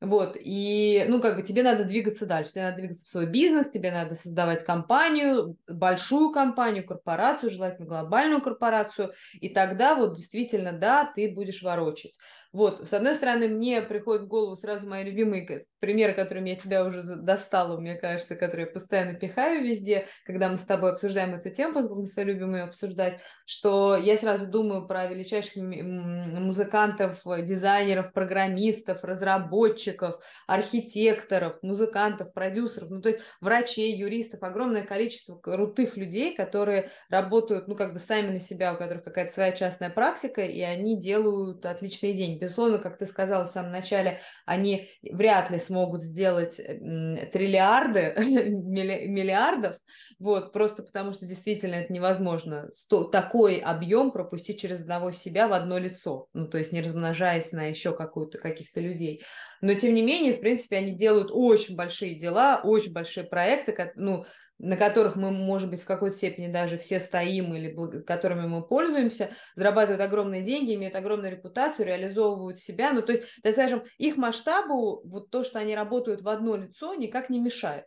Вот, 0.00 0.36
и, 0.38 1.06
ну, 1.08 1.18
как 1.20 1.36
бы 1.36 1.42
тебе 1.42 1.62
надо 1.62 1.84
двигаться 1.84 2.26
дальше, 2.26 2.50
тебе 2.50 2.64
надо 2.64 2.76
двигаться 2.76 3.06
в 3.06 3.08
свой 3.08 3.26
бизнес, 3.26 3.70
тебе 3.70 3.90
надо 3.90 4.14
создавать 4.16 4.62
компанию, 4.62 5.56
большую 5.66 6.30
компанию, 6.30 6.84
корпорацию, 6.84 7.48
желательно 7.48 7.86
глобальную 7.86 8.42
корпорацию, 8.42 9.14
и 9.32 9.48
тогда 9.48 9.94
вот 9.94 10.16
действительно, 10.16 10.72
да, 10.72 11.10
ты 11.14 11.32
будешь 11.32 11.62
ворочать. 11.62 12.12
Вот, 12.54 12.88
с 12.88 12.92
одной 12.92 13.16
стороны, 13.16 13.48
мне 13.48 13.82
приходит 13.82 14.22
в 14.22 14.28
голову 14.28 14.54
сразу 14.54 14.86
мои 14.86 15.02
любимые 15.02 15.66
примеры, 15.80 16.14
которыми 16.14 16.50
я 16.50 16.56
тебя 16.56 16.84
уже 16.86 17.02
достала, 17.02 17.76
мне 17.78 17.96
кажется, 17.96 18.36
которые 18.36 18.66
я 18.66 18.72
постоянно 18.72 19.14
пихаю 19.14 19.64
везде, 19.64 20.06
когда 20.24 20.48
мы 20.48 20.56
с 20.56 20.64
тобой 20.64 20.92
обсуждаем 20.92 21.34
эту 21.34 21.50
тему, 21.50 21.74
поскольку 21.74 22.02
мы 22.02 22.06
с 22.06 22.14
тобой 22.14 22.32
любим 22.32 22.54
ее 22.54 22.62
обсуждать, 22.62 23.18
что 23.44 23.96
я 23.96 24.16
сразу 24.16 24.46
думаю 24.46 24.86
про 24.86 25.08
величайших 25.08 25.56
музыкантов, 25.56 27.20
дизайнеров, 27.42 28.12
программистов, 28.12 29.02
разработчиков, 29.02 30.20
архитекторов, 30.46 31.58
музыкантов, 31.62 32.32
продюсеров, 32.32 32.88
ну 32.88 33.02
то 33.02 33.08
есть 33.08 33.20
врачей, 33.40 33.96
юристов, 33.96 34.44
огромное 34.44 34.84
количество 34.84 35.34
крутых 35.34 35.96
людей, 35.96 36.36
которые 36.36 36.90
работают, 37.10 37.66
ну 37.66 37.74
как 37.74 37.94
бы 37.94 37.98
сами 37.98 38.30
на 38.30 38.40
себя, 38.40 38.74
у 38.74 38.78
которых 38.78 39.02
какая-то 39.02 39.34
своя 39.34 39.50
частная 39.50 39.90
практика, 39.90 40.42
и 40.42 40.60
они 40.60 41.00
делают 41.00 41.66
отличные 41.66 42.14
деньги 42.14 42.43
Безусловно, 42.44 42.78
как 42.78 42.98
ты 42.98 43.06
сказала 43.06 43.46
в 43.46 43.50
самом 43.50 43.72
начале, 43.72 44.20
они 44.44 44.90
вряд 45.02 45.50
ли 45.50 45.58
смогут 45.58 46.04
сделать 46.04 46.56
триллиарды, 46.56 48.12
миллиардов, 48.18 49.78
вот, 50.18 50.52
просто 50.52 50.82
потому 50.82 51.12
что 51.12 51.24
действительно 51.24 51.76
это 51.76 51.90
невозможно 51.90 52.68
такой 53.10 53.56
объем 53.56 54.10
пропустить 54.10 54.60
через 54.60 54.82
одного 54.82 55.10
себя 55.10 55.48
в 55.48 55.54
одно 55.54 55.78
лицо, 55.78 56.28
ну, 56.34 56.46
то 56.46 56.58
есть 56.58 56.72
не 56.72 56.82
размножаясь 56.82 57.52
на 57.52 57.64
еще 57.64 57.96
какую-то 57.96 58.36
каких-то 58.36 58.80
людей. 58.80 59.24
Но, 59.62 59.72
тем 59.72 59.94
не 59.94 60.02
менее, 60.02 60.34
в 60.34 60.40
принципе, 60.40 60.76
они 60.76 60.92
делают 60.92 61.30
очень 61.32 61.76
большие 61.76 62.14
дела, 62.14 62.60
очень 62.62 62.92
большие 62.92 63.24
проекты, 63.24 63.92
ну, 63.96 64.26
на 64.64 64.78
которых 64.78 65.14
мы, 65.14 65.30
может 65.30 65.68
быть, 65.68 65.82
в 65.82 65.84
какой-то 65.84 66.16
степени 66.16 66.50
даже 66.50 66.78
все 66.78 66.98
стоим 66.98 67.54
или 67.54 68.02
которыми 68.02 68.46
мы 68.46 68.66
пользуемся, 68.66 69.30
зарабатывают 69.56 70.00
огромные 70.00 70.42
деньги, 70.42 70.74
имеют 70.74 70.96
огромную 70.96 71.32
репутацию, 71.32 71.86
реализовывают 71.86 72.58
себя. 72.58 72.92
Ну, 72.92 73.02
то 73.02 73.12
есть, 73.12 73.24
так 73.42 73.52
скажем, 73.52 73.84
их 73.98 74.16
масштабу, 74.16 75.06
вот 75.06 75.30
то, 75.30 75.44
что 75.44 75.58
они 75.58 75.74
работают 75.74 76.22
в 76.22 76.28
одно 76.28 76.56
лицо, 76.56 76.94
никак 76.94 77.28
не 77.28 77.40
мешает. 77.40 77.84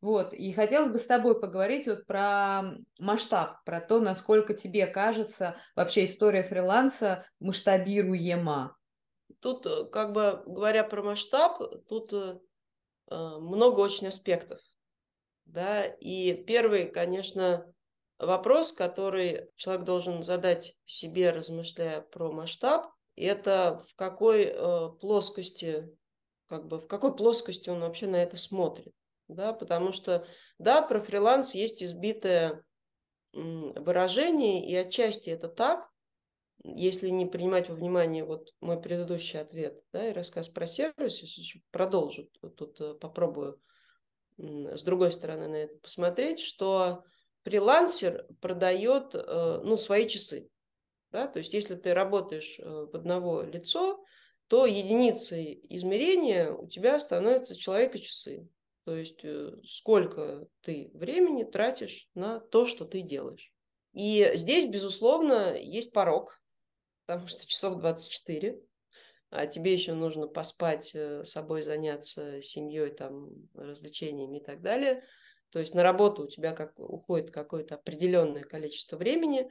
Вот, 0.00 0.32
и 0.32 0.52
хотелось 0.52 0.90
бы 0.90 0.98
с 0.98 1.06
тобой 1.06 1.40
поговорить 1.40 1.88
вот 1.88 2.06
про 2.06 2.62
масштаб, 2.98 3.64
про 3.64 3.80
то, 3.80 3.98
насколько 3.98 4.54
тебе 4.54 4.86
кажется 4.86 5.56
вообще 5.74 6.04
история 6.04 6.44
фриланса 6.44 7.24
масштабируема. 7.40 8.76
Тут, 9.40 9.66
э, 9.66 9.86
как 9.86 10.12
бы 10.12 10.42
говоря 10.46 10.84
про 10.84 11.02
масштаб, 11.02 11.58
тут 11.88 12.12
э, 12.12 12.38
э, 13.10 13.16
много 13.40 13.80
очень 13.80 14.06
аспектов. 14.06 14.60
Да? 15.48 15.84
И 15.84 16.34
первый, 16.44 16.90
конечно, 16.90 17.66
вопрос, 18.18 18.72
который 18.72 19.50
человек 19.56 19.84
должен 19.84 20.22
задать 20.22 20.76
себе, 20.84 21.30
размышляя 21.30 22.02
про 22.02 22.30
масштаб, 22.30 22.86
это 23.16 23.82
в 23.88 23.94
какой 23.96 24.44
э, 24.44 24.88
плоскости, 25.00 25.88
как 26.46 26.66
бы 26.68 26.78
в 26.78 26.86
какой 26.86 27.16
плоскости 27.16 27.70
он 27.70 27.80
вообще 27.80 28.06
на 28.06 28.16
это 28.16 28.36
смотрит. 28.36 28.92
Да? 29.26 29.52
Потому 29.52 29.92
что, 29.92 30.26
да, 30.58 30.82
про 30.82 31.00
фриланс 31.00 31.54
есть 31.54 31.82
избитое 31.82 32.62
выражение, 33.32 34.66
и 34.66 34.74
отчасти 34.74 35.30
это 35.30 35.48
так, 35.48 35.88
если 36.64 37.08
не 37.08 37.26
принимать 37.26 37.68
во 37.68 37.74
внимание 37.74 38.24
вот 38.24 38.52
мой 38.60 38.80
предыдущий 38.80 39.40
ответ 39.40 39.80
да, 39.92 40.08
и 40.08 40.12
рассказ 40.12 40.48
про 40.48 40.66
сервис, 40.66 41.22
если 41.22 41.62
продолжу, 41.70 42.28
тут 42.56 42.80
э, 42.80 42.94
попробую 42.94 43.60
с 44.38 44.82
другой 44.82 45.12
стороны 45.12 45.48
на 45.48 45.56
это 45.56 45.76
посмотреть, 45.78 46.40
что 46.40 47.04
фрилансер 47.44 48.26
продает 48.40 49.14
э, 49.14 49.60
ну, 49.64 49.76
свои 49.76 50.08
часы. 50.08 50.48
Да? 51.10 51.26
То 51.26 51.40
есть 51.40 51.52
если 51.52 51.74
ты 51.74 51.92
работаешь 51.92 52.58
э, 52.58 52.64
в 52.64 52.94
одного 52.94 53.42
лицо, 53.42 54.04
то 54.46 54.64
единицей 54.64 55.60
измерения 55.68 56.50
у 56.52 56.68
тебя 56.68 56.98
становятся 56.98 57.54
человека-часы. 57.56 58.48
То 58.84 58.96
есть 58.96 59.20
сколько 59.66 60.48
ты 60.62 60.90
времени 60.94 61.44
тратишь 61.44 62.08
на 62.14 62.40
то, 62.40 62.64
что 62.64 62.86
ты 62.86 63.02
делаешь. 63.02 63.52
И 63.92 64.30
здесь, 64.34 64.66
безусловно, 64.66 65.54
есть 65.58 65.92
порог, 65.92 66.40
потому 67.04 67.26
что 67.26 67.46
часов 67.46 67.78
24, 67.80 68.58
а 69.30 69.46
тебе 69.46 69.72
еще 69.72 69.94
нужно 69.94 70.26
поспать, 70.26 70.92
э, 70.94 71.24
собой 71.24 71.62
заняться, 71.62 72.40
семьей, 72.40 72.90
там, 72.90 73.30
развлечениями 73.54 74.38
и 74.38 74.44
так 74.44 74.62
далее. 74.62 75.02
То 75.50 75.58
есть 75.58 75.74
на 75.74 75.82
работу 75.82 76.24
у 76.24 76.28
тебя 76.28 76.52
как, 76.52 76.78
уходит 76.78 77.30
какое-то 77.30 77.76
определенное 77.76 78.42
количество 78.42 78.96
времени, 78.96 79.50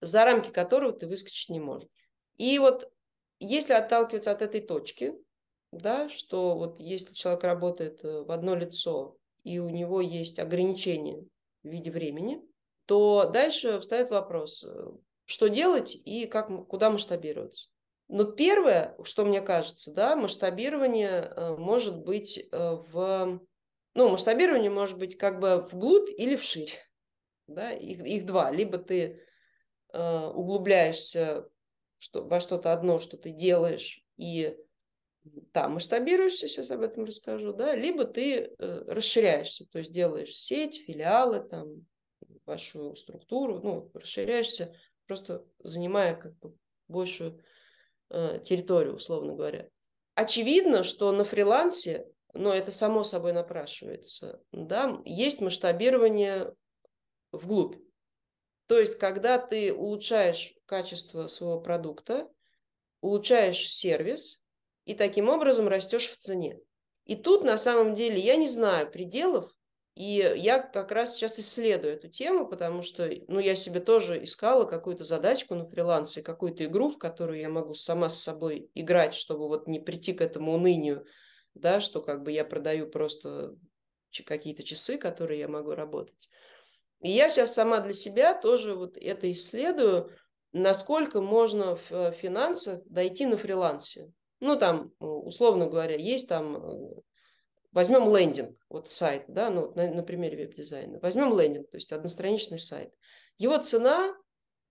за 0.00 0.24
рамки 0.24 0.50
которого 0.50 0.92
ты 0.92 1.06
выскочить 1.06 1.48
не 1.48 1.60
можешь. 1.60 1.88
И 2.38 2.58
вот 2.58 2.90
если 3.38 3.72
отталкиваться 3.72 4.30
от 4.30 4.42
этой 4.42 4.60
точки, 4.60 5.14
да, 5.72 6.08
что 6.08 6.56
вот 6.56 6.78
если 6.78 7.14
человек 7.14 7.44
работает 7.44 8.04
э, 8.04 8.22
в 8.22 8.30
одно 8.30 8.54
лицо 8.54 9.16
и 9.42 9.58
у 9.58 9.68
него 9.68 10.00
есть 10.00 10.38
ограничения 10.38 11.24
в 11.62 11.68
виде 11.68 11.90
времени, 11.90 12.40
то 12.86 13.30
дальше 13.32 13.80
встает 13.80 14.10
вопрос, 14.10 14.64
э, 14.64 14.86
что 15.24 15.48
делать 15.48 15.96
и 16.04 16.26
как, 16.26 16.48
куда 16.68 16.90
масштабироваться. 16.90 17.68
Но 18.08 18.24
первое, 18.24 18.96
что 19.04 19.24
мне 19.24 19.40
кажется, 19.40 19.92
да, 19.92 20.16
масштабирование 20.16 21.22
э, 21.22 21.56
может 21.56 22.02
быть 22.04 22.38
э, 22.38 22.46
в... 22.52 23.40
Ну, 23.94 24.08
масштабирование 24.10 24.70
может 24.70 24.98
быть 24.98 25.16
как 25.16 25.40
бы 25.40 25.68
вглубь 25.70 26.08
или 26.18 26.36
вширь. 26.36 26.72
Да? 27.46 27.72
Их, 27.72 28.00
их 28.00 28.26
два. 28.26 28.50
Либо 28.50 28.78
ты 28.78 29.22
э, 29.92 30.26
углубляешься 30.26 31.48
во 32.12 32.40
что-то 32.40 32.72
одно, 32.72 32.98
что 32.98 33.16
ты 33.16 33.30
делаешь, 33.30 34.04
и 34.16 34.56
там 35.52 35.74
масштабируешься, 35.74 36.48
сейчас 36.48 36.70
об 36.72 36.80
этом 36.80 37.04
расскажу, 37.04 37.52
да, 37.52 37.76
либо 37.76 38.04
ты 38.04 38.56
расширяешься, 38.58 39.66
то 39.70 39.78
есть 39.78 39.92
делаешь 39.92 40.34
сеть, 40.34 40.82
филиалы, 40.84 41.40
там, 41.40 41.86
вашу 42.44 42.96
структуру, 42.96 43.60
ну, 43.60 43.90
расширяешься 43.94 44.74
просто 45.06 45.44
занимая 45.58 46.14
как 46.14 46.38
бы 46.38 46.56
большую 46.88 47.42
территорию, 48.44 48.94
условно 48.94 49.34
говоря. 49.34 49.68
Очевидно, 50.14 50.82
что 50.84 51.10
на 51.12 51.24
фрилансе, 51.24 52.06
но 52.34 52.52
это 52.52 52.70
само 52.70 53.04
собой 53.04 53.32
напрашивается, 53.32 54.42
да, 54.52 55.00
есть 55.04 55.40
масштабирование 55.40 56.54
вглубь. 57.32 57.76
То 58.66 58.78
есть, 58.78 58.98
когда 58.98 59.38
ты 59.38 59.72
улучшаешь 59.72 60.54
качество 60.66 61.28
своего 61.28 61.60
продукта, 61.60 62.30
улучшаешь 63.00 63.70
сервис 63.70 64.42
и 64.84 64.94
таким 64.94 65.28
образом 65.28 65.68
растешь 65.68 66.08
в 66.08 66.16
цене. 66.16 66.58
И 67.04 67.16
тут 67.16 67.42
на 67.42 67.56
самом 67.56 67.94
деле 67.94 68.18
я 68.18 68.36
не 68.36 68.46
знаю 68.46 68.90
пределов, 68.90 69.52
и 69.94 70.32
я 70.36 70.58
как 70.58 70.90
раз 70.90 71.12
сейчас 71.14 71.38
исследую 71.38 71.94
эту 71.94 72.08
тему, 72.08 72.46
потому 72.46 72.82
что 72.82 73.10
ну, 73.28 73.38
я 73.38 73.54
себе 73.54 73.78
тоже 73.80 74.24
искала 74.24 74.64
какую-то 74.64 75.04
задачку 75.04 75.54
на 75.54 75.66
фрилансе, 75.66 76.22
какую-то 76.22 76.64
игру, 76.64 76.88
в 76.88 76.98
которую 76.98 77.38
я 77.38 77.50
могу 77.50 77.74
сама 77.74 78.08
с 78.08 78.22
собой 78.22 78.70
играть, 78.74 79.14
чтобы 79.14 79.48
вот 79.48 79.68
не 79.68 79.80
прийти 79.80 80.14
к 80.14 80.22
этому 80.22 80.54
унынию, 80.54 81.04
да, 81.54 81.80
что 81.80 82.00
как 82.00 82.22
бы 82.22 82.32
я 82.32 82.44
продаю 82.44 82.88
просто 82.88 83.54
какие-то 84.24 84.62
часы, 84.62 84.96
которые 84.96 85.40
я 85.40 85.48
могу 85.48 85.72
работать. 85.72 86.30
И 87.00 87.10
я 87.10 87.28
сейчас 87.28 87.52
сама 87.52 87.80
для 87.80 87.94
себя 87.94 88.32
тоже 88.32 88.74
вот 88.74 88.96
это 88.96 89.30
исследую, 89.30 90.10
насколько 90.52 91.20
можно 91.20 91.76
в 91.90 92.12
финансах 92.12 92.82
дойти 92.86 93.26
на 93.26 93.36
фрилансе. 93.36 94.12
Ну, 94.40 94.56
там, 94.56 94.92
условно 94.98 95.66
говоря, 95.66 95.96
есть 95.96 96.28
там 96.28 96.56
э, 96.56 96.94
Возьмем 97.72 98.14
лендинг, 98.14 98.56
вот 98.68 98.90
сайт, 98.90 99.24
да, 99.28 99.48
ну, 99.48 99.72
на, 99.74 99.90
на 99.90 100.02
примере 100.02 100.36
веб-дизайна. 100.36 100.98
Возьмем 101.00 101.38
лендинг, 101.38 101.70
то 101.70 101.76
есть 101.78 101.90
одностраничный 101.90 102.58
сайт. 102.58 102.92
Его 103.38 103.56
цена 103.56 104.14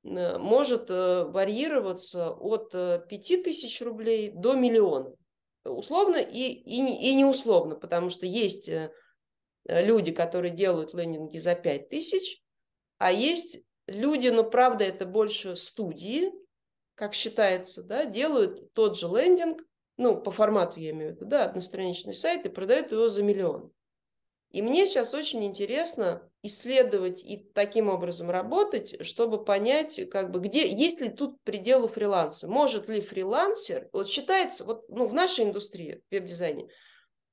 э, 0.03 0.37
может 0.37 0.89
э, 0.91 1.23
варьироваться 1.23 2.29
от 2.31 2.71
5000 2.71 3.81
э, 3.81 3.85
рублей 3.85 4.29
до 4.29 4.53
миллиона. 4.53 5.15
Условно 5.63 6.17
и, 6.17 6.51
и, 6.51 7.09
и 7.09 7.13
не 7.15 7.25
условно, 7.25 7.75
потому 7.75 8.09
что 8.09 8.25
есть 8.25 8.69
люди, 9.65 10.11
которые 10.11 10.51
делают 10.51 10.93
лендинги 10.93 11.37
за 11.37 11.53
5000, 11.55 12.41
а 12.97 13.11
есть 13.11 13.59
люди, 13.87 14.29
но 14.29 14.43
правда 14.43 14.85
это 14.85 15.05
больше 15.05 15.55
студии, 15.55 16.31
как 16.95 17.13
считается, 17.13 17.83
да, 17.83 18.05
делают 18.05 18.73
тот 18.73 18.97
же 18.97 19.07
лендинг 19.07 19.61
ну, 19.97 20.19
по 20.19 20.31
формату 20.31 20.79
я 20.79 20.91
имею 20.91 21.13
в 21.13 21.15
виду, 21.15 21.25
да, 21.25 21.45
одностраничный 21.45 22.13
сайт 22.13 22.45
и 22.45 22.49
продают 22.49 22.91
его 22.91 23.09
за 23.09 23.23
миллион. 23.23 23.71
И 24.51 24.61
мне 24.61 24.85
сейчас 24.85 25.13
очень 25.13 25.45
интересно 25.45 26.29
исследовать 26.43 27.23
и 27.23 27.37
таким 27.37 27.87
образом 27.87 28.29
работать, 28.29 29.05
чтобы 29.05 29.43
понять, 29.43 30.09
как 30.09 30.31
бы, 30.31 30.39
где, 30.39 30.69
есть 30.69 30.99
ли 30.99 31.09
тут 31.09 31.41
пределы 31.43 31.87
фриланса. 31.87 32.49
Может 32.49 32.89
ли 32.89 33.01
фрилансер, 33.01 33.89
вот 33.93 34.09
считается, 34.09 34.65
вот, 34.65 34.89
ну, 34.89 35.05
в 35.05 35.13
нашей 35.13 35.45
индустрии, 35.45 36.03
в 36.09 36.11
веб-дизайне, 36.11 36.67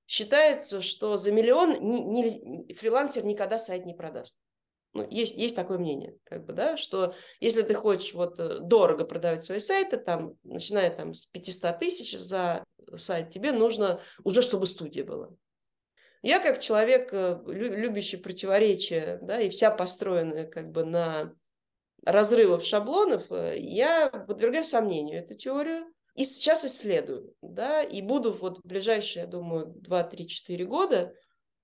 считается, 0.07 0.81
что 0.81 1.17
за 1.17 1.33
миллион 1.33 1.73
не, 1.81 2.03
не, 2.03 2.75
фрилансер 2.75 3.25
никогда 3.25 3.59
сайт 3.59 3.85
не 3.85 3.95
продаст. 3.95 4.37
Ну, 4.95 5.07
есть, 5.11 5.37
есть 5.37 5.55
такое 5.55 5.79
мнение, 5.79 6.17
как 6.25 6.47
бы, 6.47 6.53
да, 6.53 6.77
что 6.77 7.15
если 7.41 7.63
ты 7.63 7.75
хочешь 7.75 8.15
вот 8.15 8.39
э, 8.39 8.59
дорого 8.61 9.05
продавать 9.05 9.45
свои 9.45 9.59
сайты, 9.59 9.99
там, 9.99 10.35
начиная 10.45 10.91
там 10.91 11.15
с 11.15 11.27
500 11.27 11.79
тысяч 11.79 12.19
за 12.19 12.65
сайт, 12.97 13.31
тебе 13.31 13.53
нужно 13.53 14.01
уже, 14.25 14.43
чтобы 14.43 14.67
студия 14.67 15.05
была. 15.05 15.29
Я 16.23 16.41
как 16.41 16.61
человек, 16.61 17.11
э, 17.13 17.41
любящий 17.47 18.17
противоречия, 18.17 19.19
да, 19.23 19.41
и 19.41 19.51
вся 19.51 19.71
построенная 19.71 20.47
как 20.47 20.71
бы 20.73 20.85
на 20.85 21.35
разрывов 22.05 22.65
шаблонов, 22.65 23.31
э, 23.31 23.59
я 23.59 24.09
подвергаю 24.09 24.65
сомнению 24.65 25.21
эту 25.21 25.35
теорию. 25.35 25.87
И 26.15 26.25
сейчас 26.25 26.65
исследую, 26.65 27.33
да, 27.43 27.85
и 27.85 28.03
буду 28.03 28.33
вот 28.33 28.59
в 28.59 28.67
ближайшие, 28.67 29.23
я 29.23 29.29
думаю, 29.29 29.67
2-3-4 29.67 30.65
года 30.65 31.15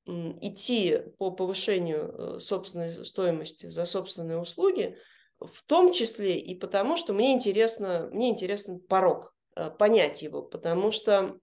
идти 0.07 1.01
по 1.19 1.31
повышению 1.31 2.37
э, 2.37 2.41
собственной 2.41 3.05
стоимости 3.05 3.67
за 3.67 3.87
собственные 3.87 4.39
услуги, 4.39 4.97
в 5.41 5.63
том 5.67 5.93
числе 5.93 6.39
и 6.39 6.55
потому, 6.55 6.97
что 6.97 7.13
мне 7.13 7.33
интересно, 7.33 8.09
мне 8.13 8.31
интересен 8.31 8.81
порог, 8.81 9.35
э, 9.57 9.71
понять 9.71 10.23
его, 10.23 10.43
потому 10.43 10.91
что, 10.91 11.39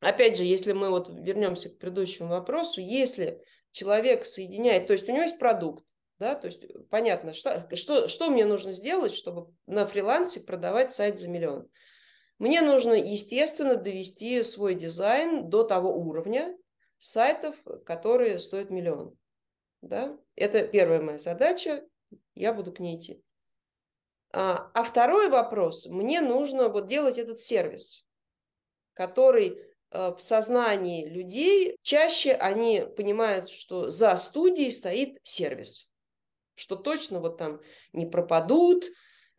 опять 0.00 0.36
же, 0.38 0.44
если 0.44 0.72
мы 0.72 0.90
вот 0.90 1.08
вернемся 1.10 1.68
к 1.68 1.78
предыдущему 1.78 2.30
вопросу, 2.30 2.80
если 2.80 3.42
человек 3.72 4.24
соединяет, 4.24 4.86
то 4.86 4.94
есть 4.94 5.08
у 5.08 5.12
него 5.12 5.22
есть 5.22 5.38
продукт, 5.38 5.84
да, 6.18 6.34
то 6.34 6.46
есть 6.46 6.64
понятно, 6.88 7.34
что, 7.34 7.68
что, 7.74 8.08
что 8.08 8.30
мне 8.30 8.46
нужно 8.46 8.72
сделать, 8.72 9.12
чтобы 9.12 9.52
на 9.66 9.86
фрилансе 9.86 10.40
продавать 10.40 10.90
сайт 10.92 11.18
за 11.18 11.28
миллион. 11.28 11.68
Мне 12.38 12.62
нужно, 12.62 12.92
естественно, 12.92 13.76
довести 13.76 14.42
свой 14.42 14.74
дизайн 14.74 15.48
до 15.50 15.62
того 15.62 15.94
уровня, 15.94 16.56
сайтов, 16.98 17.56
которые 17.84 18.38
стоят 18.38 18.70
миллион. 18.70 19.16
Да? 19.82 20.18
Это 20.34 20.66
первая 20.66 21.00
моя 21.00 21.18
задача, 21.18 21.84
я 22.34 22.52
буду 22.52 22.72
к 22.72 22.80
ней 22.80 22.98
идти. 22.98 23.22
А, 24.32 24.70
а 24.74 24.82
второй 24.82 25.28
вопрос, 25.28 25.86
мне 25.86 26.20
нужно 26.20 26.68
вот 26.68 26.86
делать 26.86 27.18
этот 27.18 27.40
сервис, 27.40 28.04
который 28.92 29.58
э, 29.90 30.14
в 30.14 30.18
сознании 30.18 31.06
людей 31.06 31.76
чаще 31.82 32.32
они 32.32 32.84
понимают, 32.96 33.48
что 33.48 33.88
за 33.88 34.14
студией 34.16 34.72
стоит 34.72 35.18
сервис, 35.22 35.88
что 36.54 36.76
точно 36.76 37.20
вот 37.20 37.38
там 37.38 37.60
не 37.92 38.06
пропадут, 38.06 38.84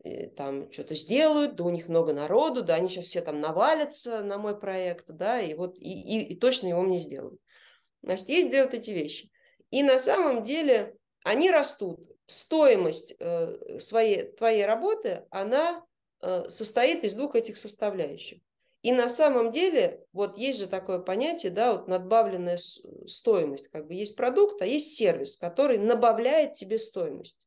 э, 0.03 0.27
там 0.29 0.71
что-то 0.71 0.95
сделают, 0.95 1.55
да 1.55 1.65
у 1.65 1.69
них 1.69 1.89
много 1.89 2.13
народу, 2.13 2.63
да 2.63 2.75
они 2.75 2.89
сейчас 2.89 3.05
все 3.05 3.21
там 3.21 3.39
навалятся 3.39 4.23
на 4.23 4.37
мой 4.37 4.57
проект, 4.57 5.05
да, 5.09 5.39
и 5.39 5.53
вот 5.53 5.77
и, 5.77 5.91
и, 5.91 6.33
и 6.33 6.35
точно 6.35 6.67
его 6.67 6.81
мне 6.81 6.97
сделают. 6.97 7.39
Значит, 8.07 8.29
есть 8.29 8.49
две 8.49 8.63
вот 8.63 8.73
эти 8.73 8.91
вещи. 8.91 9.29
И 9.69 9.83
на 9.83 9.99
самом 9.99 10.41
деле 10.41 10.95
они 11.25 11.51
растут. 11.51 11.99
Стоимость 12.25 13.13
э, 13.19 13.79
своей, 13.79 14.31
твоей 14.31 14.65
работы, 14.65 15.25
она 15.29 15.85
э, 16.21 16.47
состоит 16.47 17.03
из 17.03 17.15
двух 17.15 17.35
этих 17.35 17.57
составляющих. 17.57 18.39
И 18.81 18.93
на 18.93 19.09
самом 19.09 19.51
деле, 19.51 20.05
вот 20.13 20.37
есть 20.37 20.59
же 20.59 20.67
такое 20.67 20.99
понятие, 20.99 21.51
да, 21.51 21.73
вот 21.73 21.89
надбавленная 21.89 22.57
стоимость. 23.07 23.67
Как 23.69 23.87
бы 23.87 23.93
есть 23.93 24.15
продукт, 24.15 24.61
а 24.61 24.65
есть 24.65 24.95
сервис, 24.95 25.35
который 25.35 25.77
набавляет 25.77 26.53
тебе 26.53 26.79
стоимость. 26.79 27.45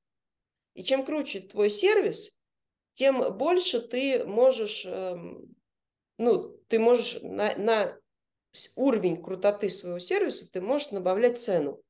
И 0.75 0.83
чем 0.83 1.05
круче 1.05 1.41
твой 1.41 1.71
сервис, 1.71 2.37
тем 2.93 3.37
больше 3.39 3.81
ты 3.81 4.25
можешь, 4.25 4.85
эм, 4.85 5.55
ну, 6.19 6.59
ты 6.69 6.79
можешь 6.79 7.19
на, 7.23 7.55
на 7.57 8.00
уровень 8.77 9.23
крутоты 9.23 9.69
своего 9.71 9.99
сервиса, 9.99 10.51
ты 10.51 10.61
можешь 10.61 10.91
набавлять 10.91 11.41
цену. 11.41 11.83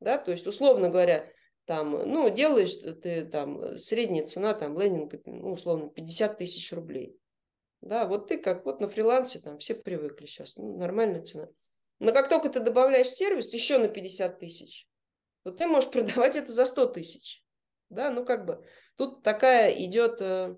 Да, 0.00 0.18
то 0.18 0.30
есть, 0.30 0.46
условно 0.46 0.88
говоря, 0.88 1.30
там, 1.64 1.90
ну, 1.90 2.30
делаешь 2.30 2.74
ты 2.74 3.24
там, 3.24 3.78
средняя 3.78 4.24
цена, 4.24 4.54
там, 4.54 4.78
лендинг, 4.78 5.14
ну, 5.26 5.52
условно, 5.52 5.90
50 5.90 6.38
тысяч 6.38 6.72
рублей. 6.72 7.18
Да, 7.80 8.06
вот 8.06 8.28
ты 8.28 8.38
как 8.38 8.64
вот 8.64 8.80
на 8.80 8.88
фрилансе, 8.88 9.38
там 9.38 9.58
все 9.58 9.74
привыкли 9.74 10.26
сейчас, 10.26 10.56
ну, 10.56 10.76
нормальная 10.78 11.22
цена. 11.22 11.48
Но 12.00 12.12
как 12.12 12.28
только 12.28 12.48
ты 12.48 12.60
добавляешь 12.60 13.08
сервис 13.08 13.52
еще 13.52 13.78
на 13.78 13.88
50 13.88 14.38
тысяч, 14.38 14.88
то 15.44 15.52
ты 15.52 15.66
можешь 15.66 15.90
продавать 15.92 16.36
это 16.36 16.50
за 16.50 16.64
100 16.64 16.86
тысяч. 16.86 17.42
Да, 17.90 18.10
ну 18.10 18.24
как 18.24 18.44
бы 18.44 18.64
тут 18.96 19.22
такая 19.22 19.70
идет, 19.70 20.20
э, 20.20 20.54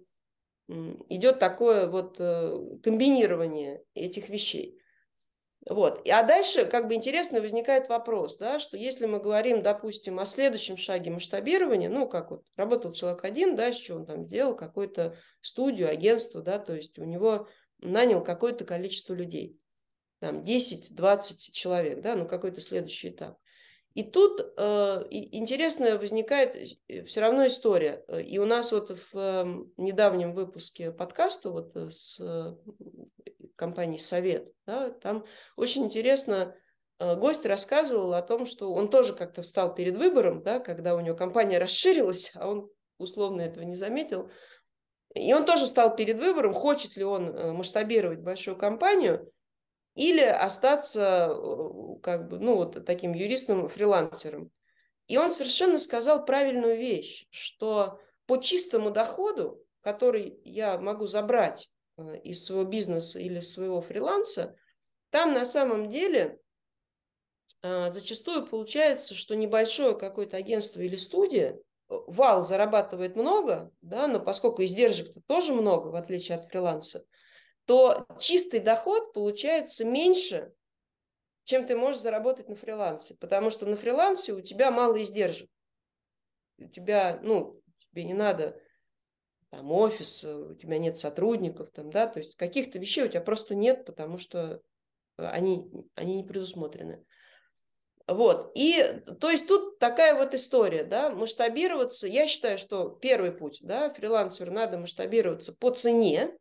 идет 1.09 1.39
такое 1.39 1.87
вот 1.87 2.17
э, 2.19 2.57
комбинирование 2.83 3.85
этих 3.95 4.29
вещей. 4.29 4.80
Вот. 5.69 6.09
А 6.09 6.23
дальше 6.23 6.65
как 6.65 6.89
бы 6.89 6.95
интересно 6.95 7.41
возникает 7.41 7.89
вопрос, 7.89 8.39
да, 8.39 8.59
что 8.61 8.79
если 8.79 9.07
мы 9.07 9.21
говорим, 9.21 9.63
допустим, 9.63 10.19
о 10.19 10.25
следующем 10.25 10.79
шаге 10.79 11.11
масштабирования, 11.11 11.91
ну, 11.91 12.09
как 12.09 12.31
вот 12.31 12.47
работал 12.57 12.93
человек 12.93 13.25
один, 13.25 13.57
да, 13.57 13.73
что 13.73 13.97
он 13.97 14.07
там 14.07 14.27
сделал, 14.27 14.57
какую-то 14.57 15.17
студию, 15.43 15.91
агентство, 15.91 16.41
да, 16.41 16.59
то 16.59 16.75
есть 16.75 16.99
у 16.99 17.05
него 17.05 17.47
нанял 17.79 18.25
какое-то 18.25 18.65
количество 18.65 19.13
людей, 19.13 19.59
там 20.19 20.43
10-20 20.43 21.53
человек, 21.53 22.01
да, 22.01 22.15
ну, 22.15 22.27
какой-то 22.27 22.61
следующий 22.61 23.11
этап. 23.11 23.37
И 23.95 24.05
тут 24.05 24.41
э, 24.41 25.05
интересная 25.11 25.99
возникает 25.99 26.55
э, 26.89 27.05
все 27.05 27.21
равно 27.21 27.47
история. 27.47 28.05
И 28.25 28.39
у 28.39 28.47
нас 28.47 28.71
вот 28.71 28.91
в 28.91 29.19
э, 29.19 29.45
недавнем 29.77 30.33
выпуске 30.33 30.93
подкаста 30.93 31.51
вот 31.51 31.75
э, 31.75 31.91
с 31.91 32.21
э, 32.21 32.55
компании 33.61 33.99
«Совет», 33.99 34.53
да, 34.67 34.91
там 34.91 35.25
очень 35.57 35.85
интересно 35.85 36.57
э, 36.99 37.15
гость 37.15 37.47
рассказывал 37.47 38.15
о 38.15 38.23
том, 38.23 38.47
что 38.47 38.73
он 38.73 38.91
тоже 38.91 39.15
как-то 39.15 39.43
встал 39.43 39.75
перед 39.75 39.97
выбором, 39.97 40.43
да, 40.43 40.59
когда 40.59 40.97
у 40.97 41.01
него 41.01 41.17
компания 41.17 41.59
расширилась, 41.59 42.33
а 42.35 42.49
он 42.49 42.71
условно 42.99 43.43
этого 43.43 43.63
не 43.63 43.77
заметил. 43.77 44.31
И 45.15 45.33
он 45.33 45.45
тоже 45.45 45.67
встал 45.67 45.95
перед 45.95 46.19
выбором, 46.19 46.55
хочет 46.55 46.97
ли 46.97 47.05
он 47.05 47.29
э, 47.29 47.53
масштабировать 47.53 48.21
большую 48.21 48.57
компанию– 48.57 49.33
или 49.95 50.23
остаться 50.23 51.29
э, 51.31 52.01
как 52.03 52.29
бы, 52.29 52.39
ну, 52.39 52.57
вот 52.57 52.85
таким 52.87 53.13
юристом-фрилансером. 53.13 54.51
И 55.09 55.19
он 55.19 55.31
совершенно 55.31 55.79
сказал 55.79 56.25
правильную 56.25 56.79
вещь, 56.79 57.27
что 57.31 58.01
по 58.27 58.37
чистому 58.37 58.91
доходу, 58.91 59.63
который 59.81 60.41
я 60.45 60.79
могу 60.79 61.07
забрать 61.07 61.71
из 62.23 62.45
своего 62.45 62.65
бизнеса 62.65 63.19
или 63.19 63.41
своего 63.41 63.81
фриланса, 63.81 64.57
там 65.11 65.35
на 65.35 65.45
самом 65.45 65.89
деле 65.89 66.41
э, 67.63 67.91
зачастую 67.91 68.47
получается, 68.47 69.15
что 69.15 69.35
небольшое 69.35 69.97
какое-то 69.97 70.37
агентство 70.37 70.81
или 70.81 70.97
студия, 70.97 71.61
вал 71.89 72.43
зарабатывает 72.43 73.17
много, 73.17 73.73
да, 73.81 74.07
но 74.07 74.21
поскольку 74.21 74.63
издержек-то 74.63 75.21
тоже 75.27 75.53
много, 75.53 75.89
в 75.89 75.97
отличие 75.97 76.39
от 76.39 76.45
фриланса, 76.47 77.05
то 77.65 78.07
чистый 78.19 78.61
доход 78.61 79.13
получается 79.13 79.85
меньше, 79.85 80.53
чем 81.45 81.67
ты 81.67 81.77
можешь 81.77 82.01
заработать 82.01 82.49
на 82.49 82.57
фрилансе. 82.57 83.15
Потому 83.17 83.51
что 83.51 83.67
на 83.67 83.77
фрилансе 83.77 84.33
у 84.33 84.41
тебя 84.41 84.71
мало 84.71 85.03
издержек. 85.03 85.51
У 86.59 86.69
тебя, 86.69 87.19
ну, 87.23 87.61
тебе 87.77 88.05
не 88.05 88.15
надо 88.15 88.61
там 89.51 89.71
офис, 89.73 90.25
у 90.25 90.55
тебя 90.55 90.79
нет 90.79 90.97
сотрудников, 90.97 91.71
там, 91.71 91.91
да, 91.91 92.07
то 92.07 92.19
есть 92.19 92.37
каких-то 92.37 92.79
вещей 92.79 93.05
у 93.05 93.09
тебя 93.09 93.21
просто 93.21 93.55
нет, 93.55 93.85
потому 93.85 94.17
что 94.17 94.61
они, 95.17 95.71
они 95.95 96.17
не 96.17 96.25
предусмотрены. 96.25 97.05
Вот, 98.07 98.51
и 98.55 99.03
то 99.21 99.31
есть 99.31 99.47
тут 99.47 99.79
такая 99.79 100.15
вот 100.15 100.35
история, 100.35 100.83
да, 100.83 101.11
масштабироваться, 101.11 102.09
я 102.09 102.27
считаю, 102.27 102.59
что 102.59 102.89
первый 102.89 103.31
путь, 103.31 103.61
да, 103.63 103.93
фрилансеру 103.93 104.51
надо 104.51 104.79
масштабироваться 104.79 105.53
по 105.53 105.71
цене, 105.71 106.37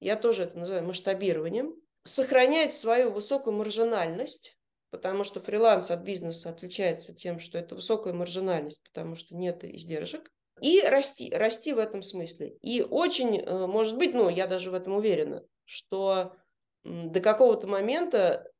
я 0.00 0.16
тоже 0.16 0.44
это 0.44 0.58
называю 0.58 0.84
масштабированием, 0.84 1.74
сохранять 2.02 2.74
свою 2.74 3.10
высокую 3.12 3.56
маржинальность, 3.56 4.58
потому 4.90 5.24
что 5.24 5.40
фриланс 5.40 5.90
от 5.90 6.00
бизнеса 6.00 6.50
отличается 6.50 7.14
тем, 7.14 7.38
что 7.38 7.56
это 7.56 7.74
высокая 7.74 8.12
маржинальность, 8.12 8.82
потому 8.82 9.14
что 9.14 9.34
нет 9.34 9.64
издержек, 9.64 10.30
и 10.60 10.82
расти, 10.82 11.32
расти 11.34 11.72
в 11.72 11.78
этом 11.78 12.02
смысле. 12.02 12.56
И 12.62 12.82
очень, 12.82 13.38
э, 13.38 13.66
может 13.66 13.96
быть, 13.96 14.14
ну, 14.14 14.28
я 14.28 14.46
даже 14.46 14.70
в 14.70 14.74
этом 14.74 14.94
уверена, 14.94 15.44
что 15.64 16.36
до 16.84 17.20
какого-то 17.20 17.66
момента 17.66 18.50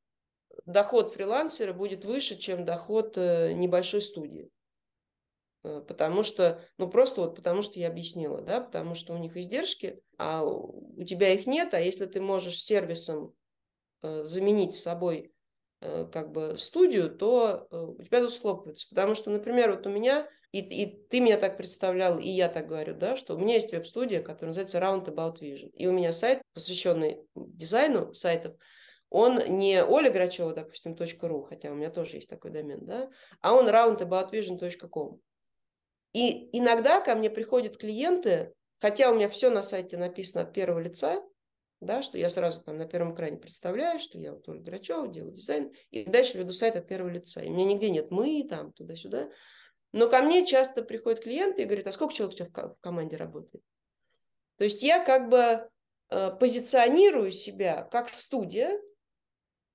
доход 0.66 1.12
фрилансера 1.12 1.72
будет 1.72 2.04
выше, 2.04 2.36
чем 2.36 2.64
доход 2.64 3.16
э, 3.16 3.52
небольшой 3.52 4.00
студии. 4.00 4.50
Э, 5.62 5.82
потому 5.86 6.22
что, 6.22 6.62
ну 6.78 6.88
просто 6.88 7.22
вот 7.22 7.36
потому 7.36 7.62
что 7.62 7.78
я 7.78 7.88
объяснила, 7.88 8.40
да, 8.42 8.60
потому 8.60 8.94
что 8.94 9.14
у 9.14 9.18
них 9.18 9.36
издержки, 9.36 10.02
а 10.18 10.44
у 10.44 11.02
тебя 11.04 11.32
их 11.32 11.46
нет, 11.46 11.74
а 11.74 11.80
если 11.80 12.06
ты 12.06 12.20
можешь 12.20 12.62
сервисом 12.62 13.34
заменить 14.02 14.74
собой 14.74 15.30
э, 15.82 16.06
как 16.10 16.32
бы 16.32 16.56
студию, 16.56 17.14
то 17.14 17.68
у 17.70 18.02
тебя 18.02 18.20
тут 18.20 18.32
схлопывается. 18.32 18.88
Потому 18.88 19.14
что, 19.14 19.30
например, 19.30 19.72
вот 19.72 19.86
у 19.86 19.90
меня, 19.90 20.26
и, 20.52 20.60
и 20.60 21.06
ты 21.08 21.20
меня 21.20 21.36
так 21.36 21.56
представлял, 21.56 22.18
и 22.18 22.28
я 22.28 22.48
так 22.48 22.66
говорю, 22.66 22.94
да, 22.94 23.16
что 23.16 23.34
у 23.34 23.38
меня 23.38 23.54
есть 23.54 23.72
веб-студия, 23.72 24.22
которая 24.22 24.54
называется 24.54 24.78
Roundabout 24.78 25.40
Vision. 25.40 25.70
И 25.74 25.86
у 25.86 25.92
меня 25.92 26.12
сайт, 26.12 26.42
посвященный 26.54 27.20
дизайну 27.34 28.12
сайтов, 28.12 28.56
он 29.10 29.58
не 29.58 29.84
Оля 29.84 30.10
Грачева, 30.10 30.54
допустим, 30.54 30.94
.ru, 30.94 31.44
хотя 31.44 31.70
у 31.70 31.74
меня 31.74 31.90
тоже 31.90 32.16
есть 32.16 32.28
такой 32.28 32.50
домен, 32.50 32.86
да, 32.86 33.10
а 33.40 33.54
он 33.54 33.68
roundaboutvision.com. 33.68 35.20
И 36.12 36.56
иногда 36.56 37.00
ко 37.00 37.14
мне 37.14 37.30
приходят 37.30 37.76
клиенты, 37.76 38.52
хотя 38.78 39.10
у 39.10 39.14
меня 39.14 39.28
все 39.28 39.50
на 39.50 39.62
сайте 39.62 39.96
написано 39.96 40.42
от 40.42 40.52
первого 40.52 40.80
лица, 40.80 41.22
да, 41.80 42.02
что 42.02 42.18
я 42.18 42.28
сразу 42.28 42.62
там 42.62 42.76
на 42.76 42.86
первом 42.86 43.14
экране 43.14 43.38
представляю, 43.38 43.98
что 43.98 44.18
я 44.18 44.32
вот 44.32 44.48
Ольга 44.48 44.64
Грачева, 44.64 45.08
делаю 45.08 45.32
дизайн, 45.32 45.72
и 45.90 46.04
дальше 46.04 46.38
веду 46.38 46.52
сайт 46.52 46.76
от 46.76 46.86
первого 46.86 47.10
лица. 47.10 47.40
И 47.40 47.48
у 47.48 47.52
меня 47.52 47.64
нигде 47.64 47.90
нет 47.90 48.10
мы, 48.10 48.46
там, 48.48 48.72
туда-сюда. 48.72 49.30
Но 49.92 50.08
ко 50.08 50.22
мне 50.22 50.46
часто 50.46 50.82
приходят 50.82 51.20
клиенты 51.20 51.62
и 51.62 51.64
говорят, 51.64 51.88
а 51.88 51.92
сколько 51.92 52.14
человек 52.14 52.34
у 52.34 52.38
тебя 52.38 52.68
в 52.68 52.80
команде 52.80 53.16
работает? 53.16 53.64
То 54.56 54.64
есть 54.64 54.82
я 54.82 55.02
как 55.02 55.28
бы 55.28 55.68
э, 56.10 56.30
позиционирую 56.38 57.32
себя 57.32 57.82
как 57.90 58.08
студия, 58.08 58.80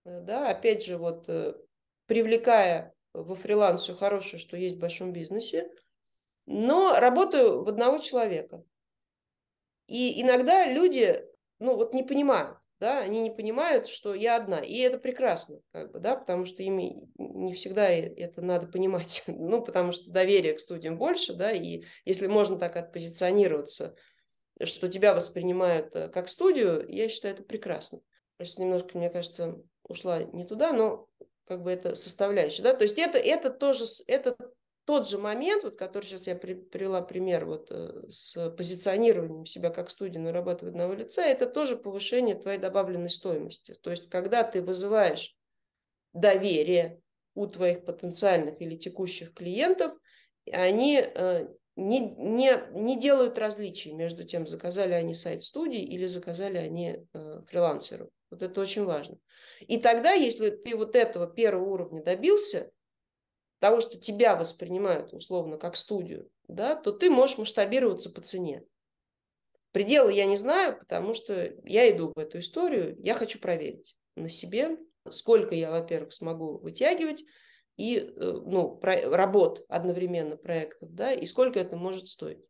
э, 0.06 0.22
да, 0.22 0.50
опять 0.50 0.86
же, 0.86 0.98
вот 0.98 1.28
э, 1.28 1.56
привлекая 2.06 2.94
во 3.14 3.36
фриланс 3.36 3.82
все 3.82 3.96
хорошее, 3.96 4.40
что 4.40 4.56
есть 4.58 4.78
в 4.78 4.80
большом 4.80 5.12
бизнесе, 5.12 5.72
но 6.46 6.98
работаю 7.00 7.64
в 7.64 7.68
одного 7.68 7.98
человека. 7.98 8.64
И 9.88 10.22
иногда 10.22 10.66
люди, 10.68 11.26
ну 11.60 11.76
вот 11.76 11.94
не 11.94 12.04
понимают, 12.04 12.58
да, 12.80 13.00
они 13.00 13.22
не 13.22 13.32
понимают, 13.32 13.88
что 13.88 14.14
я 14.14 14.36
одна, 14.36 14.60
и 14.60 14.78
это 14.80 14.98
прекрасно, 14.98 15.60
как 15.72 15.92
бы, 15.92 16.00
да, 16.00 16.16
потому 16.16 16.46
что 16.46 16.62
ими 16.62 17.10
не 17.18 17.54
всегда 17.54 17.90
это 17.90 18.42
надо 18.42 18.68
понимать, 18.68 19.24
ну, 19.28 19.62
потому 19.62 19.92
что 19.92 20.12
доверие 20.12 20.54
к 20.54 20.60
студиям 20.60 20.98
больше, 20.98 21.34
да, 21.34 21.52
и 21.52 21.84
если 22.04 22.28
можно 22.28 22.58
так 22.58 22.76
отпозиционироваться, 22.76 23.96
что 24.64 24.88
тебя 24.88 25.14
воспринимают 25.14 25.96
э, 25.96 26.10
как 26.10 26.30
студию, 26.30 26.86
я 26.88 27.10
считаю, 27.10 27.34
это 27.34 27.44
прекрасно. 27.44 28.00
Сейчас 28.40 28.58
немножко, 28.58 28.98
мне 28.98 29.10
кажется, 29.10 29.62
ушла 29.84 30.24
не 30.24 30.46
туда, 30.46 30.72
но 30.72 31.08
как 31.46 31.64
бы 31.64 31.72
это 31.72 31.96
составляющая, 31.96 32.64
да, 32.64 32.74
то 32.74 32.84
есть 32.84 32.98
это, 32.98 33.18
это 33.18 33.50
тоже, 33.50 33.86
это 34.08 34.36
тот 34.86 35.08
же 35.08 35.18
момент, 35.18 35.64
вот, 35.64 35.78
который 35.78 36.06
сейчас 36.06 36.28
я 36.28 36.36
при, 36.36 36.54
привела 36.54 37.02
пример 37.02 37.46
вот, 37.46 37.72
э, 37.72 38.04
с 38.10 38.50
позиционированием 38.52 39.46
себя 39.46 39.72
как 39.72 39.90
студии 39.90 40.20
на 40.20 40.32
работу 40.32 40.68
одного 40.68 40.94
лица, 40.94 41.24
это 41.26 41.48
тоже 41.48 41.76
повышение 41.76 42.36
твоей 42.36 42.60
добавленной 42.60 43.10
стоимости. 43.10 43.76
То 43.82 43.90
есть, 43.92 44.10
когда 44.10 44.44
ты 44.44 44.62
вызываешь 44.62 45.36
доверие 46.14 47.02
у 47.34 47.48
твоих 47.48 47.84
потенциальных 47.84 48.62
или 48.62 48.78
текущих 48.78 49.34
клиентов, 49.34 49.94
они 50.52 51.04
э, 51.04 51.48
не, 51.76 52.00
не, 52.00 52.54
не 52.72 53.00
делают 53.00 53.38
различий 53.38 53.92
между 53.92 54.24
тем, 54.24 54.48
заказали 54.48 54.94
они 54.94 55.14
сайт 55.14 55.44
студии 55.44 55.82
или 55.82 56.06
заказали 56.06 56.58
они 56.58 57.06
э, 57.14 57.42
фрилансеру. 57.48 58.12
Вот 58.30 58.44
это 58.44 58.62
очень 58.62 58.86
важно. 58.86 59.18
И 59.62 59.78
тогда, 59.78 60.12
если 60.12 60.52
ты 60.52 60.76
вот 60.76 60.96
этого 60.96 61.28
первого 61.28 61.70
уровня 61.70 62.04
добился, 62.04 62.72
того, 63.66 63.82
что 63.82 63.98
тебя 63.98 64.36
воспринимают 64.36 65.12
условно 65.12 65.58
как 65.58 65.76
студию, 65.76 66.30
да, 66.48 66.76
то 66.76 66.92
ты 66.92 67.10
можешь 67.10 67.40
масштабироваться 67.40 68.12
по 68.12 68.22
цене. 68.22 68.64
Пределы 69.72 70.14
я 70.14 70.28
не 70.28 70.36
знаю, 70.36 70.78
потому 70.78 71.16
что 71.16 71.52
я 71.64 71.90
иду 71.90 72.14
в 72.16 72.20
эту 72.20 72.38
историю, 72.38 72.96
я 73.00 73.16
хочу 73.16 73.40
проверить 73.40 73.98
на 74.16 74.30
себе, 74.30 74.78
сколько 75.10 75.56
я, 75.56 75.72
во-первых, 75.72 76.14
смогу 76.14 76.60
вытягивать, 76.60 77.24
и 77.76 77.98
э, 77.98 78.12
ну, 78.14 78.76
про, 78.76 79.10
работ 79.10 79.66
одновременно 79.68 80.38
проектов, 80.38 80.94
да, 80.94 81.12
и 81.12 81.26
сколько 81.26 81.60
это 81.60 81.76
может 81.76 82.06
стоить. 82.06 82.46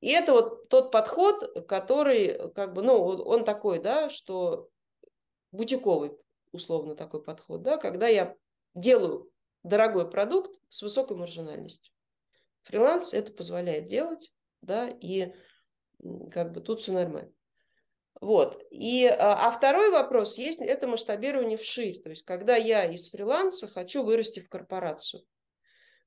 И 0.00 0.08
это 0.10 0.32
вот 0.32 0.68
тот 0.68 0.90
подход, 0.90 1.64
который, 1.68 2.50
как 2.54 2.72
бы, 2.72 2.82
ну, 2.82 3.00
он 3.00 3.44
такой, 3.44 3.78
да, 3.78 4.10
что 4.10 4.68
бутиковый, 5.52 6.10
условно 6.50 6.96
такой 6.96 7.22
подход, 7.22 7.62
да, 7.62 7.76
когда 7.76 8.08
я 8.08 8.34
делаю 8.74 9.29
дорогой 9.62 10.10
продукт 10.10 10.50
с 10.68 10.82
высокой 10.82 11.16
маржинальностью. 11.16 11.92
Фриланс 12.62 13.14
это 13.14 13.32
позволяет 13.32 13.84
делать, 13.84 14.32
да, 14.60 14.88
и 14.88 15.32
как 16.30 16.52
бы 16.52 16.60
тут 16.60 16.80
все 16.80 16.92
нормально. 16.92 17.32
Вот. 18.20 18.62
И, 18.70 19.06
а, 19.06 19.48
а 19.48 19.50
второй 19.50 19.90
вопрос 19.90 20.36
есть, 20.36 20.60
это 20.60 20.86
масштабирование 20.86 21.56
вширь. 21.56 22.00
То 22.02 22.10
есть, 22.10 22.24
когда 22.24 22.56
я 22.56 22.84
из 22.84 23.10
фриланса 23.10 23.66
хочу 23.66 24.02
вырасти 24.02 24.40
в 24.40 24.48
корпорацию. 24.48 25.24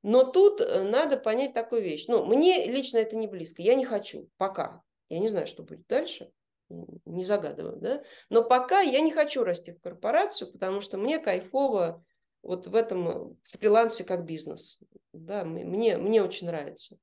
Но 0.03 0.23
тут 0.23 0.61
э, 0.61 0.83
надо 0.83 1.17
понять 1.17 1.53
такую 1.53 1.81
вещь. 1.81 2.07
Ну, 2.07 2.25
мне 2.25 2.65
лично 2.65 2.97
это 2.97 3.15
не 3.15 3.25
близко. 3.25 3.61
Я 3.61 3.73
не 3.73 3.85
хочу 3.85 4.29
пока. 4.37 4.83
Я 5.09 5.19
не 5.19 5.29
знаю, 5.29 5.47
что 5.47 5.63
будет 5.63 5.87
дальше. 5.87 6.29
Не 6.69 7.23
загадываю, 7.23 7.77
да? 7.77 8.03
Но 8.29 8.43
пока 8.43 8.81
я 8.81 8.99
не 8.99 9.11
хочу 9.11 9.43
расти 9.43 9.71
в 9.71 9.81
корпорацию, 9.81 10.51
потому 10.51 10.81
что 10.81 10.97
мне 10.97 11.19
кайфово 11.19 12.03
вот 12.43 12.67
в 12.67 12.75
этом 12.75 13.09
э, 13.09 13.35
фрилансе 13.43 14.03
как 14.03 14.25
бизнес. 14.25 14.79
Да, 15.13 15.43
мне, 15.45 15.97
мне 15.97 16.21
очень 16.21 16.47
нравится. 16.47 16.97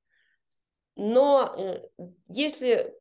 Но 0.95 1.53
э, 1.57 1.81
если 2.27 2.93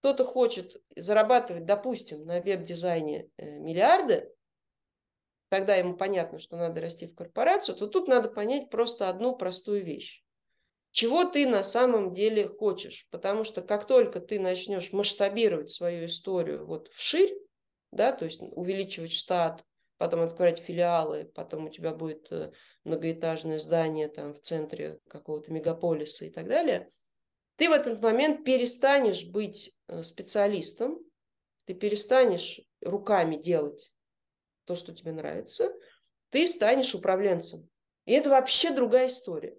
кто-то 0.00 0.24
хочет 0.24 0.80
зарабатывать, 0.94 1.64
допустим, 1.64 2.24
на 2.24 2.40
веб-дизайне 2.40 3.28
э, 3.38 3.58
миллиарды, 3.58 4.30
тогда 5.48 5.74
ему 5.74 5.96
понятно, 5.96 6.38
что 6.38 6.56
надо 6.56 6.80
расти 6.80 7.06
в 7.06 7.14
корпорацию, 7.14 7.76
то 7.76 7.86
тут 7.86 8.08
надо 8.08 8.28
понять 8.28 8.70
просто 8.70 9.08
одну 9.08 9.34
простую 9.34 9.82
вещь. 9.82 10.22
Чего 10.90 11.24
ты 11.24 11.46
на 11.46 11.62
самом 11.62 12.12
деле 12.14 12.48
хочешь? 12.48 13.06
Потому 13.10 13.44
что 13.44 13.62
как 13.62 13.86
только 13.86 14.20
ты 14.20 14.38
начнешь 14.38 14.92
масштабировать 14.92 15.70
свою 15.70 16.06
историю 16.06 16.66
вот 16.66 16.88
вширь, 16.92 17.34
да, 17.90 18.12
то 18.12 18.24
есть 18.24 18.40
увеличивать 18.40 19.12
штат, 19.12 19.64
потом 19.98 20.20
открывать 20.20 20.58
филиалы, 20.58 21.30
потом 21.34 21.66
у 21.66 21.70
тебя 21.70 21.92
будет 21.92 22.30
э, 22.30 22.52
многоэтажное 22.84 23.58
здание 23.58 24.08
там 24.08 24.34
в 24.34 24.40
центре 24.40 24.98
какого-то 25.08 25.52
мегаполиса 25.52 26.24
и 26.24 26.30
так 26.30 26.48
далее– 26.48 26.90
ты 27.56 27.70
в 27.70 27.72
этот 27.72 28.00
момент 28.02 28.44
перестанешь 28.44 29.24
быть 29.24 29.74
э, 29.88 30.02
специалистом, 30.02 30.98
ты 31.64 31.74
перестанешь 31.74 32.60
руками 32.82 33.36
делать 33.36 33.90
то, 34.66 34.74
что 34.74 34.94
тебе 34.94 35.12
нравится, 35.12 35.72
ты 36.30 36.46
станешь 36.46 36.94
управленцем. 36.94 37.68
И 38.04 38.12
это 38.12 38.30
вообще 38.30 38.70
другая 38.70 39.08
история. 39.08 39.56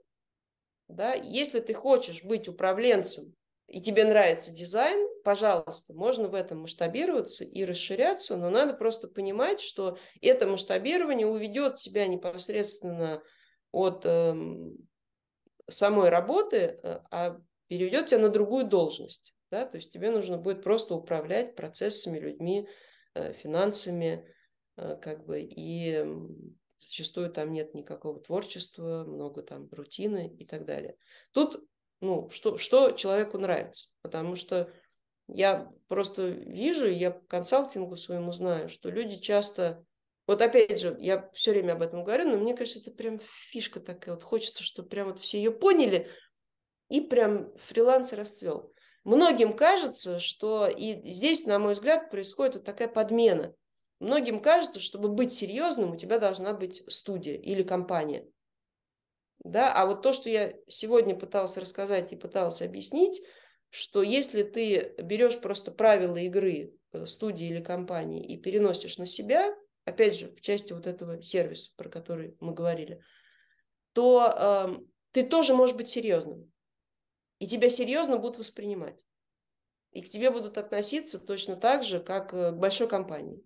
Да? 0.88 1.16
Если 1.16 1.60
ты 1.60 1.74
хочешь 1.74 2.24
быть 2.24 2.48
управленцем 2.48 3.36
и 3.68 3.82
тебе 3.82 4.06
нравится 4.06 4.54
дизайн, 4.54 5.08
пожалуйста, 5.28 5.94
можно 5.94 6.30
в 6.30 6.36
этом 6.36 6.62
масштабироваться 6.62 7.44
и 7.44 7.66
расширяться, 7.66 8.38
но 8.38 8.50
надо 8.50 8.74
просто 8.74 9.10
понимать, 9.10 9.60
что 9.60 9.98
это 10.22 10.48
масштабирование 10.48 11.28
уведет 11.28 11.76
тебя 11.76 12.08
непосредственно 12.08 13.22
от 13.74 14.06
э, 14.06 14.34
самой 15.70 16.08
работы, 16.08 16.80
э, 16.82 17.02
а 17.12 17.42
переведет 17.68 18.06
тебя 18.06 18.20
на 18.20 18.30
другую 18.30 18.68
должность. 18.68 19.36
Да? 19.52 19.66
То 19.66 19.76
есть 19.76 19.92
тебе 19.92 20.12
нужно 20.12 20.38
будет 20.38 20.64
просто 20.64 20.96
управлять 20.96 21.58
процессами, 21.58 22.20
людьми, 22.20 22.66
э, 23.14 23.34
финансами, 23.34 24.34
э, 24.78 24.96
как 24.96 25.26
бы, 25.26 25.42
и 25.42 26.06
зачастую 26.80 27.34
там 27.34 27.52
нет 27.52 27.74
никакого 27.74 28.22
творчества, 28.22 29.04
много 29.04 29.42
там 29.42 29.68
рутины 29.74 30.34
и 30.40 30.46
так 30.46 30.64
далее. 30.64 30.96
Тут, 31.34 31.62
ну, 32.00 32.30
что, 32.30 32.58
что 32.58 32.92
человеку 32.92 33.38
нравится, 33.38 33.90
потому 34.02 34.38
что 34.38 34.72
я 35.28 35.72
просто 35.88 36.28
вижу, 36.28 36.88
я 36.88 37.12
консалтингу 37.12 37.98
своему 37.98 38.32
знаю, 38.32 38.70
что 38.70 38.90
люди 38.90 39.18
часто, 39.18 39.84
вот 40.26 40.42
опять 40.42 40.80
же, 40.80 40.96
я 41.00 41.30
все 41.34 41.52
время 41.52 41.74
об 41.74 41.82
этом 41.82 42.04
говорю, 42.04 42.30
но 42.30 42.38
мне 42.38 42.56
кажется, 42.56 42.80
это 42.80 42.92
прям 42.92 43.20
фишка 43.20 43.80
такая, 43.80 44.16
вот 44.16 44.24
хочется, 44.24 44.64
чтобы 44.64 44.90
прям 44.90 45.08
вот 45.08 45.20
все 45.20 45.38
ее 45.38 45.52
поняли, 45.52 46.10
и 46.90 47.02
прям 47.02 47.56
фриланс 47.58 48.14
расцвел. 48.14 48.74
Многим 49.04 49.56
кажется, 49.56 50.20
что 50.20 50.68
и 50.68 51.10
здесь, 51.10 51.46
на 51.46 51.60
мой 51.60 51.74
взгляд, 51.74 52.10
происходит 52.10 52.56
вот 52.56 52.66
такая 52.66 52.88
подмена. 52.88 53.54
Многим 54.00 54.42
кажется, 54.42 54.80
чтобы 54.80 55.10
быть 55.10 55.34
серьезным, 55.34 55.94
у 55.94 55.98
тебя 55.98 56.20
должна 56.20 56.54
быть 56.54 56.84
студия 56.88 57.36
или 57.36 57.64
компания. 57.64 58.28
Да? 59.40 59.74
А 59.74 59.86
вот 59.86 60.02
то, 60.02 60.14
что 60.14 60.30
я 60.30 60.54
сегодня 60.68 61.16
пыталась 61.16 61.58
рассказать 61.58 62.12
и 62.12 62.18
пыталась 62.18 62.62
объяснить, 62.62 63.22
что 63.70 64.02
если 64.04 64.44
ты 64.44 64.96
берешь 65.02 65.40
просто 65.40 65.72
правила 65.72 66.18
игры 66.18 66.74
э, 66.92 67.06
студии 67.06 67.48
или 67.48 67.62
компании 67.62 68.26
и 68.26 68.38
переносишь 68.38 68.98
на 68.98 69.06
себя, 69.06 69.54
опять 69.86 70.16
же, 70.16 70.30
в 70.36 70.42
части 70.42 70.74
вот 70.74 70.88
этого 70.88 71.22
сервиса, 71.22 71.74
про 71.76 71.90
который 71.90 72.36
мы 72.40 72.54
говорили, 72.54 73.02
то 73.94 74.34
э, 74.36 74.78
ты 75.12 75.24
тоже 75.24 75.54
можешь 75.54 75.76
быть 75.76 75.90
серьезным 75.90 76.52
и 77.40 77.48
тебя 77.48 77.70
серьезно 77.70 78.18
будут 78.18 78.40
воспринимать. 78.40 79.06
И 79.92 80.02
к 80.02 80.10
тебе 80.10 80.32
будут 80.32 80.58
относиться 80.58 81.24
точно 81.26 81.56
так 81.56 81.84
же, 81.84 82.00
как 82.00 82.34
э, 82.34 82.52
к 82.52 82.56
большой 82.56 82.88
компании. 82.88 83.44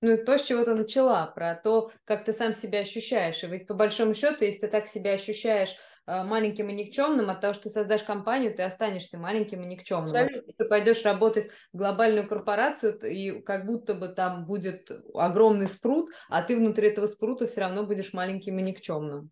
Ну, 0.00 0.12
и 0.12 0.24
то, 0.24 0.36
с 0.36 0.44
чего 0.44 0.64
ты 0.64 0.74
начала, 0.74 1.26
про 1.26 1.54
то, 1.54 1.90
как 2.04 2.24
ты 2.24 2.32
сам 2.32 2.52
себя 2.52 2.80
ощущаешь. 2.80 3.42
И 3.42 3.46
ведь 3.46 3.66
по 3.66 3.74
большому 3.74 4.14
счету, 4.14 4.44
если 4.44 4.60
ты 4.60 4.68
так 4.68 4.88
себя 4.88 5.12
ощущаешь 5.12 5.74
маленьким 6.06 6.68
и 6.68 6.72
никчемным, 6.72 7.30
от 7.30 7.40
того, 7.40 7.54
что 7.54 7.64
ты 7.64 7.68
создашь 7.70 8.02
компанию, 8.02 8.54
ты 8.54 8.62
останешься 8.62 9.18
маленьким 9.18 9.62
и 9.62 9.66
никчемным. 9.66 10.02
Абсолютно. 10.02 10.52
Ты 10.56 10.64
пойдешь 10.66 11.02
работать 11.04 11.48
в 11.72 11.76
глобальную 11.76 12.28
корпорацию, 12.28 12.98
и 13.00 13.40
как 13.42 13.66
будто 13.66 13.94
бы 13.94 14.08
там 14.08 14.46
будет 14.46 14.90
огромный 15.14 15.68
спрут, 15.68 16.10
а 16.28 16.42
ты 16.42 16.56
внутри 16.56 16.88
этого 16.88 17.06
спрута 17.06 17.46
все 17.46 17.60
равно 17.62 17.84
будешь 17.84 18.12
маленьким 18.12 18.58
и 18.58 18.62
никчемным. 18.62 19.30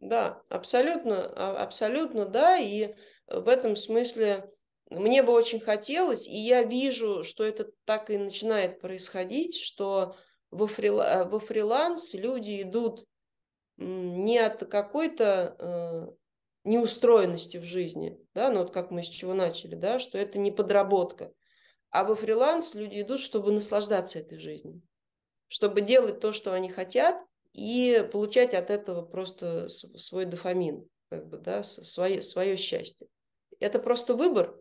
Да, 0.00 0.42
абсолютно, 0.50 1.26
а, 1.34 1.62
абсолютно, 1.62 2.26
да, 2.26 2.58
и 2.58 2.94
в 3.28 3.48
этом 3.48 3.76
смысле 3.76 4.52
мне 4.90 5.22
бы 5.22 5.32
очень 5.32 5.60
хотелось, 5.60 6.26
и 6.26 6.36
я 6.36 6.62
вижу, 6.62 7.24
что 7.24 7.44
это 7.44 7.70
так 7.84 8.10
и 8.10 8.18
начинает 8.18 8.80
происходить, 8.80 9.56
что 9.58 10.16
во, 10.50 10.66
фрила, 10.66 11.02
э, 11.02 11.24
во 11.28 11.40
фриланс 11.40 12.14
люди 12.14 12.62
идут 12.62 13.04
не 13.76 14.38
от 14.38 14.66
какой-то 14.68 15.56
э, 15.58 16.06
неустроенности 16.64 17.58
в 17.58 17.64
жизни, 17.64 18.18
да, 18.34 18.50
ну 18.50 18.60
вот 18.60 18.72
как 18.72 18.90
мы 18.90 19.02
с 19.02 19.06
чего 19.06 19.34
начали, 19.34 19.74
да, 19.74 19.98
что 19.98 20.18
это 20.18 20.38
не 20.38 20.50
подработка, 20.50 21.32
а 21.90 22.04
во 22.04 22.16
фриланс 22.16 22.74
люди 22.74 23.00
идут, 23.00 23.20
чтобы 23.20 23.52
наслаждаться 23.52 24.18
этой 24.18 24.38
жизнью, 24.38 24.82
чтобы 25.48 25.80
делать 25.80 26.20
то, 26.20 26.32
что 26.32 26.52
они 26.52 26.68
хотят, 26.68 27.22
и 27.52 28.06
получать 28.12 28.52
от 28.52 28.70
этого 28.70 29.02
просто 29.02 29.68
свой 29.68 30.26
дофамин, 30.26 30.86
как 31.08 31.26
бы, 31.28 31.38
да, 31.38 31.62
свое, 31.62 32.20
свое 32.20 32.54
счастье. 32.56 33.08
Это 33.60 33.78
просто 33.78 34.14
выбор, 34.14 34.54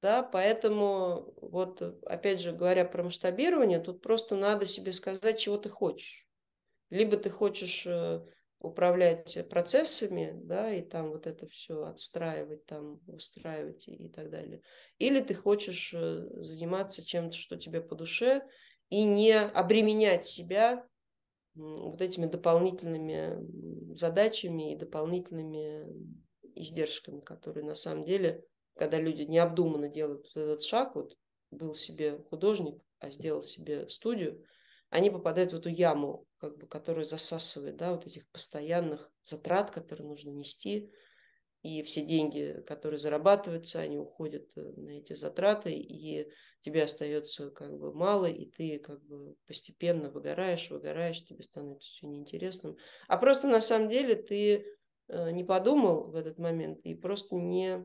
да, 0.00 0.22
поэтому 0.22 1.34
вот 1.36 1.82
опять 2.06 2.40
же 2.40 2.52
говоря 2.52 2.86
про 2.86 3.02
масштабирование, 3.02 3.78
тут 3.78 4.00
просто 4.00 4.36
надо 4.36 4.64
себе 4.64 4.92
сказать, 4.92 5.38
чего 5.38 5.58
ты 5.58 5.68
хочешь. 5.68 6.26
Либо 6.88 7.16
ты 7.16 7.28
хочешь 7.28 7.84
э, 7.86 8.20
управлять 8.64 9.38
процессами, 9.48 10.32
да, 10.34 10.72
и 10.72 10.82
там 10.82 11.10
вот 11.10 11.26
это 11.26 11.46
все 11.46 11.84
отстраивать, 11.84 12.66
там 12.66 13.00
устраивать 13.06 13.86
и, 13.88 13.94
и 13.94 14.08
так 14.08 14.30
далее. 14.30 14.62
Или 14.98 15.20
ты 15.20 15.34
хочешь 15.34 15.92
э, 15.94 16.26
заниматься 16.42 17.04
чем-то, 17.04 17.36
что 17.36 17.56
тебе 17.56 17.80
по 17.80 17.94
душе, 17.94 18.42
и 18.88 19.04
не 19.04 19.38
обременять 19.38 20.24
себя 20.24 20.86
вот 21.54 22.00
этими 22.00 22.26
дополнительными 22.26 23.94
задачами 23.94 24.72
и 24.72 24.78
дополнительными 24.78 25.86
издержками, 26.54 27.20
которые 27.20 27.64
на 27.64 27.74
самом 27.74 28.04
деле, 28.04 28.44
когда 28.74 28.98
люди 28.98 29.22
необдуманно 29.22 29.88
делают 29.88 30.26
вот 30.34 30.40
этот 30.40 30.62
шаг, 30.62 30.94
вот 30.96 31.16
был 31.50 31.74
себе 31.74 32.18
художник, 32.30 32.82
а 32.98 33.10
сделал 33.10 33.42
себе 33.42 33.88
студию, 33.88 34.44
они 34.94 35.10
попадают 35.10 35.52
в 35.52 35.56
эту 35.56 35.70
яму, 35.70 36.24
как 36.38 36.56
бы, 36.56 36.68
которая 36.68 37.04
засасывает, 37.04 37.76
да, 37.76 37.90
вот 37.90 38.06
этих 38.06 38.28
постоянных 38.28 39.10
затрат, 39.24 39.72
которые 39.72 40.06
нужно 40.06 40.30
нести, 40.30 40.92
и 41.62 41.82
все 41.82 42.02
деньги, 42.04 42.62
которые 42.64 42.98
зарабатываются, 42.98 43.80
они 43.80 43.98
уходят 43.98 44.52
э, 44.54 44.60
на 44.60 44.90
эти 44.90 45.14
затраты, 45.14 45.72
и 45.72 46.30
тебе 46.60 46.84
остается 46.84 47.50
как 47.50 47.76
бы 47.76 47.92
мало, 47.92 48.26
и 48.26 48.46
ты 48.46 48.78
как 48.78 49.02
бы 49.02 49.34
постепенно 49.48 50.10
выгораешь, 50.10 50.70
выгораешь, 50.70 51.24
тебе 51.24 51.42
становится 51.42 51.90
все 51.90 52.06
неинтересным. 52.06 52.76
А 53.08 53.18
просто 53.18 53.48
на 53.48 53.60
самом 53.60 53.88
деле 53.88 54.14
ты 54.14 54.64
э, 55.08 55.30
не 55.32 55.42
подумал 55.42 56.12
в 56.12 56.14
этот 56.14 56.38
момент 56.38 56.78
и 56.84 56.94
просто 56.94 57.34
не, 57.34 57.84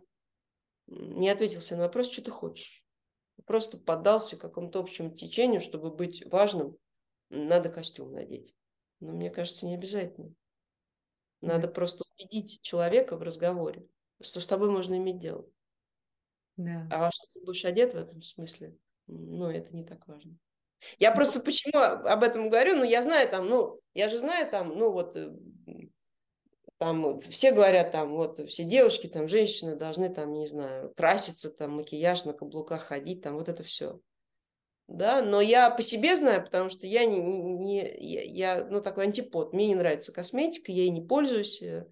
не 0.86 1.28
ответил 1.28 1.62
себе 1.62 1.78
на 1.78 1.84
вопрос, 1.86 2.12
что 2.12 2.24
ты 2.24 2.30
хочешь. 2.30 2.86
Просто 3.48 3.80
поддался 3.80 4.38
какому-то 4.38 4.80
общему 4.80 5.10
течению, 5.10 5.60
чтобы 5.60 5.90
быть 5.90 6.24
важным, 6.28 6.78
надо 7.30 7.70
костюм 7.70 8.12
надеть. 8.14 8.56
Но 9.00 9.14
мне 9.14 9.30
кажется, 9.30 9.66
не 9.66 9.76
обязательно. 9.76 10.34
Надо 11.42 11.68
да. 11.68 11.74
просто 11.74 12.04
убедить 12.14 12.62
человека 12.62 13.16
в 13.16 13.22
разговоре, 13.22 13.88
что 14.22 14.42
с 14.42 14.48
тобой 14.48 14.70
можно 14.70 14.96
иметь 14.96 15.20
дело. 15.20 15.50
Да. 16.58 16.88
А 16.92 17.10
что 17.12 17.28
ты 17.34 17.46
будешь 17.46 17.64
одет 17.64 17.94
в 17.94 17.98
этом 17.98 18.22
смысле, 18.22 18.76
ну, 19.08 19.50
это 19.50 19.74
не 19.74 19.86
так 19.86 20.06
важно. 20.08 20.38
Я 20.98 21.12
просто 21.12 21.40
почему 21.40 21.80
об 21.80 22.24
этом 22.24 22.50
говорю, 22.50 22.76
ну, 22.78 22.84
я 22.84 23.02
знаю 23.02 23.30
там, 23.30 23.48
ну, 23.48 23.80
я 23.94 24.10
же 24.10 24.18
знаю 24.18 24.50
там, 24.50 24.70
ну, 24.78 24.92
вот, 24.92 25.16
э, 25.16 25.34
там 26.78 27.22
все 27.22 27.52
говорят 27.52 27.92
там, 27.92 28.12
вот, 28.12 28.46
все 28.50 28.64
девушки, 28.64 29.08
там, 29.08 29.28
женщины 29.28 29.76
должны 29.76 30.10
там, 30.14 30.34
не 30.34 30.48
знаю, 30.48 30.94
краситься, 30.94 31.50
там, 31.50 31.72
макияж 31.72 32.26
на 32.26 32.34
каблуках 32.34 32.84
ходить, 32.84 33.22
там, 33.22 33.36
вот 33.36 33.50
это 33.50 33.64
все 33.64 34.02
да, 34.90 35.22
но 35.22 35.40
я 35.40 35.70
по 35.70 35.84
себе 35.84 36.16
знаю, 36.16 36.44
потому 36.44 36.70
что 36.70 36.88
я 36.88 37.06
не, 37.06 37.20
не 37.20 37.78
я, 38.00 38.24
я, 38.24 38.66
ну, 38.66 38.82
такой 38.82 39.06
антипод, 39.06 39.54
мне 39.54 39.68
не 39.68 39.76
нравится 39.76 40.12
косметика, 40.12 40.72
я 40.72 40.82
ей 40.84 40.90
не 40.90 41.02
пользуюсь, 41.02 41.62
э, 41.62 41.86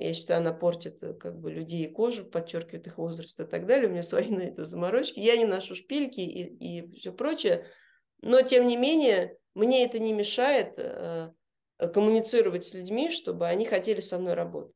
я 0.00 0.12
считаю, 0.12 0.40
она 0.40 0.52
портит 0.52 1.00
э, 1.04 1.14
как 1.14 1.38
бы 1.38 1.52
людей 1.52 1.84
и 1.84 1.90
кожу, 1.90 2.24
подчеркивает 2.24 2.88
их 2.88 2.98
возраст 2.98 3.38
и 3.38 3.44
так 3.44 3.66
далее, 3.66 3.88
у 3.88 3.92
меня 3.92 4.02
свои 4.02 4.28
на 4.28 4.40
это 4.40 4.64
заморочки, 4.64 5.20
я 5.20 5.36
не 5.36 5.44
ношу 5.44 5.76
шпильки 5.76 6.18
и, 6.18 6.42
и 6.42 6.98
все 6.98 7.12
прочее, 7.12 7.64
но 8.22 8.42
тем 8.42 8.66
не 8.66 8.76
менее, 8.76 9.36
мне 9.54 9.84
это 9.84 10.00
не 10.00 10.12
мешает 10.12 10.74
э, 10.78 11.30
коммуницировать 11.78 12.64
с 12.64 12.74
людьми, 12.74 13.10
чтобы 13.12 13.46
они 13.46 13.66
хотели 13.66 14.00
со 14.00 14.18
мной 14.18 14.34
работать. 14.34 14.74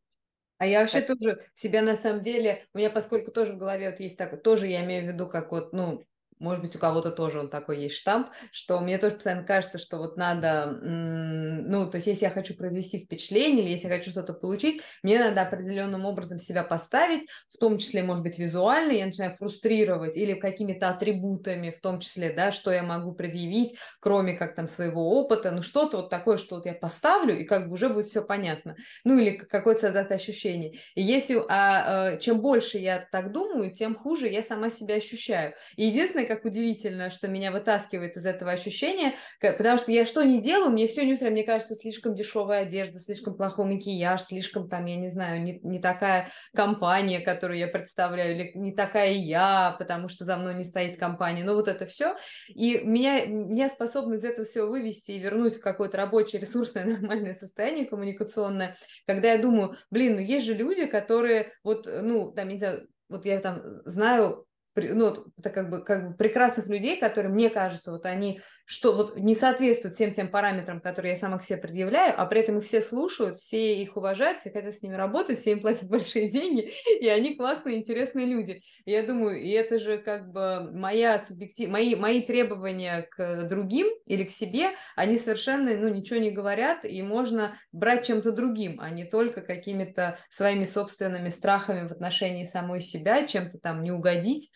А 0.58 0.66
я 0.66 0.82
вообще 0.82 1.00
так. 1.00 1.18
тоже 1.18 1.44
себя 1.56 1.82
на 1.82 1.96
самом 1.96 2.22
деле, 2.22 2.64
у 2.74 2.78
меня 2.78 2.90
поскольку 2.90 3.32
тоже 3.32 3.54
в 3.54 3.58
голове 3.58 3.90
вот 3.90 3.98
есть 3.98 4.16
так, 4.16 4.40
тоже 4.40 4.68
я 4.68 4.84
имею 4.84 5.04
в 5.04 5.12
виду, 5.12 5.26
как 5.26 5.50
вот, 5.50 5.72
ну, 5.72 6.04
может 6.40 6.64
быть, 6.64 6.74
у 6.74 6.78
кого-то 6.78 7.10
тоже 7.10 7.38
он 7.38 7.50
такой 7.50 7.82
есть 7.82 7.96
штамп, 7.96 8.28
что 8.50 8.80
мне 8.80 8.98
тоже 8.98 9.14
постоянно 9.14 9.44
кажется, 9.44 9.78
что 9.78 9.98
вот 9.98 10.16
надо, 10.16 10.78
ну, 10.82 11.88
то 11.88 11.96
есть 11.96 12.06
если 12.06 12.24
я 12.24 12.30
хочу 12.30 12.54
произвести 12.54 13.04
впечатление 13.04 13.64
или 13.64 13.72
если 13.72 13.88
я 13.88 13.96
хочу 13.96 14.10
что-то 14.10 14.32
получить, 14.32 14.82
мне 15.02 15.18
надо 15.18 15.42
определенным 15.42 16.04
образом 16.04 16.40
себя 16.40 16.64
поставить, 16.64 17.28
в 17.48 17.58
том 17.58 17.78
числе, 17.78 18.02
может 18.02 18.24
быть, 18.24 18.38
визуально, 18.38 18.92
я 18.92 19.06
начинаю 19.06 19.32
фрустрировать 19.32 20.16
или 20.16 20.34
какими-то 20.34 20.88
атрибутами, 20.88 21.70
в 21.70 21.80
том 21.80 22.00
числе, 22.00 22.32
да, 22.32 22.52
что 22.52 22.72
я 22.72 22.82
могу 22.82 23.12
предъявить, 23.12 23.76
кроме 24.00 24.34
как 24.34 24.54
там 24.54 24.66
своего 24.66 25.20
опыта, 25.20 25.50
ну, 25.50 25.62
что-то 25.62 25.98
вот 25.98 26.10
такое, 26.10 26.38
что 26.38 26.56
вот 26.56 26.66
я 26.66 26.72
поставлю, 26.72 27.38
и 27.38 27.44
как 27.44 27.68
бы 27.68 27.74
уже 27.74 27.88
будет 27.88 28.06
все 28.06 28.22
понятно. 28.22 28.76
Ну, 29.04 29.18
или 29.18 29.36
какое-то 29.36 29.82
создать 29.82 30.10
ощущение. 30.10 30.78
И 30.94 31.02
если, 31.02 31.36
а, 31.36 32.12
а, 32.12 32.16
чем 32.16 32.40
больше 32.40 32.78
я 32.78 33.06
так 33.12 33.32
думаю, 33.32 33.74
тем 33.74 33.94
хуже 33.94 34.28
я 34.28 34.42
сама 34.42 34.70
себя 34.70 34.94
ощущаю. 34.94 35.54
И 35.76 35.86
единственное, 35.86 36.26
как 36.30 36.44
удивительно, 36.44 37.10
что 37.10 37.26
меня 37.26 37.50
вытаскивает 37.50 38.16
из 38.16 38.24
этого 38.24 38.52
ощущения, 38.52 39.14
потому 39.40 39.78
что 39.78 39.90
я 39.90 40.06
что 40.06 40.22
не 40.22 40.40
делаю, 40.40 40.70
мне 40.70 40.86
все 40.86 41.04
не 41.04 41.14
устраивает, 41.14 41.40
мне 41.40 41.44
кажется, 41.44 41.74
слишком 41.74 42.14
дешевая 42.14 42.62
одежда, 42.62 43.00
слишком 43.00 43.34
плохой 43.34 43.64
макияж, 43.64 44.22
слишком 44.22 44.68
там, 44.68 44.84
я 44.84 44.94
не 44.94 45.08
знаю, 45.08 45.42
не, 45.42 45.58
не 45.64 45.80
такая 45.80 46.30
компания, 46.54 47.18
которую 47.18 47.58
я 47.58 47.66
представляю, 47.66 48.36
или 48.36 48.52
не 48.54 48.72
такая 48.72 49.10
я, 49.10 49.74
потому 49.76 50.08
что 50.08 50.24
за 50.24 50.36
мной 50.36 50.54
не 50.54 50.62
стоит 50.62 51.00
компания, 51.00 51.42
ну 51.42 51.54
вот 51.54 51.66
это 51.66 51.84
все, 51.86 52.14
и 52.46 52.78
меня, 52.78 53.26
меня 53.26 53.68
способно 53.68 54.14
из 54.14 54.24
этого 54.24 54.46
всего 54.46 54.68
вывести 54.68 55.10
и 55.10 55.18
вернуть 55.18 55.56
в 55.56 55.60
какое-то 55.60 55.96
рабочее, 55.96 56.40
ресурсное, 56.40 56.84
нормальное 57.00 57.34
состояние 57.34 57.86
коммуникационное, 57.86 58.76
когда 59.04 59.32
я 59.32 59.42
думаю, 59.42 59.74
блин, 59.90 60.14
ну 60.14 60.20
есть 60.20 60.46
же 60.46 60.54
люди, 60.54 60.86
которые 60.86 61.50
вот, 61.64 61.86
ну, 61.86 62.30
там, 62.30 62.50
не 62.50 62.58
знаю, 62.58 62.86
вот 63.08 63.24
я 63.24 63.40
там 63.40 63.62
знаю 63.84 64.46
ну, 64.76 65.26
это 65.38 65.50
как 65.50 65.70
бы, 65.70 65.84
как 65.84 66.08
бы 66.08 66.16
прекрасных 66.16 66.66
людей, 66.66 66.98
которые, 66.98 67.32
мне 67.32 67.50
кажется, 67.50 67.92
вот 67.92 68.06
они 68.06 68.40
что 68.70 68.92
вот 68.92 69.16
не 69.16 69.34
соответствуют 69.34 69.96
всем 69.96 70.14
тем 70.14 70.28
параметрам, 70.28 70.80
которые 70.80 71.14
я 71.14 71.18
сама 71.18 71.40
себе 71.40 71.58
предъявляю, 71.58 72.14
а 72.16 72.24
при 72.26 72.40
этом 72.40 72.58
их 72.58 72.64
все 72.64 72.80
слушают, 72.80 73.38
все 73.38 73.82
их 73.82 73.96
уважают, 73.96 74.38
все 74.38 74.52
хотят 74.52 74.76
с 74.76 74.82
ними 74.82 74.94
работать, 74.94 75.40
все 75.40 75.50
им 75.50 75.60
платят 75.60 75.88
большие 75.90 76.30
деньги, 76.30 76.70
и 77.00 77.08
они 77.08 77.34
классные, 77.34 77.78
интересные 77.78 78.26
люди. 78.26 78.62
И 78.84 78.92
я 78.92 79.02
думаю, 79.02 79.42
и 79.42 79.48
это 79.50 79.80
же 79.80 79.98
как 79.98 80.30
бы 80.30 80.70
моя 80.72 81.18
субъектив... 81.18 81.68
мои, 81.68 81.96
мои 81.96 82.22
требования 82.22 83.08
к 83.10 83.42
другим 83.48 83.88
или 84.06 84.22
к 84.22 84.30
себе, 84.30 84.70
они 84.94 85.18
совершенно, 85.18 85.76
ну, 85.76 85.88
ничего 85.88 86.20
не 86.20 86.30
говорят, 86.30 86.84
и 86.84 87.02
можно 87.02 87.58
брать 87.72 88.06
чем-то 88.06 88.30
другим, 88.30 88.78
а 88.80 88.90
не 88.90 89.04
только 89.04 89.40
какими-то 89.40 90.16
своими 90.30 90.64
собственными 90.64 91.30
страхами 91.30 91.88
в 91.88 91.90
отношении 91.90 92.44
самой 92.44 92.82
себя, 92.82 93.26
чем-то 93.26 93.58
там 93.58 93.82
не 93.82 93.90
угодить, 93.90 94.48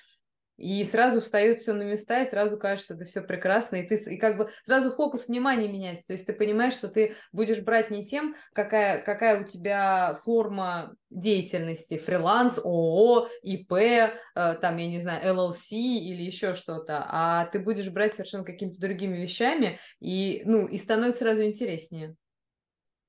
и 0.56 0.84
сразу 0.84 1.20
встает 1.20 1.60
все 1.60 1.72
на 1.72 1.82
места, 1.82 2.22
и 2.22 2.28
сразу 2.28 2.58
кажется, 2.58 2.94
да 2.94 3.04
все 3.04 3.22
прекрасно, 3.22 3.76
и 3.76 3.86
ты 3.86 3.96
и 4.14 4.16
как 4.16 4.38
бы 4.38 4.50
сразу 4.64 4.92
фокус 4.92 5.26
внимания 5.26 5.68
меняется. 5.68 6.06
То 6.06 6.12
есть 6.12 6.26
ты 6.26 6.32
понимаешь, 6.32 6.74
что 6.74 6.88
ты 6.88 7.16
будешь 7.32 7.60
брать 7.60 7.90
не 7.90 8.06
тем, 8.06 8.36
какая, 8.52 9.02
какая 9.02 9.42
у 9.42 9.44
тебя 9.44 10.20
форма 10.24 10.94
деятельности, 11.10 11.98
фриланс, 11.98 12.58
ООО, 12.58 13.28
ИП, 13.42 13.72
э, 13.72 14.10
там, 14.34 14.76
я 14.76 14.86
не 14.86 15.00
знаю, 15.00 15.34
ЛЛС 15.34 15.72
или 15.72 16.22
еще 16.22 16.54
что-то, 16.54 17.04
а 17.08 17.46
ты 17.46 17.58
будешь 17.58 17.90
брать 17.90 18.14
совершенно 18.14 18.44
какими-то 18.44 18.80
другими 18.80 19.16
вещами, 19.16 19.78
и, 20.00 20.42
ну, 20.44 20.66
и 20.66 20.78
становится 20.78 21.24
сразу 21.24 21.42
интереснее. 21.44 22.16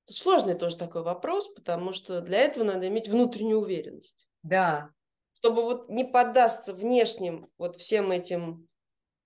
Сложный 0.08 0.54
тоже 0.54 0.76
такой 0.76 1.02
вопрос, 1.02 1.48
потому 1.48 1.92
что 1.92 2.20
для 2.20 2.38
этого 2.38 2.64
надо 2.64 2.86
иметь 2.86 3.08
внутреннюю 3.08 3.58
уверенность. 3.58 4.28
Да, 4.44 4.90
чтобы 5.36 5.62
вот 5.62 5.88
не 5.88 6.04
поддаться 6.04 6.72
внешним 6.74 7.48
вот 7.58 7.76
всем 7.76 8.10
этим 8.10 8.68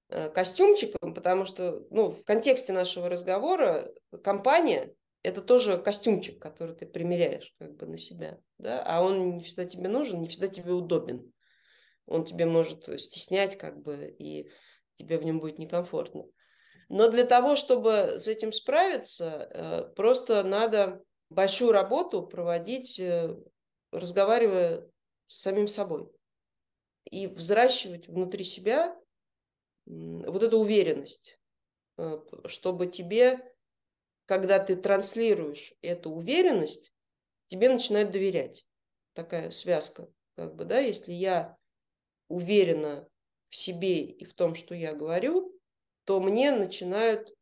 э, 0.09 0.29
костюмчикам, 0.31 1.15
потому 1.15 1.45
что 1.45 1.87
ну, 1.91 2.11
в 2.11 2.25
контексте 2.25 2.73
нашего 2.73 3.09
разговора 3.09 3.93
компания– 4.23 4.95
это 5.23 5.43
тоже 5.43 5.79
костюмчик, 5.79 6.41
который 6.41 6.75
ты 6.75 6.87
примеряешь 6.87 7.53
как 7.59 7.77
бы 7.77 7.87
на 7.87 7.99
себя, 7.99 8.39
да? 8.59 8.83
а 8.85 9.03
он 9.03 9.37
не 9.37 9.45
всегда 9.45 9.67
тебе 9.67 9.89
нужен, 9.89 10.21
не 10.21 10.29
всегда 10.29 10.49
тебе 10.49 10.73
удобен. 10.73 11.33
Он 12.07 12.25
тебе 12.25 12.47
может 12.47 12.89
стеснять 13.01 13.57
как 13.57 13.81
бы, 13.83 14.15
и 14.19 14.51
тебе 14.97 15.19
в 15.19 15.25
нем 15.25 15.39
будет 15.39 15.59
некомфортно. 15.59 16.25
Но 16.89 17.09
для 17.09 17.25
того, 17.25 17.55
чтобы 17.55 18.19
с 18.19 18.27
этим 18.27 18.51
справиться, 18.51 19.49
э, 19.53 19.95
просто 19.95 20.43
надо 20.43 21.05
большую 21.29 21.71
работу 21.71 22.27
проводить, 22.27 22.99
э, 22.99 23.37
разговаривая 23.93 24.91
с 25.31 25.43
самим 25.43 25.69
собой. 25.69 26.11
И 27.05 27.29
взращивать 27.29 28.09
внутри 28.09 28.43
себя 28.43 28.99
вот 29.87 30.43
эту 30.43 30.59
уверенность, 30.59 31.39
э, 31.99 32.19
чтобы 32.47 32.89
тебе, 32.89 33.39
когда 34.27 34.59
ты 34.59 34.75
транслируешь 34.75 35.73
эту 35.83 36.11
уверенность, 36.11 36.93
тебе 37.47 37.69
начинают 37.69 38.11
доверять. 38.11 38.67
Такая 39.13 39.53
связка, 39.53 40.09
как 40.35 40.57
бы, 40.57 40.65
да, 40.65 40.81
если 40.81 41.13
я 41.13 41.57
уверена 42.27 43.09
в 43.49 43.57
себе 43.57 44.03
и 44.03 44.25
в 44.25 44.35
том, 44.35 44.57
что 44.57 44.75
я 44.75 44.95
говорю, 44.95 45.57
то 46.07 46.21
мне 46.21 46.51
начинают 46.51 47.33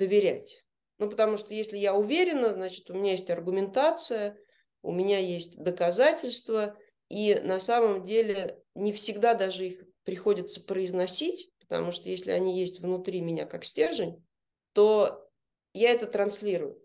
доверять. 0.00 0.64
Ну, 0.98 1.08
потому 1.08 1.36
что 1.36 1.54
если 1.54 1.76
я 1.76 1.94
уверена, 1.94 2.54
значит, 2.54 2.90
у 2.90 2.94
меня 2.94 3.12
есть 3.12 3.30
аргументация, 3.30 4.36
у 4.82 4.90
меня 4.90 5.18
есть 5.18 5.56
доказательства, 5.62 6.76
и 7.08 7.34
на 7.34 7.60
самом 7.60 8.04
деле 8.04 8.62
не 8.74 8.92
всегда 8.92 9.34
даже 9.34 9.66
их 9.66 9.84
приходится 10.04 10.60
произносить, 10.60 11.50
потому 11.60 11.92
что 11.92 12.08
если 12.08 12.30
они 12.30 12.58
есть 12.58 12.80
внутри 12.80 13.20
меня 13.20 13.46
как 13.46 13.64
стержень, 13.64 14.24
то 14.72 15.28
я 15.72 15.90
это 15.90 16.06
транслирую. 16.06 16.80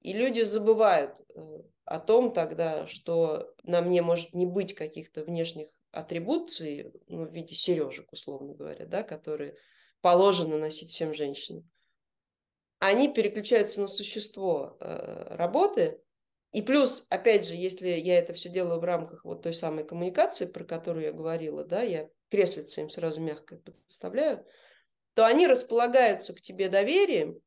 И 0.00 0.12
люди 0.12 0.40
забывают 0.42 1.20
э, 1.34 1.62
о 1.84 2.00
том 2.00 2.32
тогда, 2.32 2.86
что 2.86 3.54
на 3.62 3.82
мне 3.82 4.02
может 4.02 4.34
не 4.34 4.46
быть 4.46 4.74
каких-то 4.74 5.24
внешних 5.24 5.68
атрибуций, 5.92 6.92
ну, 7.08 7.24
в 7.26 7.32
виде 7.32 7.54
сережек, 7.54 8.12
условно 8.12 8.54
говоря, 8.54 8.86
да, 8.86 9.02
которые 9.02 9.56
положено 10.00 10.56
носить 10.56 10.90
всем 10.90 11.12
женщинам. 11.12 11.68
Они 12.78 13.12
переключаются 13.12 13.80
на 13.80 13.88
существо 13.88 14.76
э, 14.80 15.36
работы, 15.36 16.00
и 16.52 16.62
плюс, 16.62 17.06
опять 17.10 17.46
же, 17.46 17.54
если 17.54 17.88
я 17.88 18.18
это 18.18 18.32
все 18.32 18.48
делаю 18.48 18.80
в 18.80 18.84
рамках 18.84 19.24
вот 19.24 19.42
той 19.42 19.54
самой 19.54 19.84
коммуникации, 19.84 20.46
про 20.46 20.64
которую 20.64 21.04
я 21.04 21.12
говорила, 21.12 21.64
да, 21.64 21.82
я 21.82 22.08
креслица 22.30 22.80
им 22.80 22.90
сразу 22.90 23.20
мягко 23.20 23.56
подставляю, 23.56 24.44
то 25.14 25.26
они 25.26 25.46
располагаются 25.46 26.34
к 26.34 26.40
тебе 26.40 26.68
доверием, 26.68 27.40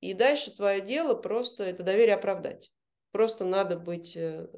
и 0.00 0.12
дальше 0.12 0.54
твое 0.54 0.80
дело 0.80 1.14
просто 1.14 1.64
это 1.64 1.82
доверие 1.82 2.16
оправдать. 2.16 2.70
Просто 3.12 3.44
надо 3.44 3.78
быть 3.78 4.16
э, 4.16 4.48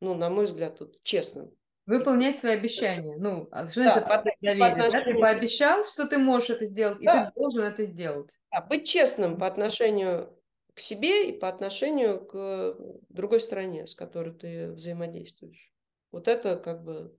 ну, 0.00 0.14
на 0.14 0.30
мой 0.30 0.46
взгляд, 0.46 0.78
тут 0.78 1.02
честным. 1.02 1.50
Выполнять 1.86 2.38
свои 2.38 2.52
обещания. 2.52 3.16
Ну, 3.18 3.48
а 3.50 3.68
что 3.68 3.82
значит 3.82 4.04
да, 4.06 4.22
доверие? 4.40 4.84
По 4.84 4.92
да? 4.92 5.02
Ты 5.02 5.14
пообещал, 5.14 5.84
что 5.84 6.06
ты 6.06 6.18
можешь 6.18 6.50
это 6.50 6.66
сделать, 6.66 6.98
да. 7.00 7.22
и 7.22 7.26
ты 7.26 7.40
должен 7.40 7.64
это 7.64 7.84
сделать. 7.84 8.30
Да, 8.52 8.60
быть 8.60 8.86
честным 8.86 9.38
по 9.38 9.46
отношению 9.46 10.34
себе 10.80 11.30
и 11.30 11.38
по 11.38 11.48
отношению 11.48 12.24
к 12.24 12.76
другой 13.08 13.40
стороне, 13.40 13.86
с 13.86 13.94
которой 13.94 14.34
ты 14.34 14.72
взаимодействуешь. 14.72 15.72
Вот 16.12 16.28
это 16.28 16.56
как 16.56 16.82
бы 16.84 17.16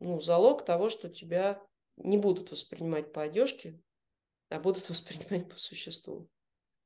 ну, 0.00 0.20
залог 0.20 0.64
того, 0.64 0.88
что 0.88 1.08
тебя 1.08 1.60
не 1.96 2.18
будут 2.18 2.50
воспринимать 2.50 3.12
по 3.12 3.22
одежке, 3.22 3.78
а 4.48 4.60
будут 4.60 4.88
воспринимать 4.88 5.48
по 5.48 5.58
существу. 5.58 6.28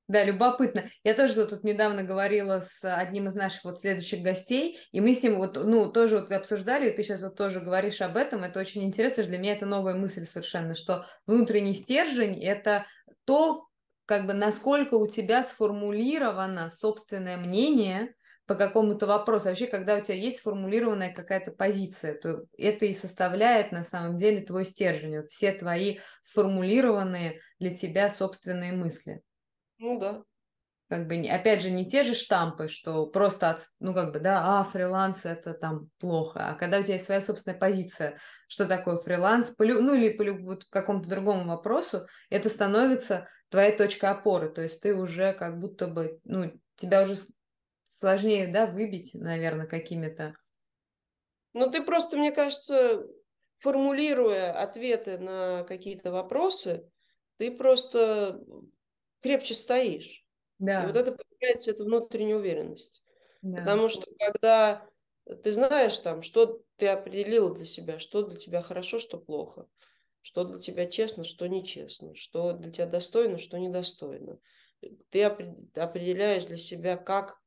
Да, 0.09 0.25
любопытно. 0.25 0.91
Я 1.05 1.15
тоже 1.15 1.47
тут 1.47 1.63
недавно 1.63 2.03
говорила 2.03 2.63
с 2.63 2.83
одним 2.83 3.29
из 3.29 3.37
наших 3.37 3.63
вот 3.63 3.79
следующих 3.79 4.23
гостей, 4.23 4.77
и 4.91 5.01
мы 5.01 5.15
с 5.15 5.23
ним 5.23 5.37
вот, 5.37 5.55
ну, 5.55 5.89
тоже 5.93 6.19
вот 6.19 6.33
обсуждали, 6.33 6.91
и 6.91 6.97
ты 6.97 7.05
сейчас 7.05 7.23
вот 7.23 7.37
тоже 7.37 7.61
говоришь 7.61 8.01
об 8.01 8.17
этом, 8.17 8.43
это 8.43 8.59
очень 8.59 8.83
интересно, 8.83 9.23
для 9.23 9.39
меня 9.39 9.53
это 9.53 9.67
новая 9.67 9.95
мысль 9.95 10.27
совершенно, 10.27 10.75
что 10.75 11.07
внутренний 11.29 11.75
стержень– 11.75 12.43
это 12.43 12.87
то, 13.25 13.69
как 14.11 14.27
бы 14.27 14.35
насколько 14.35 14.95
у 14.95 15.07
тебя 15.07 15.45
сформулировано 15.45 16.69
собственное 16.69 17.37
мнение 17.37 18.13
по 18.45 18.57
какому-то 18.57 19.07
вопросу. 19.07 19.45
Вообще, 19.45 19.69
когда 19.69 19.97
у 19.97 20.01
тебя 20.01 20.17
есть 20.17 20.39
сформулированная 20.39 21.15
какая-то 21.15 21.53
позиция, 21.53 22.15
то 22.15 22.43
это 22.59 22.87
и 22.87 22.95
составляет 22.95 23.71
на 23.71 23.85
самом 23.85 24.17
деле 24.17 24.41
твой 24.41 24.65
стержень, 24.65 25.19
вот 25.19 25.31
все 25.31 25.53
твои 25.53 25.99
сформулированные 26.23 27.39
для 27.61 27.77
тебя 27.77 28.11
собственные 28.11 28.73
мысли. 28.73 29.23
Ну 29.79 30.01
да. 30.01 30.25
Как 30.89 31.07
бы, 31.07 31.15
опять 31.31 31.63
же, 31.63 31.71
не 31.71 31.87
те 31.89 32.03
же 32.03 32.17
штампы, 32.17 32.67
что 32.67 33.07
просто, 33.07 33.51
от, 33.51 33.61
ну, 33.79 33.95
как 33.95 34.13
бы, 34.13 34.19
да, 34.19 34.59
а, 34.59 34.65
фриланс 34.65 35.25
это 35.25 35.55
там 35.55 35.89
плохо. 36.01 36.49
А 36.49 36.55
когда 36.55 36.81
у 36.81 36.83
тебя 36.83 36.95
есть 36.95 37.07
своя 37.07 37.21
собственная 37.21 37.61
позиция, 37.61 38.19
что 38.49 38.67
такое 38.67 38.97
фриланс, 38.99 39.51
по, 39.51 39.65
ну, 39.65 39.95
или 39.95 40.11
по 40.11 40.25
вот, 40.43 40.65
какому-то 40.65 41.09
другому 41.09 41.47
вопросу, 41.47 42.09
это 42.29 42.49
становится 42.49 43.29
твоей 43.51 43.77
точкой 43.77 44.11
опоры. 44.11 44.49
То 44.49 44.63
есть 44.63 44.81
ты 44.81 44.95
уже 44.95 45.33
как 45.35 45.59
будто 45.59 45.87
бы, 45.87 46.19
ну, 46.25 46.53
тебя 46.77 47.03
уже 47.03 47.17
сложнее, 47.87 48.47
да, 48.49 48.67
выбить, 48.67 49.15
наверное, 49.15 49.67
какими-то. 49.67 50.35
Ну, 51.53 51.71
ты 51.71 51.83
просто, 51.83 52.17
мне 52.17 52.31
кажется, 52.31 53.07
формулируя 53.59 54.53
ответы 54.53 55.19
на 55.19 55.65
какие-то 55.65 56.13
вопросы, 56.13 56.89
ты 57.37 57.51
просто 57.51 58.41
крепче 59.21 59.55
стоишь. 59.55 60.25
Да. 60.59 60.85
И 60.85 60.87
вот 60.87 60.97
это 60.97 61.13
появляется 61.13 61.73
эта 61.73 61.85
внутренняя 61.85 62.37
уверенность. 62.37 63.03
Да. 63.43 63.59
Потому 63.61 63.89
что 63.89 64.07
когда 64.19 64.87
ты 65.43 65.53
знаешь 65.53 65.97
там, 65.99 66.23
что 66.23 66.63
ты 66.77 66.89
определила 66.89 67.55
для 67.55 67.65
себя, 67.65 67.99
что 67.99 68.23
для 68.23 68.39
тебя 68.39 68.63
хорошо, 68.63 68.99
что 68.99 69.19
плохо, 69.19 69.67
что 70.23 70.45
для 70.45 70.59
тебя 70.59 70.87
честно, 70.87 71.25
что 71.25 71.47
нечестно, 71.47 72.15
что 72.15 72.53
для 72.53 72.71
тебя 72.71 72.87
достойно, 72.87 73.39
что 73.39 73.59
недостойно. 73.59 74.39
Ты 75.11 75.25
определяешь 75.25 76.47
для 76.47 76.57
себя, 76.57 76.97
как 76.97 77.39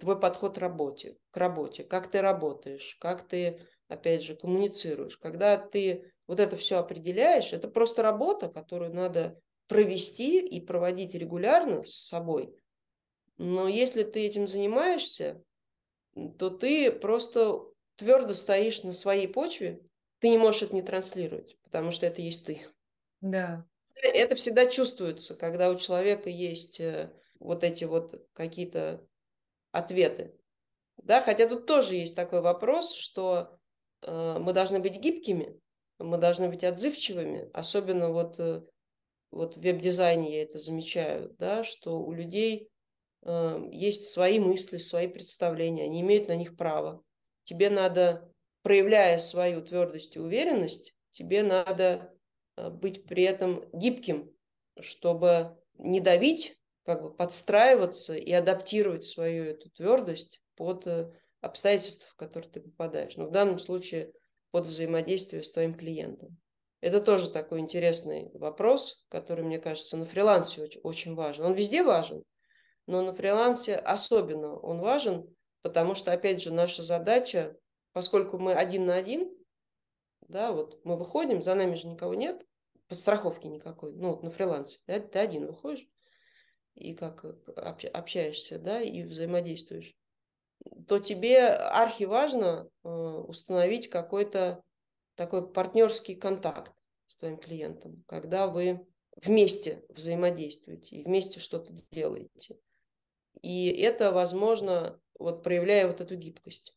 твой 0.00 0.18
подход 0.20 0.56
к 0.56 0.58
работе, 0.58 1.16
к 1.30 1.36
работе, 1.36 1.84
как 1.84 2.10
ты 2.10 2.20
работаешь, 2.20 2.96
как 3.00 3.26
ты, 3.26 3.60
опять 3.88 4.22
же, 4.22 4.36
коммуницируешь. 4.36 5.16
Когда 5.16 5.56
ты 5.56 6.12
вот 6.26 6.40
это 6.40 6.56
все 6.56 6.78
определяешь, 6.78 7.52
это 7.52 7.68
просто 7.68 8.02
работа, 8.02 8.48
которую 8.48 8.94
надо 8.94 9.40
провести 9.68 10.40
и 10.40 10.60
проводить 10.60 11.14
регулярно 11.14 11.84
с 11.84 12.06
собой. 12.06 12.54
Но 13.38 13.66
если 13.66 14.02
ты 14.02 14.26
этим 14.26 14.46
занимаешься, 14.46 15.42
то 16.38 16.50
ты 16.50 16.92
просто 16.92 17.62
твердо 17.96 18.34
стоишь 18.34 18.82
на 18.82 18.92
своей 18.92 19.26
почве, 19.26 19.80
ты 20.22 20.28
не 20.28 20.38
можешь 20.38 20.62
это 20.62 20.74
не 20.74 20.82
транслировать, 20.82 21.58
потому 21.64 21.90
что 21.90 22.06
это 22.06 22.22
есть 22.22 22.46
ты. 22.46 22.64
Да. 23.20 23.66
Это 24.00 24.36
всегда 24.36 24.66
чувствуется, 24.66 25.34
когда 25.34 25.68
у 25.68 25.76
человека 25.76 26.30
есть 26.30 26.78
э, 26.78 27.12
вот 27.40 27.64
эти 27.64 27.84
вот 27.84 28.26
какие-то 28.32 29.04
ответы. 29.72 30.38
Да, 31.02 31.20
хотя 31.20 31.48
тут 31.48 31.66
тоже 31.66 31.96
есть 31.96 32.14
такой 32.14 32.40
вопрос, 32.40 32.94
что 32.94 33.58
э, 34.02 34.38
мы 34.38 34.52
должны 34.52 34.78
быть 34.78 35.00
гибкими, 35.00 35.60
мы 35.98 36.18
должны 36.18 36.48
быть 36.48 36.62
отзывчивыми, 36.62 37.50
особенно 37.52 38.10
вот 38.10 38.38
э, 38.38 38.62
вот 39.32 39.56
в 39.56 39.60
веб-дизайне 39.60 40.36
я 40.36 40.42
это 40.44 40.58
замечаю, 40.58 41.34
да, 41.40 41.64
что 41.64 42.00
у 42.00 42.12
людей 42.12 42.70
э, 43.22 43.68
есть 43.72 44.04
свои 44.04 44.38
мысли, 44.38 44.78
свои 44.78 45.08
представления, 45.08 45.82
они 45.82 46.00
имеют 46.00 46.28
на 46.28 46.36
них 46.36 46.56
право. 46.56 47.02
Тебе 47.42 47.70
надо, 47.70 48.31
проявляя 48.62 49.18
свою 49.18 49.62
твердость 49.62 50.16
и 50.16 50.20
уверенность, 50.20 50.94
тебе 51.10 51.42
надо 51.42 52.14
э, 52.56 52.70
быть 52.70 53.04
при 53.04 53.24
этом 53.24 53.64
гибким, 53.72 54.32
чтобы 54.80 55.56
не 55.78 56.00
давить, 56.00 56.56
как 56.84 57.02
бы 57.02 57.14
подстраиваться 57.14 58.14
и 58.14 58.32
адаптировать 58.32 59.04
свою 59.04 59.44
эту 59.44 59.70
твердость 59.70 60.40
под 60.56 60.86
э, 60.86 61.12
обстоятельства, 61.40 62.08
в 62.10 62.16
которые 62.16 62.50
ты 62.50 62.60
попадаешь. 62.60 63.16
Но 63.16 63.26
в 63.26 63.30
данном 63.30 63.58
случае 63.58 64.12
под 64.50 64.66
взаимодействие 64.66 65.42
с 65.42 65.50
твоим 65.50 65.74
клиентом. 65.74 66.38
Это 66.80 67.00
тоже 67.00 67.30
такой 67.30 67.60
интересный 67.60 68.30
вопрос, 68.34 69.04
который, 69.08 69.44
мне 69.44 69.58
кажется, 69.58 69.96
на 69.96 70.04
фрилансе 70.04 70.62
очень, 70.62 70.80
очень 70.82 71.14
важен. 71.14 71.44
Он 71.44 71.54
везде 71.54 71.82
важен, 71.82 72.24
но 72.86 73.02
на 73.02 73.12
фрилансе 73.12 73.76
особенно 73.76 74.58
он 74.58 74.80
важен, 74.80 75.32
потому 75.62 75.94
что, 75.94 76.12
опять 76.12 76.42
же, 76.42 76.52
наша 76.52 76.82
задача, 76.82 77.56
поскольку 77.92 78.38
мы 78.38 78.54
один 78.54 78.86
на 78.86 78.94
один, 78.94 79.34
да, 80.28 80.52
вот 80.52 80.84
мы 80.84 80.96
выходим, 80.96 81.42
за 81.42 81.54
нами 81.54 81.74
же 81.74 81.88
никого 81.88 82.14
нет, 82.14 82.46
подстраховки 82.88 83.46
никакой, 83.46 83.92
ну, 83.94 84.10
вот 84.10 84.22
на 84.22 84.30
фрилансе, 84.30 84.78
да, 84.86 85.00
ты 85.00 85.18
один 85.18 85.46
выходишь 85.46 85.86
и 86.74 86.94
как 86.94 87.24
общаешься, 87.54 88.58
да, 88.58 88.80
и 88.80 89.02
взаимодействуешь, 89.02 89.94
то 90.86 90.98
тебе 90.98 91.48
архи 91.48 92.04
важно 92.04 92.70
э, 92.84 92.88
установить 92.88 93.88
какой-то 93.88 94.62
такой 95.16 95.50
партнерский 95.50 96.14
контакт 96.14 96.72
с 97.06 97.16
твоим 97.16 97.36
клиентом, 97.36 98.04
когда 98.06 98.46
вы 98.46 98.86
вместе 99.16 99.84
взаимодействуете 99.88 100.96
и 100.96 101.04
вместе 101.04 101.40
что-то 101.40 101.74
делаете. 101.90 102.58
И 103.42 103.70
это 103.70 104.12
возможно, 104.12 105.00
вот 105.18 105.42
проявляя 105.42 105.86
вот 105.86 106.00
эту 106.00 106.16
гибкость, 106.16 106.74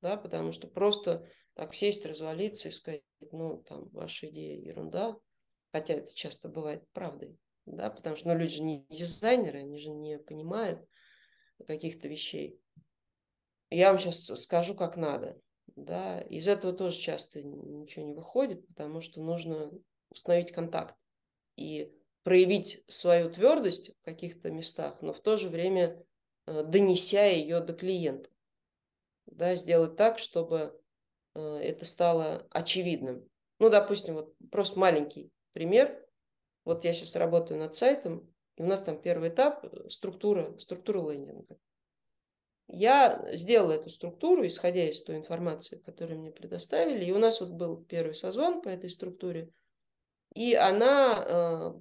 да, 0.00 0.16
потому 0.16 0.52
что 0.52 0.68
просто 0.68 1.28
так 1.54 1.74
сесть, 1.74 2.06
развалиться 2.06 2.68
и 2.68 2.72
сказать, 2.72 3.02
ну, 3.32 3.62
там, 3.66 3.88
ваша 3.88 4.28
идея 4.28 4.60
ерунда, 4.60 5.16
хотя 5.72 5.94
это 5.94 6.14
часто 6.14 6.48
бывает 6.48 6.84
правдой, 6.92 7.36
да, 7.66 7.90
потому 7.90 8.16
что, 8.16 8.28
ну, 8.28 8.38
люди 8.38 8.56
же 8.56 8.62
не 8.62 8.86
дизайнеры, 8.90 9.58
они 9.60 9.78
же 9.78 9.90
не 9.90 10.18
понимают 10.18 10.86
каких-то 11.66 12.08
вещей. 12.08 12.60
Я 13.70 13.90
вам 13.90 13.98
сейчас 13.98 14.24
скажу, 14.24 14.74
как 14.74 14.96
надо. 14.96 15.40
Да? 15.76 16.20
Из 16.22 16.48
этого 16.48 16.72
тоже 16.72 16.98
часто 16.98 17.42
ничего 17.42 18.06
не 18.06 18.14
выходит, 18.14 18.66
потому 18.66 19.00
что 19.00 19.20
нужно 19.20 19.70
установить 20.10 20.52
контакт 20.52 20.96
и 21.56 21.92
проявить 22.22 22.82
свою 22.88 23.30
твердость 23.30 23.90
в 23.90 24.04
каких-то 24.04 24.50
местах, 24.50 25.02
но 25.02 25.12
в 25.12 25.20
то 25.20 25.36
же 25.36 25.48
время 25.48 26.04
э, 26.46 26.62
донеся 26.64 27.26
ее 27.26 27.60
до 27.60 27.74
клиента. 27.74 28.30
Да, 29.30 29.54
сделать 29.56 29.96
так, 29.96 30.18
чтобы 30.18 30.78
э, 31.34 31.40
это 31.40 31.84
стало 31.84 32.46
очевидным. 32.50 33.28
Ну, 33.58 33.70
допустим, 33.70 34.14
вот 34.14 34.34
просто 34.50 34.78
маленький 34.78 35.30
пример. 35.52 36.04
Вот 36.64 36.84
я 36.84 36.94
сейчас 36.94 37.16
работаю 37.16 37.58
над 37.58 37.74
сайтом, 37.74 38.32
и 38.56 38.62
у 38.62 38.66
нас 38.66 38.82
там 38.82 39.00
первый 39.00 39.30
этап 39.30 39.64
э, 39.64 39.88
структура, 39.90 40.56
структура 40.58 41.10
лендинга. 41.10 41.58
Я 42.68 43.26
сделала 43.32 43.72
эту 43.72 43.88
структуру, 43.88 44.46
исходя 44.46 44.84
из 44.84 45.02
той 45.02 45.16
информации, 45.16 45.78
которую 45.78 46.20
мне 46.20 46.30
предоставили. 46.30 47.04
И 47.04 47.12
у 47.12 47.18
нас 47.18 47.40
вот 47.40 47.50
был 47.50 47.82
первый 47.84 48.14
созвон 48.14 48.60
по 48.60 48.68
этой 48.68 48.90
структуре. 48.90 49.50
И 50.34 50.54
она 50.54 51.24
э, 51.26 51.72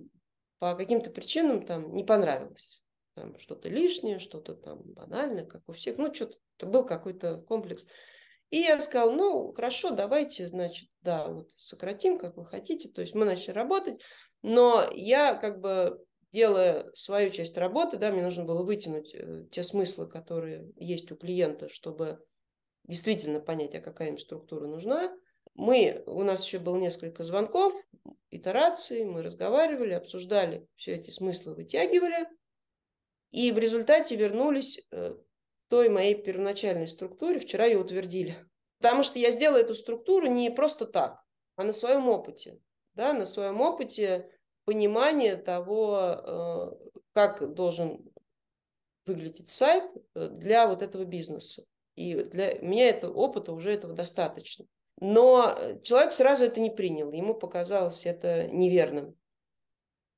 по 0.59 0.75
каким-то 0.75 1.09
причинам 1.09 1.65
там 1.65 1.93
не 1.93 2.05
понравилась. 2.05 2.81
Там 3.17 3.35
что-то 3.39 3.67
лишнее, 3.67 4.19
что-то 4.19 4.53
там 4.53 4.83
банальное, 4.83 5.43
как 5.43 5.67
у 5.67 5.73
всех. 5.73 5.97
Ну, 5.97 6.13
что-то 6.13 6.67
был 6.67 6.85
какой-то 6.85 7.37
комплекс. 7.41 7.83
И 8.51 8.57
я 8.59 8.79
сказала, 8.79 9.11
ну, 9.11 9.53
хорошо, 9.53 9.89
давайте, 9.89 10.47
значит, 10.47 10.87
да, 11.01 11.27
вот 11.27 11.49
сократим, 11.57 12.19
как 12.19 12.37
вы 12.37 12.45
хотите. 12.45 12.89
То 12.89 13.01
есть 13.01 13.15
мы 13.15 13.25
начали 13.25 13.55
работать. 13.55 13.99
Но 14.43 14.87
я 14.93 15.33
как 15.33 15.61
бы 15.61 15.99
делая 16.31 16.91
свою 16.93 17.31
часть 17.31 17.57
работы, 17.57 17.97
да, 17.97 18.11
мне 18.11 18.21
нужно 18.21 18.45
было 18.45 18.61
вытянуть 18.61 19.15
э, 19.15 19.45
те 19.49 19.63
смыслы, 19.63 20.07
которые 20.07 20.71
есть 20.75 21.11
у 21.11 21.15
клиента, 21.15 21.69
чтобы 21.69 22.19
действительно 22.83 23.39
понять, 23.39 23.73
а 23.73 23.81
какая 23.81 24.09
им 24.09 24.19
структура 24.19 24.67
нужна. 24.67 25.11
Мы, 25.55 26.03
у 26.05 26.21
нас 26.21 26.45
еще 26.45 26.59
было 26.59 26.77
несколько 26.77 27.23
звонков, 27.23 27.73
итераций, 28.29 29.05
мы 29.05 29.23
разговаривали, 29.23 29.93
обсуждали 29.93 30.67
все 30.75 30.93
эти 30.93 31.09
смыслы, 31.09 31.55
вытягивали, 31.55 32.27
и 33.31 33.51
в 33.51 33.57
результате 33.57 34.15
вернулись 34.15 34.85
э, 34.91 35.15
той 35.67 35.89
моей 35.89 36.15
первоначальной 36.15 36.87
структуре 36.87 37.39
вчера 37.39 37.65
ее 37.65 37.79
утвердили. 37.79 38.37
Потому 38.79 39.03
что 39.03 39.19
я 39.19 39.31
сделала 39.31 39.57
эту 39.57 39.75
структуру 39.75 40.27
не 40.27 40.49
просто 40.49 40.85
так, 40.85 41.23
а 41.55 41.63
на 41.63 41.73
своем 41.73 42.07
опыте. 42.07 42.59
Да, 42.93 43.13
на 43.13 43.25
своем 43.25 43.61
опыте 43.61 44.31
понимания 44.65 45.35
того, 45.35 45.97
э, 45.99 46.71
как 47.13 47.53
должен 47.53 48.11
выглядеть 49.05 49.49
сайт 49.49 49.83
э, 50.15 50.29
для 50.29 50.67
вот 50.67 50.81
этого 50.81 51.05
бизнеса. 51.05 51.63
И 51.95 52.15
для 52.15 52.59
меня 52.59 52.89
этого 52.89 53.13
опыта 53.13 53.53
уже 53.53 53.71
этого 53.71 53.93
достаточно. 53.93 54.65
Но 54.99 55.55
человек 55.83 56.11
сразу 56.11 56.45
это 56.45 56.59
не 56.59 56.69
принял, 56.69 57.11
ему 57.11 57.33
показалось 57.33 58.05
это 58.05 58.47
неверным. 58.47 59.15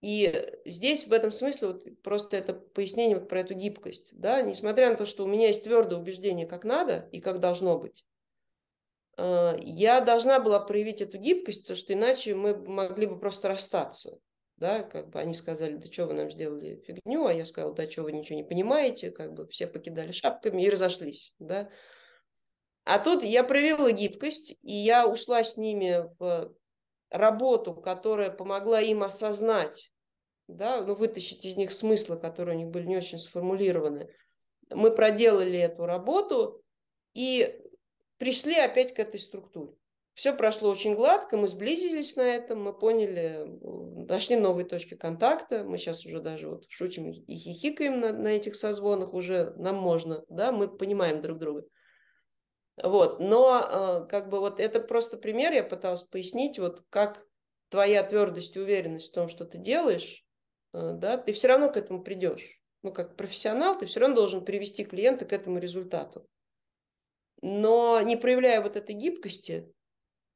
И 0.02 0.54
здесь 0.66 1.08
в 1.08 1.14
этом 1.14 1.30
смысле 1.30 1.70
вот 1.70 2.02
просто 2.02 2.38
это 2.38 2.54
пояснение 2.54 3.18
вот 3.20 3.28
про 3.28 3.42
эту 3.42 3.54
гибкость. 3.54 4.18
Да? 4.18 4.42
Несмотря 4.42 4.90
на 4.90 4.96
то, 4.96 5.06
что 5.06 5.26
у 5.26 5.28
меня 5.28 5.48
есть 5.48 5.64
твердое 5.64 6.00
убеждение, 6.00 6.48
как 6.48 6.64
надо 6.64 7.10
и 7.12 7.20
как 7.20 7.40
должно 7.40 7.78
быть, 7.78 8.06
э, 9.18 9.58
я 9.62 10.00
должна 10.00 10.40
была 10.40 10.62
проявить 10.62 11.02
эту 11.02 11.18
гибкость, 11.18 11.64
потому 11.64 11.78
что 11.78 11.94
иначе 11.94 12.34
мы 12.34 12.56
могли 12.56 13.08
бы 13.08 13.20
просто 13.20 13.50
расстаться. 13.50 14.18
Да, 14.56 14.84
как 14.84 15.10
бы 15.10 15.20
они 15.20 15.34
сказали, 15.34 15.78
да 15.78 15.90
что 15.90 16.06
вы 16.06 16.14
нам 16.14 16.30
сделали 16.30 16.84
фигню, 16.86 17.26
а 17.26 17.34
я 17.34 17.46
сказала, 17.46 17.74
да 17.74 17.90
что 17.90 18.04
вы 18.04 18.12
ничего 18.12 18.36
не 18.36 18.44
понимаете, 18.44 19.10
как 19.10 19.34
бы 19.34 19.48
все 19.48 19.68
покидали 19.68 20.12
шапками 20.12 20.64
и 20.64 20.70
разошлись. 20.70 21.34
Да. 21.40 21.70
А 22.84 23.00
тут 23.00 23.24
я 23.24 23.44
проявила 23.44 23.92
гибкость, 23.92 24.58
и 24.62 24.74
я 24.74 25.08
ушла 25.08 25.44
с 25.44 25.56
ними 25.56 26.10
в 26.20 26.54
работу, 27.10 27.74
которая 27.74 28.32
помогла 28.32 28.82
им 28.82 29.04
осознать, 29.04 29.92
да, 30.48 30.82
ну, 30.82 30.96
вытащить 30.96 31.46
из 31.46 31.56
них 31.56 31.72
смыслы, 31.72 32.18
которые 32.18 32.56
у 32.56 32.60
них 32.60 32.70
были 32.70 32.86
не 32.86 32.98
очень 32.98 33.20
сформулированы. 33.20 34.10
Мы 34.70 34.92
проделали 34.92 35.60
эту 35.60 35.86
работу 35.86 36.64
и 37.14 37.60
пришли 38.18 38.56
опять 38.56 38.94
к 38.94 39.00
этой 39.00 39.20
структуре. 39.20 39.74
Все 40.14 40.34
прошло 40.34 40.70
очень 40.70 40.96
гладко, 40.96 41.38
мы 41.38 41.48
сблизились 41.48 42.18
на 42.18 42.24
этом, 42.24 42.62
мы 42.62 42.78
поняли, 42.78 43.46
нашли 44.06 44.36
новые 44.36 44.66
точки 44.66 44.96
контакта, 44.96 45.64
мы 45.64 45.78
сейчас 45.78 46.06
уже 46.06 46.20
даже 46.20 46.50
вот 46.50 46.66
шутим 46.68 47.10
и 47.10 47.36
хихикаем 47.38 48.02
на, 48.02 48.12
на 48.12 48.28
этих 48.28 48.56
созвонах, 48.56 49.14
уже 49.14 49.54
нам 49.56 49.78
можно, 49.78 50.26
да, 50.28 50.52
мы 50.52 50.68
понимаем 50.68 51.22
друг 51.22 51.38
друга. 51.38 51.64
Вот, 52.82 53.20
но 53.20 53.60
э, 53.62 54.08
как 54.08 54.30
бы 54.30 54.40
вот 54.40 54.60
это 54.60 54.80
просто 54.80 55.18
пример, 55.18 55.52
я 55.52 55.64
пыталась 55.64 56.04
пояснить, 56.04 56.60
вот 56.60 56.84
как 56.90 57.26
твоя 57.70 58.04
твердость 58.04 58.56
и 58.56 58.60
уверенность 58.60 59.10
в 59.10 59.14
том, 59.14 59.28
что 59.28 59.46
ты 59.46 59.58
делаешь, 59.58 60.26
э, 60.74 60.94
да, 60.94 61.18
ты 61.18 61.34
все 61.34 61.50
равно 61.50 61.72
к 61.72 61.78
этому 61.78 62.02
придешь. 62.04 62.60
Ну, 62.82 62.94
как 62.94 63.18
профессионал, 63.18 63.78
ты 63.78 63.86
все 63.86 64.00
равно 64.00 64.16
должен 64.16 64.46
привести 64.46 64.86
клиента 64.86 65.26
к 65.26 65.34
этому 65.34 65.60
результату. 65.60 66.26
Но 67.42 68.00
не 68.02 68.16
проявляя 68.16 68.62
вот 68.62 68.78
этой 68.78 68.96
гибкости, 68.96 69.74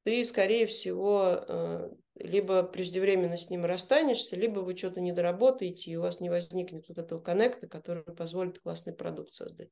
ты, 0.03 0.25
скорее 0.25 0.67
всего, 0.67 1.45
э, 1.47 1.89
либо 2.15 2.63
преждевременно 2.63 3.37
с 3.37 3.49
ним 3.49 3.63
расстанешься, 3.63 4.35
либо 4.35 4.59
вы 4.59 4.75
что-то 4.75 4.99
не 4.99 5.13
доработаете, 5.13 5.91
и 5.91 5.95
у 5.95 6.01
вас 6.01 6.19
не 6.19 6.29
возникнет 6.29 6.89
вот 6.89 6.97
этого 6.97 7.21
коннекта, 7.21 7.67
который 7.67 8.03
позволит 8.03 8.59
классный 8.59 8.93
продукт 8.93 9.33
создать. 9.33 9.69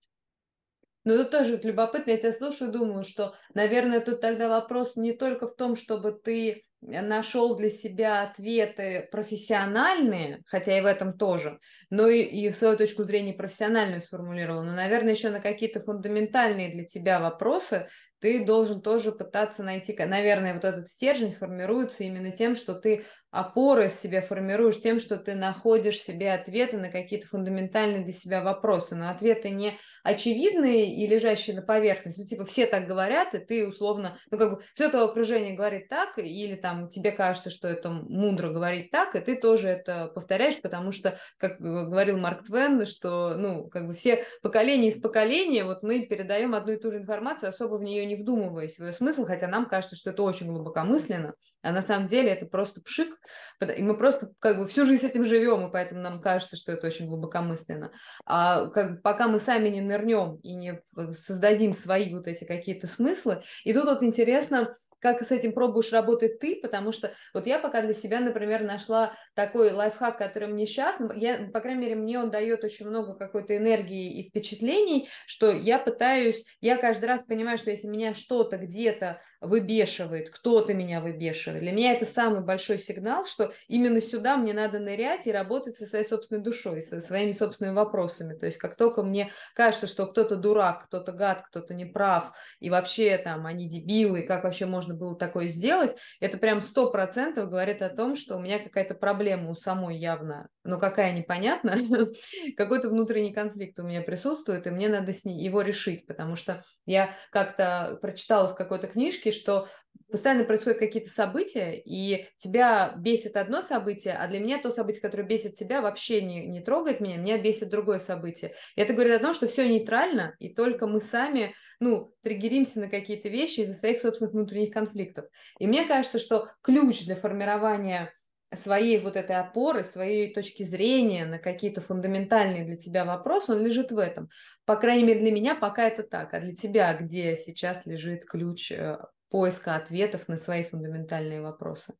Ну, 1.03 1.13
это 1.13 1.39
тоже 1.39 1.59
любопытно. 1.63 2.11
Я 2.11 2.17
тебя 2.17 2.33
слушаю, 2.33 2.71
думаю, 2.71 3.03
что, 3.03 3.33
наверное, 3.53 4.01
тут 4.01 4.21
тогда 4.21 4.49
вопрос 4.49 4.95
не 4.95 5.13
только 5.13 5.47
в 5.47 5.55
том, 5.55 5.75
чтобы 5.75 6.11
ты 6.11 6.63
нашел 6.81 7.55
для 7.55 7.69
себя 7.69 8.23
ответы 8.23 9.07
профессиональные, 9.11 10.41
хотя 10.47 10.77
и 10.77 10.81
в 10.81 10.85
этом 10.85 11.17
тоже, 11.17 11.59
но 11.89 12.07
и, 12.07 12.21
и 12.21 12.51
свою 12.51 12.75
точку 12.75 13.03
зрения 13.03 13.33
профессиональную 13.33 14.01
сформулировал, 14.01 14.63
но, 14.63 14.73
наверное, 14.73 15.13
еще 15.13 15.29
на 15.29 15.41
какие-то 15.41 15.79
фундаментальные 15.81 16.71
для 16.71 16.85
тебя 16.85 17.19
вопросы 17.19 17.87
ты 18.21 18.45
должен 18.45 18.81
тоже 18.81 19.11
пытаться 19.11 19.63
найти, 19.63 19.95
наверное, 19.97 20.53
вот 20.53 20.63
этот 20.63 20.87
стержень 20.87 21.33
формируется 21.33 22.03
именно 22.03 22.31
тем, 22.31 22.55
что 22.55 22.75
ты 22.75 23.05
опоры 23.31 23.89
себе 23.89 24.21
формируешь 24.21 24.81
тем, 24.81 24.99
что 24.99 25.17
ты 25.17 25.35
находишь 25.35 26.01
себе 26.01 26.33
ответы 26.33 26.77
на 26.77 26.89
какие-то 26.89 27.27
фундаментальные 27.27 28.03
для 28.03 28.13
себя 28.13 28.43
вопросы, 28.43 28.93
но 28.95 29.09
ответы 29.09 29.49
не 29.49 29.77
очевидные 30.03 30.93
и 30.93 31.07
лежащие 31.07 31.55
на 31.55 31.61
поверхности, 31.61 32.19
ну, 32.19 32.27
типа, 32.27 32.45
все 32.45 32.65
так 32.65 32.87
говорят, 32.87 33.33
и 33.33 33.39
ты 33.39 33.67
условно, 33.67 34.17
ну, 34.29 34.37
как 34.37 34.51
бы, 34.51 34.63
все 34.73 34.89
твое 34.89 35.05
окружение 35.05 35.53
говорит 35.53 35.87
так, 35.87 36.17
или 36.17 36.55
там 36.55 36.89
тебе 36.89 37.11
кажется, 37.11 37.51
что 37.51 37.69
это 37.69 37.89
мудро 37.89 38.49
говорить 38.49 38.91
так, 38.91 39.15
и 39.15 39.21
ты 39.21 39.37
тоже 39.37 39.69
это 39.69 40.07
повторяешь, 40.07 40.59
потому 40.61 40.91
что, 40.91 41.17
как 41.37 41.59
говорил 41.59 42.17
Марк 42.17 42.45
Твен, 42.45 42.85
что, 42.85 43.35
ну, 43.37 43.69
как 43.69 43.87
бы 43.87 43.93
все 43.93 44.25
поколения 44.41 44.89
из 44.89 44.99
поколения, 44.99 45.63
вот 45.63 45.83
мы 45.83 46.05
передаем 46.05 46.53
одну 46.53 46.73
и 46.73 46.77
ту 46.77 46.91
же 46.91 46.97
информацию, 46.97 47.49
особо 47.49 47.75
в 47.75 47.83
нее 47.83 48.05
не 48.05 48.10
вдумываясь 48.15 48.77
в 48.77 48.85
ее 48.85 48.93
смысл, 48.93 49.25
хотя 49.25 49.47
нам 49.47 49.67
кажется, 49.67 49.95
что 49.95 50.11
это 50.11 50.23
очень 50.23 50.47
глубокомысленно, 50.47 51.33
а 51.61 51.71
на 51.71 51.81
самом 51.81 52.07
деле 52.07 52.29
это 52.29 52.45
просто 52.45 52.81
пшик, 52.81 53.19
и 53.61 53.81
мы 53.81 53.97
просто 53.97 54.31
как 54.39 54.57
бы 54.57 54.67
всю 54.67 54.85
жизнь 54.85 55.01
с 55.01 55.09
этим 55.09 55.25
живем, 55.25 55.67
и 55.67 55.71
поэтому 55.71 56.01
нам 56.01 56.21
кажется, 56.21 56.57
что 56.57 56.71
это 56.71 56.87
очень 56.87 57.07
глубокомысленно. 57.07 57.91
А 58.25 58.67
как 58.67 59.01
пока 59.01 59.27
мы 59.27 59.39
сами 59.39 59.69
не 59.69 59.81
нырнем 59.81 60.37
и 60.43 60.53
не 60.53 60.81
создадим 61.11 61.73
свои 61.73 62.13
вот 62.13 62.27
эти 62.27 62.43
какие-то 62.43 62.87
смыслы, 62.87 63.43
и 63.63 63.73
тут 63.73 63.85
вот 63.85 64.03
интересно, 64.03 64.75
как 65.01 65.21
с 65.23 65.31
этим 65.31 65.53
пробуешь 65.53 65.91
работать 65.91 66.39
ты, 66.39 66.55
потому 66.61 66.91
что 66.91 67.13
вот 67.33 67.47
я 67.47 67.59
пока 67.59 67.81
для 67.81 67.93
себя, 67.93 68.19
например, 68.19 68.63
нашла 68.63 69.13
такой 69.33 69.71
лайфхак, 69.71 70.17
который 70.17 70.47
мне 70.47 70.65
сейчас, 70.65 70.99
ну, 70.99 71.11
я, 71.13 71.49
по 71.51 71.59
крайней 71.59 71.81
мере, 71.81 71.95
мне 71.95 72.19
он 72.19 72.31
дает 72.31 72.63
очень 72.63 72.87
много 72.87 73.15
какой-то 73.15 73.57
энергии 73.57 74.19
и 74.19 74.29
впечатлений, 74.29 75.09
что 75.25 75.51
я 75.51 75.79
пытаюсь, 75.79 76.45
я 76.61 76.77
каждый 76.77 77.05
раз 77.05 77.23
понимаю, 77.23 77.57
что 77.57 77.71
если 77.71 77.87
меня 77.87 78.13
что-то 78.13 78.57
где-то 78.57 79.21
выбешивает, 79.41 80.29
кто-то 80.29 80.73
меня 80.73 81.01
выбешивает. 81.01 81.61
Для 81.61 81.71
меня 81.71 81.93
это 81.93 82.05
самый 82.05 82.41
большой 82.41 82.77
сигнал, 82.77 83.25
что 83.25 83.51
именно 83.67 83.99
сюда 83.99 84.37
мне 84.37 84.53
надо 84.53 84.79
нырять 84.79 85.25
и 85.25 85.31
работать 85.31 85.75
со 85.75 85.87
своей 85.87 86.05
собственной 86.05 86.43
душой, 86.43 86.83
со 86.83 87.01
своими 87.01 87.31
собственными 87.31 87.75
вопросами. 87.75 88.35
То 88.35 88.45
есть 88.45 88.59
как 88.59 88.75
только 88.75 89.01
мне 89.01 89.31
кажется, 89.55 89.87
что 89.87 90.05
кто-то 90.05 90.35
дурак, 90.35 90.85
кто-то 90.85 91.11
гад, 91.11 91.41
кто-то 91.47 91.73
неправ, 91.73 92.33
и 92.59 92.69
вообще 92.69 93.17
там 93.17 93.47
они 93.47 93.67
дебилы, 93.67 94.21
как 94.21 94.43
вообще 94.43 94.67
можно 94.67 94.93
было 94.93 95.15
такое 95.15 95.47
сделать, 95.47 95.95
это 96.19 96.37
прям 96.37 96.61
сто 96.61 96.91
процентов 96.91 97.49
говорит 97.49 97.81
о 97.81 97.89
том, 97.89 98.15
что 98.15 98.37
у 98.37 98.39
меня 98.39 98.59
какая-то 98.59 98.93
проблема 98.93 99.49
у 99.49 99.55
самой 99.55 99.97
явно, 99.97 100.49
но 100.63 100.79
какая 100.79 101.13
непонятно, 101.13 101.79
какой-то 102.57 102.89
внутренний 102.89 103.33
конфликт 103.33 103.79
у 103.79 103.83
меня 103.83 104.01
присутствует, 104.01 104.67
и 104.67 104.69
мне 104.69 104.87
надо 104.87 105.15
с 105.15 105.25
ней 105.25 105.43
его 105.43 105.61
решить, 105.61 106.05
потому 106.05 106.35
что 106.35 106.63
я 106.85 107.09
как-то 107.31 107.97
прочитала 108.03 108.47
в 108.47 108.55
какой-то 108.55 108.85
книжке, 108.85 109.30
что 109.31 109.67
постоянно 110.11 110.43
происходят 110.43 110.77
какие-то 110.79 111.09
события, 111.09 111.73
и 111.73 112.27
тебя 112.37 112.93
бесит 112.97 113.37
одно 113.37 113.61
событие, 113.61 114.13
а 114.13 114.27
для 114.27 114.39
меня 114.39 114.59
то 114.59 114.69
событие, 114.69 115.01
которое 115.01 115.23
бесит 115.23 115.55
тебя, 115.55 115.81
вообще 115.81 116.21
не, 116.21 116.45
не 116.47 116.61
трогает 116.61 116.99
меня, 116.99 117.17
меня 117.17 117.37
бесит 117.37 117.69
другое 117.69 117.99
событие. 117.99 118.53
И 118.75 118.81
это 118.81 118.93
говорит 118.93 119.13
о 119.13 119.23
том, 119.23 119.33
что 119.33 119.47
все 119.47 119.67
нейтрально, 119.67 120.35
и 120.39 120.53
только 120.53 120.85
мы 120.85 121.01
сами, 121.01 121.55
ну, 121.79 122.13
триггеримся 122.23 122.79
на 122.81 122.89
какие-то 122.89 123.29
вещи 123.29 123.61
из-за 123.61 123.73
своих 123.73 124.01
собственных 124.01 124.33
внутренних 124.33 124.71
конфликтов. 124.71 125.25
И 125.59 125.67
мне 125.67 125.85
кажется, 125.85 126.19
что 126.19 126.49
ключ 126.61 127.05
для 127.05 127.15
формирования 127.15 128.11
своей 128.53 128.99
вот 128.99 129.15
этой 129.15 129.37
опоры, 129.37 129.85
своей 129.85 130.33
точки 130.33 130.63
зрения 130.63 131.25
на 131.25 131.39
какие-то 131.39 131.79
фундаментальные 131.79 132.65
для 132.65 132.75
тебя 132.75 133.05
вопросы, 133.05 133.53
он 133.53 133.65
лежит 133.65 133.91
в 133.91 133.97
этом. 133.97 134.29
По 134.65 134.75
крайней 134.75 135.05
мере, 135.05 135.21
для 135.21 135.31
меня 135.31 135.55
пока 135.55 135.87
это 135.87 136.03
так. 136.03 136.33
А 136.33 136.41
для 136.41 136.53
тебя 136.53 136.93
где 136.95 137.37
сейчас 137.37 137.85
лежит 137.85 138.25
ключ 138.25 138.73
э, 138.73 138.97
поиска 139.31 139.77
ответов 139.77 140.27
на 140.27 140.37
свои 140.37 140.63
фундаментальные 140.63 141.41
вопросы? 141.41 141.95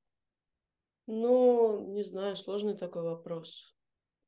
Ну, 1.08 1.94
не 1.94 2.04
знаю, 2.04 2.36
сложный 2.36 2.78
такой 2.78 3.02
вопрос. 3.02 3.76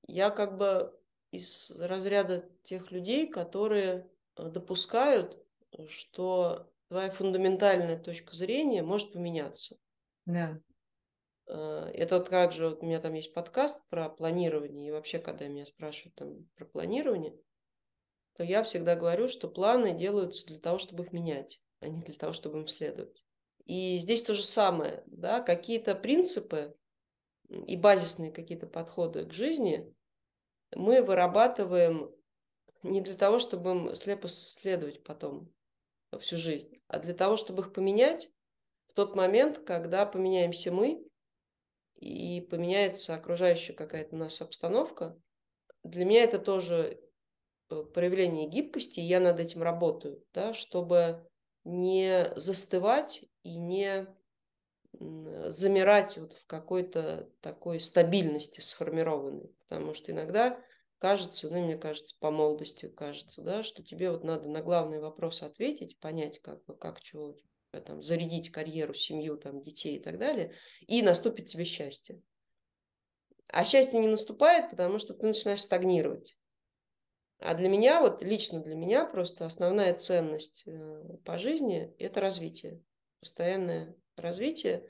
Я 0.08 0.32
как 0.32 0.58
бы 0.58 0.98
из 1.32 1.70
разряда 1.72 2.50
тех 2.64 2.92
людей, 2.92 3.28
которые 3.30 4.10
э, 4.36 4.50
допускают, 4.50 5.38
что 5.88 6.72
твоя 6.88 7.12
фундаментальная 7.12 8.00
точка 8.00 8.36
зрения 8.36 8.84
может 8.84 9.14
поменяться. 9.14 9.78
Да. 10.26 10.60
Э, 11.48 11.90
это 11.94 12.20
вот 12.20 12.30
как 12.30 12.52
же, 12.54 12.70
вот 12.70 12.84
у 12.84 12.86
меня 12.86 13.00
там 13.00 13.14
есть 13.14 13.34
подкаст 13.34 13.82
про 13.90 14.10
планирование, 14.10 14.88
и 14.88 14.92
вообще, 14.92 15.20
когда 15.20 15.48
меня 15.48 15.66
спрашивают 15.66 16.16
там 16.16 16.50
про 16.56 16.66
планирование, 16.66 17.38
то 18.36 18.44
я 18.44 18.64
всегда 18.64 18.96
говорю, 18.96 19.28
что 19.28 19.48
планы 19.48 19.94
делаются 19.94 20.48
для 20.48 20.60
того, 20.60 20.78
чтобы 20.78 21.04
их 21.04 21.12
менять, 21.12 21.62
а 21.84 21.90
не 21.90 22.02
для 22.02 22.16
того, 22.16 22.34
чтобы 22.34 22.60
им 22.60 22.68
следовать. 22.68 23.24
И 23.66 23.98
здесь 23.98 24.24
то 24.24 24.34
же 24.34 24.44
самое, 24.44 25.04
да, 25.08 25.40
какие-то 25.42 25.96
принципы 25.96 26.76
и 27.50 27.78
базисные 27.78 28.32
какие-то 28.32 28.68
подходы 28.68 29.26
к 29.26 29.34
жизни 29.34 29.94
мы 30.76 31.02
вырабатываем 31.02 32.12
не 32.82 33.02
для 33.02 33.16
того, 33.16 33.40
чтобы 33.40 33.72
им 33.72 33.96
слепо 33.96 34.28
следовать 34.28 35.04
потом 35.04 35.54
всю 36.20 36.38
жизнь, 36.38 36.82
а 36.88 37.00
для 37.00 37.14
того, 37.14 37.38
чтобы 37.38 37.62
их 37.62 37.74
поменять 37.74 38.30
в 38.90 38.94
тот 38.94 39.16
момент, 39.16 39.60
когда 39.60 40.06
поменяемся 40.06 40.72
мы, 40.72 41.04
и 41.96 42.42
поменяется 42.42 43.16
окружающая 43.16 43.74
какая-то 43.74 44.16
у 44.16 44.20
нас 44.20 44.42
обстановка. 44.42 45.18
Для 45.84 46.04
меня 46.04 46.24
это 46.24 46.38
тоже 46.38 47.00
э, 47.70 47.84
проявление 47.94 48.50
гибкости, 48.50 49.00
и 49.00 49.04
я 49.04 49.22
над 49.22 49.40
этим 49.40 49.64
работаю, 49.64 50.24
да, 50.34 50.54
чтобы 50.54 51.26
не 51.64 52.32
застывать 52.36 53.24
и 53.44 53.56
не 53.56 54.08
замирать 55.48 56.18
вот 56.18 56.34
в 56.34 56.46
какой-то 56.46 57.30
такой 57.42 57.80
стабильности 57.80 58.62
сформированной. 58.62 59.52
Потому 59.60 59.94
что 59.94 60.12
иногда 60.12 60.60
кажется, 61.00 61.50
ну, 61.50 61.66
мне 61.66 61.78
кажется, 61.78 62.16
по 62.20 62.32
молодости 62.32 62.88
кажется, 62.88 63.42
да, 63.42 63.64
что 63.64 63.84
тебе 63.84 64.12
вот 64.12 64.24
надо 64.24 64.50
на 64.50 64.62
главный 64.62 65.00
вопрос 65.00 65.42
ответить, 65.42 66.00
понять, 66.00 66.40
как 66.40 66.64
бы, 66.66 66.76
как 66.76 67.02
чего 67.02 67.36
там, 67.72 68.02
зарядить 68.02 68.52
карьеру, 68.52 68.94
семью, 68.94 69.38
там, 69.38 69.62
детей 69.62 69.98
и 69.98 70.00
так 70.00 70.20
далее, 70.20 70.54
и 70.88 71.02
наступит 71.02 71.48
тебе 71.48 71.66
счастье. 71.66 72.22
А 73.48 73.64
счастье 73.64 74.00
не 74.00 74.08
наступает, 74.08 74.70
потому 74.70 75.00
что 75.00 75.14
ты 75.14 75.26
начинаешь 75.26 75.62
стагнировать. 75.62 76.38
А 77.46 77.56
для 77.56 77.68
меня, 77.68 78.00
вот 78.00 78.24
лично 78.24 78.62
для 78.62 78.74
меня, 78.74 79.04
просто 79.04 79.46
основная 79.46 79.94
ценность 79.94 80.64
э, 80.66 81.04
по 81.26 81.38
жизни– 81.38 81.94
это 82.00 82.22
развитие, 82.22 82.82
постоянное 83.20 83.98
развитие, 84.16 84.88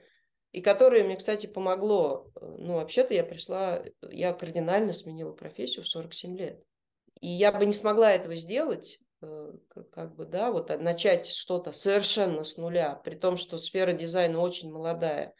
и 0.52 0.62
которое 0.62 1.04
мне, 1.04 1.16
кстати, 1.16 1.48
помогло. 1.48 2.32
Э, 2.36 2.46
ну, 2.60 2.76
вообще-то 2.76 3.16
я 3.16 3.24
пришла, 3.24 3.84
я 4.04 4.34
кардинально 4.34 4.94
сменила 4.94 5.32
профессию 5.32 5.84
в 5.84 5.88
47 5.88 6.38
лет. 6.38 6.64
И 7.22 7.28
я 7.28 7.52
бы 7.52 7.66
не 7.66 7.74
смогла 7.74 8.12
этого 8.12 8.36
сделать, 8.36 9.00
э, 9.24 9.54
как 9.92 10.16
бы, 10.16 10.28
да, 10.28 10.52
вот 10.52 10.70
начать 10.80 11.26
что-то 11.26 11.72
совершенно 11.72 12.44
с 12.44 12.58
нуля, 12.58 12.94
при 13.04 13.16
том, 13.16 13.36
что 13.36 13.58
сфера 13.58 13.94
дизайна 13.94 14.40
очень 14.40 14.72
молодая. 14.72 15.34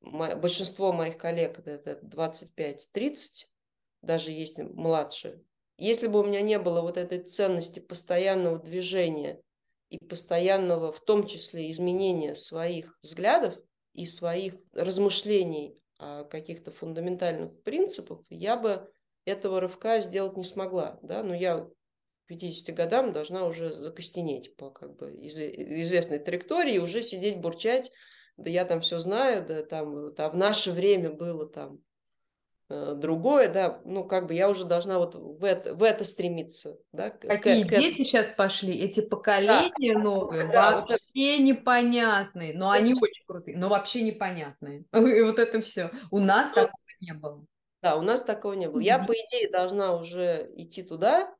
Большинство 0.00 0.92
моих 0.92 1.18
коллег 1.18 1.60
это 1.64 2.00
25-30, 2.02 3.46
даже 4.02 4.32
есть 4.32 4.58
младшие. 4.58 5.40
Если 5.78 6.08
бы 6.08 6.20
у 6.20 6.24
меня 6.24 6.42
не 6.42 6.58
было 6.58 6.80
вот 6.80 6.96
этой 6.96 7.20
ценности 7.20 7.78
постоянного 7.78 8.58
движения 8.58 9.40
и 9.90 9.98
постоянного, 10.04 10.92
в 10.92 11.00
том 11.00 11.24
числе, 11.24 11.70
изменения 11.70 12.34
своих 12.34 12.98
взглядов 13.00 13.54
и 13.94 14.04
своих 14.04 14.54
размышлений 14.72 15.78
о 15.98 16.24
каких-то 16.24 16.72
фундаментальных 16.72 17.62
принципах, 17.62 18.20
я 18.28 18.56
бы 18.56 18.90
этого 19.24 19.60
рывка 19.60 20.00
сделать 20.00 20.36
не 20.36 20.44
смогла. 20.44 20.98
Да? 21.02 21.22
Но 21.22 21.32
я 21.32 21.58
к 21.58 21.70
50 22.26 22.74
годам 22.74 23.12
должна 23.12 23.46
уже 23.46 23.72
закостенеть 23.72 24.56
по 24.56 24.70
как 24.70 24.96
бы 24.96 25.12
известной 25.12 26.18
траектории, 26.18 26.78
уже 26.78 27.02
сидеть, 27.02 27.38
бурчать, 27.38 27.92
да 28.36 28.50
я 28.50 28.64
там 28.64 28.80
все 28.80 28.98
знаю, 28.98 29.46
да 29.46 29.62
там, 29.62 30.12
а 30.16 30.28
в 30.28 30.36
наше 30.36 30.72
время 30.72 31.10
было 31.10 31.48
там 31.48 31.80
другое, 32.68 33.48
да, 33.48 33.80
ну, 33.86 34.04
как 34.04 34.26
бы 34.26 34.34
я 34.34 34.48
уже 34.50 34.64
должна 34.64 34.98
вот 34.98 35.14
в 35.14 35.42
это, 35.42 35.74
в 35.74 35.82
это 35.82 36.04
стремиться. 36.04 36.76
Да, 36.92 37.08
Какие 37.08 37.64
к, 37.64 37.70
дети 37.70 38.02
к... 38.02 38.06
сейчас 38.06 38.26
пошли, 38.26 38.74
эти 38.74 39.00
поколения 39.00 39.94
да. 39.94 39.98
новые, 39.98 40.48
да, 40.48 40.72
вообще 40.72 40.92
вот 40.92 41.00
это... 41.00 41.42
непонятные, 41.42 42.52
но 42.54 42.70
они 42.70 42.92
очень 42.92 43.24
крутые, 43.26 43.56
но 43.56 43.68
вообще 43.68 44.02
непонятные. 44.02 44.84
И 44.92 45.22
вот 45.22 45.38
это 45.38 45.62
все. 45.62 45.90
У 46.10 46.18
нас 46.18 46.48
ну, 46.48 46.54
такого 46.56 46.82
не 47.00 47.12
было. 47.14 47.46
Да, 47.80 47.96
у 47.96 48.02
нас 48.02 48.22
такого 48.22 48.52
не 48.52 48.68
было. 48.68 48.80
Я, 48.80 48.98
по 48.98 49.12
идее, 49.12 49.50
должна 49.50 49.96
уже 49.96 50.50
идти 50.56 50.82
туда, 50.82 51.34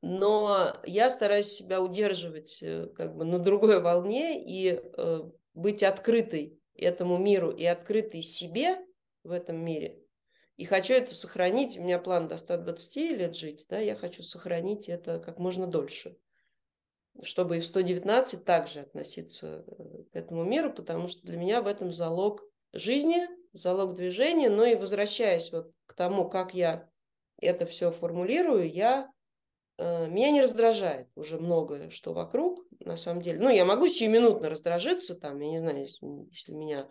но 0.00 0.78
я 0.84 1.10
стараюсь 1.10 1.48
себя 1.48 1.82
удерживать 1.82 2.60
э, 2.62 2.86
как 2.96 3.16
бы 3.16 3.26
на 3.26 3.38
другой 3.38 3.80
волне 3.82 4.42
и 4.42 4.80
э, 4.80 5.22
быть 5.52 5.82
открытой 5.82 6.58
этому 6.74 7.18
миру 7.18 7.50
и 7.50 7.66
открытой 7.66 8.22
себе 8.22 8.78
в 9.24 9.30
этом 9.32 9.62
мире– 9.62 9.98
и 10.58 10.64
хочу 10.64 10.92
это 10.92 11.14
сохранить. 11.14 11.78
У 11.78 11.82
меня 11.82 12.00
план 12.00 12.26
до 12.26 12.36
120 12.36 12.96
лет 12.96 13.36
жить, 13.36 13.64
да, 13.70 13.78
я 13.78 13.94
хочу 13.94 14.24
сохранить 14.24 14.88
это 14.88 15.20
как 15.20 15.38
можно 15.38 15.68
дольше. 15.68 16.18
Чтобы 17.22 17.56
и 17.56 17.60
в 17.60 17.66
119 17.66 18.44
также 18.44 18.80
относиться 18.80 19.64
э, 19.66 20.02
к 20.12 20.16
этому 20.16 20.44
миру, 20.44 20.72
потому 20.72 21.06
что 21.06 21.22
для 21.22 21.36
меня 21.36 21.62
в 21.62 21.68
этом 21.68 21.92
залог 21.92 22.42
жизни, 22.72 23.28
залог 23.52 23.94
движения. 23.94 24.50
Но 24.50 24.64
и 24.64 24.74
возвращаясь 24.74 25.52
вот 25.52 25.72
к 25.86 25.94
тому, 25.94 26.28
как 26.28 26.54
я 26.54 26.90
это 27.40 27.64
все 27.64 27.92
формулирую, 27.92 28.68
я 28.68 29.12
э, 29.78 30.08
меня 30.08 30.32
не 30.32 30.42
раздражает 30.42 31.08
уже 31.14 31.38
многое, 31.38 31.90
что 31.90 32.12
вокруг, 32.12 32.66
на 32.80 32.96
самом 32.96 33.22
деле. 33.22 33.38
Ну, 33.38 33.48
я 33.48 33.64
могу 33.64 33.86
сиюминутно 33.86 34.50
раздражиться, 34.50 35.14
там, 35.14 35.38
я 35.38 35.50
не 35.50 35.58
знаю, 35.60 35.86
если 36.30 36.52
меня 36.52 36.88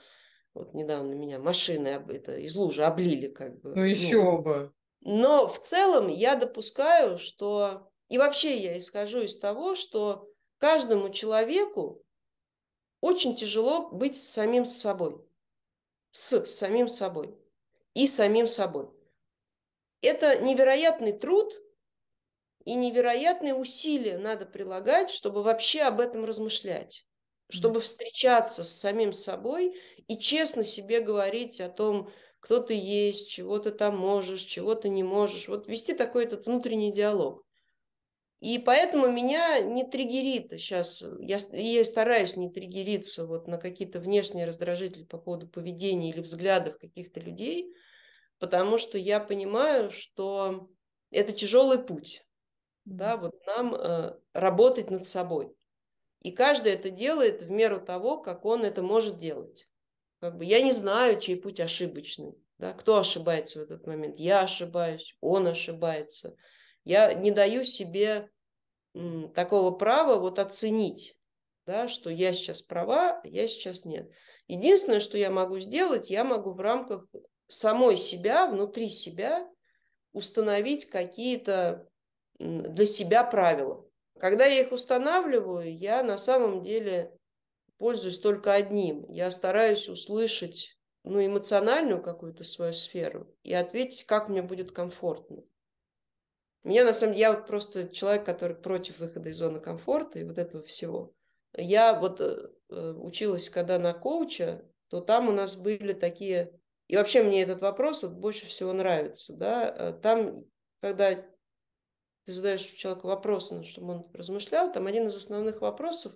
вот 0.58 0.74
недавно 0.74 1.14
меня 1.14 1.38
машины 1.38 1.88
это, 1.88 2.36
из 2.38 2.56
лужи 2.56 2.84
облили 2.84 3.28
как 3.28 3.62
бы. 3.62 3.76
Ну 3.76 3.84
еще 3.84 4.24
ну, 4.24 4.42
бы. 4.42 4.74
Но 5.02 5.48
в 5.48 5.60
целом 5.60 6.08
я 6.08 6.36
допускаю, 6.36 7.20
что... 7.20 7.92
И 8.10 8.18
вообще 8.18 8.58
я 8.58 8.78
исхожу 8.78 9.22
из 9.22 9.38
того, 9.38 9.76
что 9.76 10.28
каждому 10.58 11.12
человеку 11.12 12.04
очень 13.02 13.36
тяжело 13.36 13.92
быть 13.92 14.20
самим 14.20 14.66
собой. 14.66 15.24
С 16.10 16.46
самим 16.48 16.88
собой. 16.88 17.38
И 17.94 18.08
самим 18.08 18.48
собой. 18.48 18.90
Это 20.02 20.42
невероятный 20.42 21.12
труд 21.12 21.54
и 22.66 22.74
невероятные 22.74 23.54
усилия 23.54 24.18
надо 24.18 24.46
прилагать, 24.46 25.12
чтобы 25.12 25.44
вообще 25.44 25.82
об 25.82 26.00
этом 26.00 26.26
размышлять 26.26 27.06
чтобы 27.50 27.80
встречаться 27.80 28.64
с 28.64 28.80
самим 28.80 29.14
собой 29.14 29.76
и 30.08 30.18
честно 30.18 30.64
себе 30.64 31.00
говорить 31.02 31.62
о 31.62 31.70
том, 31.70 32.10
кто 32.40 32.60
ты 32.60 32.74
есть, 32.74 33.30
чего 33.30 33.60
ты 33.60 33.72
там 33.72 33.98
можешь, 33.98 34.42
чего 34.42 34.76
ты 34.76 34.90
не 34.90 35.04
можешь. 35.04 35.48
Вот 35.48 35.68
вести 35.68 35.94
такой 35.94 36.26
этот 36.26 36.46
внутренний 36.46 36.94
диалог. 36.94 37.44
И 38.40 38.60
поэтому 38.60 39.12
меня 39.12 39.60
не 39.60 39.84
триггерит 39.84 40.52
сейчас, 40.52 41.04
я, 41.20 41.38
я 41.54 41.84
стараюсь 41.84 42.36
не 42.36 42.52
триггериться 42.52 43.26
вот 43.26 43.48
на 43.48 43.58
какие-то 43.58 44.00
внешние 44.00 44.46
раздражители 44.46 45.06
по 45.06 45.18
поводу 45.18 45.48
поведения 45.48 46.12
или 46.12 46.22
взглядов 46.22 46.78
каких-то 46.78 47.20
людей, 47.20 47.74
потому 48.38 48.78
что 48.78 49.00
я 49.00 49.20
понимаю, 49.20 49.90
что 49.90 50.70
это 51.10 51.34
тяжелый 51.34 51.80
путь, 51.80 52.24
да, 52.86 53.18
вот 53.18 53.34
нам 53.48 53.74
э, 53.74 54.20
работать 54.34 54.92
над 54.92 55.08
собой. 55.08 55.57
И 56.28 56.32
каждый 56.32 56.74
это 56.74 56.90
делает 56.90 57.44
в 57.44 57.50
меру 57.50 57.80
того, 57.80 58.18
как 58.18 58.44
он 58.44 58.66
это 58.66 58.82
может 58.82 59.18
делать. 59.18 59.70
Как 60.20 60.38
бы 60.38 60.44
я 60.44 60.62
не 60.62 60.74
знаю, 60.74 61.22
чей 61.22 61.38
путь 61.38 61.62
ошибочный. 61.62 62.34
Да? 62.58 62.74
Кто 62.74 62.98
ошибается 62.98 63.60
в 63.60 63.64
этот 63.64 63.88
момент? 63.88 64.20
Я 64.20 64.42
ошибаюсь, 64.42 65.16
он 65.22 65.48
ошибается. 65.48 66.36
Я 66.84 67.14
не 67.14 67.32
даю 67.32 67.64
себе 67.64 68.30
м, 68.94 69.32
такого 69.32 69.72
права 69.72 70.20
вот 70.20 70.38
оценить, 70.38 71.18
да, 71.66 71.88
что 71.88 72.10
я 72.10 72.34
сейчас 72.34 72.62
права, 72.62 73.22
а 73.24 73.28
я 73.30 73.48
сейчас 73.48 73.86
нет. 73.86 74.12
Единственное, 74.48 75.00
что 75.00 75.18
я 75.18 75.32
могу 75.32 75.62
сделать, 75.62 76.10
я 76.10 76.26
могу 76.26 76.52
в 76.52 76.60
рамках 76.60 77.06
самой 77.48 77.96
себя, 77.96 78.48
внутри 78.48 78.90
себя 78.90 79.50
установить 80.12 80.90
какие-то 80.90 81.88
для 82.38 82.86
себя 82.86 83.24
правила. 83.24 83.87
Когда 84.20 84.46
я 84.46 84.62
их 84.62 84.72
устанавливаю, 84.72 85.78
я 85.78 86.04
на 86.04 86.18
самом 86.18 86.64
деле 86.64 87.18
пользуюсь 87.78 88.20
только 88.20 88.54
одним. 88.54 89.10
Я 89.12 89.30
стараюсь 89.32 89.88
услышать 89.88 90.78
ну, 91.04 91.26
эмоциональную 91.26 92.02
какую-то 92.02 92.44
свою 92.44 92.74
сферу 92.74 93.34
и 93.44 93.54
ответить, 93.54 94.06
как 94.06 94.30
мне 94.30 94.42
будет 94.42 94.72
комфортно. 94.72 95.44
Меня, 96.64 96.84
на 96.84 96.94
самом 96.94 97.14
деле, 97.14 97.22
я 97.22 97.34
вот 97.34 97.48
просто 97.48 97.88
человек, 97.90 98.26
который 98.26 98.56
против 98.56 99.00
выхода 99.00 99.30
из 99.30 99.38
зоны 99.38 99.60
комфорта 99.60 100.20
и 100.20 100.24
вот 100.24 100.38
этого 100.38 100.64
всего. 100.64 101.14
Я 101.54 101.98
вот 101.98 102.20
э, 102.20 102.50
э, 102.70 102.92
училась, 102.92 103.50
когда 103.50 103.80
на 103.80 103.94
коуча, 103.94 104.66
то 104.90 105.00
там 105.00 105.30
у 105.30 105.32
нас 105.32 105.56
были 105.56 105.94
такие... 105.94 106.60
И 106.88 106.96
вообще 106.96 107.24
мне 107.24 107.42
этот 107.42 107.62
вопрос 107.62 108.04
вот 108.04 108.14
больше 108.14 108.48
всего 108.48 108.74
нравится. 108.74 109.34
Да? 109.34 109.70
Э, 109.70 109.94
там, 109.94 110.44
когда 110.82 111.24
ты 112.28 112.34
задаешь 112.34 112.62
человеку 112.62 113.08
вопросы, 113.08 113.64
чтобы 113.64 113.94
он 113.94 114.12
размышлял, 114.12 114.70
там 114.70 114.86
один 114.86 115.06
из 115.06 115.16
основных 115.16 115.62
вопросов, 115.62 116.12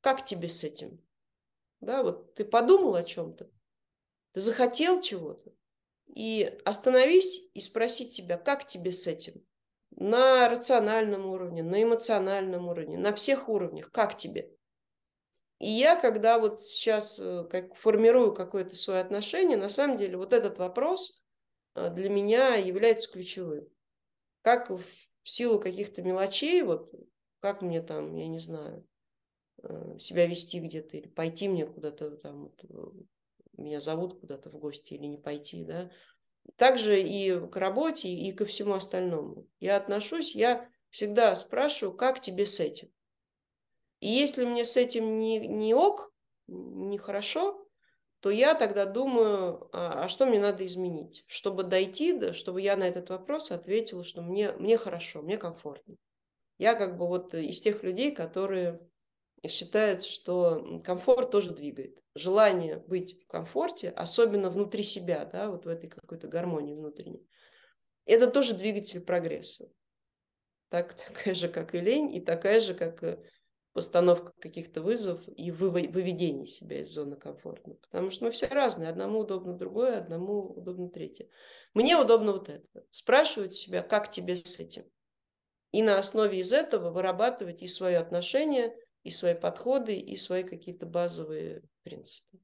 как 0.00 0.24
тебе 0.24 0.48
с 0.48 0.62
этим? 0.62 1.04
Да, 1.80 2.04
вот 2.04 2.34
ты 2.34 2.44
подумал 2.44 2.94
о 2.94 3.02
чем-то, 3.02 3.50
ты 4.32 4.40
захотел 4.40 5.02
чего-то, 5.02 5.52
и 6.06 6.56
остановись 6.64 7.50
и 7.52 7.60
спроси 7.60 8.04
себя, 8.04 8.38
как 8.38 8.64
тебе 8.64 8.92
с 8.92 9.08
этим? 9.08 9.44
На 9.90 10.48
рациональном 10.48 11.26
уровне, 11.26 11.64
на 11.64 11.82
эмоциональном 11.82 12.68
уровне, 12.68 12.96
на 12.96 13.12
всех 13.12 13.48
уровнях, 13.48 13.90
как 13.90 14.16
тебе? 14.16 14.56
И 15.58 15.68
я, 15.68 15.96
когда 15.96 16.38
вот 16.38 16.60
сейчас 16.60 17.18
э, 17.18 17.44
как, 17.50 17.74
формирую 17.74 18.34
какое-то 18.34 18.76
свое 18.76 19.00
отношение, 19.00 19.56
на 19.56 19.68
самом 19.68 19.96
деле 19.96 20.16
вот 20.16 20.32
этот 20.32 20.58
вопрос 20.58 21.20
э, 21.74 21.90
для 21.90 22.08
меня 22.08 22.54
является 22.54 23.10
ключевым. 23.10 23.66
Как 24.42 24.70
в 24.70 24.84
в 25.26 25.28
силу 25.28 25.58
каких-то 25.58 26.02
мелочей, 26.02 26.62
вот 26.62 26.94
как 27.40 27.60
мне 27.60 27.82
там, 27.82 28.14
я 28.14 28.28
не 28.28 28.38
знаю, 28.38 28.86
э, 29.60 29.98
себя 29.98 30.24
вести 30.24 30.60
где-то 30.60 30.96
или 30.96 31.08
пойти 31.08 31.48
мне 31.48 31.66
куда-то 31.66 32.16
там, 32.18 32.44
вот, 32.44 32.64
э, 32.64 33.02
меня 33.56 33.80
зовут 33.80 34.20
куда-то 34.20 34.50
в 34.50 34.58
гости 34.60 34.94
или 34.94 35.06
не 35.06 35.18
пойти, 35.18 35.64
да. 35.64 35.90
Также 36.54 37.02
и 37.02 37.40
к 37.48 37.56
работе, 37.56 38.08
и 38.08 38.30
ко 38.30 38.44
всему 38.44 38.74
остальному. 38.74 39.48
Я 39.58 39.76
отношусь, 39.76 40.36
я 40.36 40.68
всегда 40.90 41.34
спрашиваю, 41.34 41.96
как 41.96 42.20
тебе 42.20 42.46
с 42.46 42.60
этим. 42.60 42.92
И 43.98 44.06
если 44.06 44.44
мне 44.44 44.64
с 44.64 44.76
этим 44.76 45.18
не, 45.18 45.40
не 45.40 45.74
ок, 45.74 46.12
не 46.46 46.98
хорошо, 46.98 47.65
то 48.26 48.30
я 48.30 48.56
тогда 48.56 48.86
думаю, 48.86 49.68
а, 49.72 50.02
а 50.02 50.08
что 50.08 50.26
мне 50.26 50.40
надо 50.40 50.66
изменить, 50.66 51.22
чтобы 51.28 51.62
дойти, 51.62 52.12
до, 52.12 52.34
чтобы 52.34 52.60
я 52.60 52.76
на 52.76 52.82
этот 52.82 53.08
вопрос 53.08 53.52
ответила, 53.52 54.02
что 54.02 54.20
мне, 54.20 54.50
мне 54.58 54.76
хорошо, 54.76 55.22
мне 55.22 55.38
комфортно. 55.38 55.94
Я 56.58 56.74
как 56.74 56.98
бы 56.98 57.06
вот 57.06 57.34
из 57.34 57.60
тех 57.60 57.84
людей, 57.84 58.12
которые 58.12 58.80
считают, 59.46 60.02
что 60.02 60.82
комфорт 60.82 61.30
тоже 61.30 61.54
двигает. 61.54 62.02
Желание 62.16 62.78
быть 62.78 63.22
в 63.22 63.28
комфорте, 63.28 63.90
особенно 63.90 64.50
внутри 64.50 64.82
себя, 64.82 65.24
да, 65.24 65.48
вот 65.48 65.64
в 65.64 65.68
этой 65.68 65.88
какой-то 65.88 66.26
гармонии 66.26 66.74
внутренней, 66.74 67.24
это 68.06 68.28
тоже 68.28 68.56
двигатель 68.56 69.02
прогресса. 69.02 69.70
Так, 70.68 70.94
такая 71.08 71.36
же, 71.36 71.46
как 71.48 71.76
и 71.76 71.80
лень, 71.80 72.12
и 72.12 72.20
такая 72.20 72.60
же, 72.60 72.74
как 72.74 73.04
и 73.04 73.18
постановка 73.76 74.32
каких-то 74.40 74.80
вызовов 74.80 75.20
и 75.28 75.50
выведение 75.50 76.46
себя 76.46 76.80
из 76.80 76.88
зоны 76.88 77.16
комфорта. 77.16 77.72
Потому 77.82 78.10
что 78.10 78.24
мы 78.24 78.30
все 78.30 78.46
разные. 78.46 78.88
Одному 78.88 79.18
удобно 79.18 79.52
другое, 79.52 79.98
одному 79.98 80.46
удобно 80.46 80.88
третье. 80.88 81.28
Мне 81.74 81.94
удобно 81.98 82.32
вот 82.32 82.48
это. 82.48 82.86
Спрашивать 82.88 83.52
себя, 83.52 83.82
как 83.82 84.10
тебе 84.10 84.34
с 84.34 84.58
этим. 84.58 84.90
И 85.72 85.82
на 85.82 85.98
основе 85.98 86.38
из 86.38 86.54
этого 86.54 86.90
вырабатывать 86.90 87.62
и 87.62 87.68
свое 87.68 87.98
отношение, 87.98 88.74
и 89.02 89.10
свои 89.10 89.34
подходы, 89.34 89.98
и 89.98 90.16
свои 90.16 90.42
какие-то 90.42 90.86
базовые 90.86 91.62
принципы. 91.82 92.38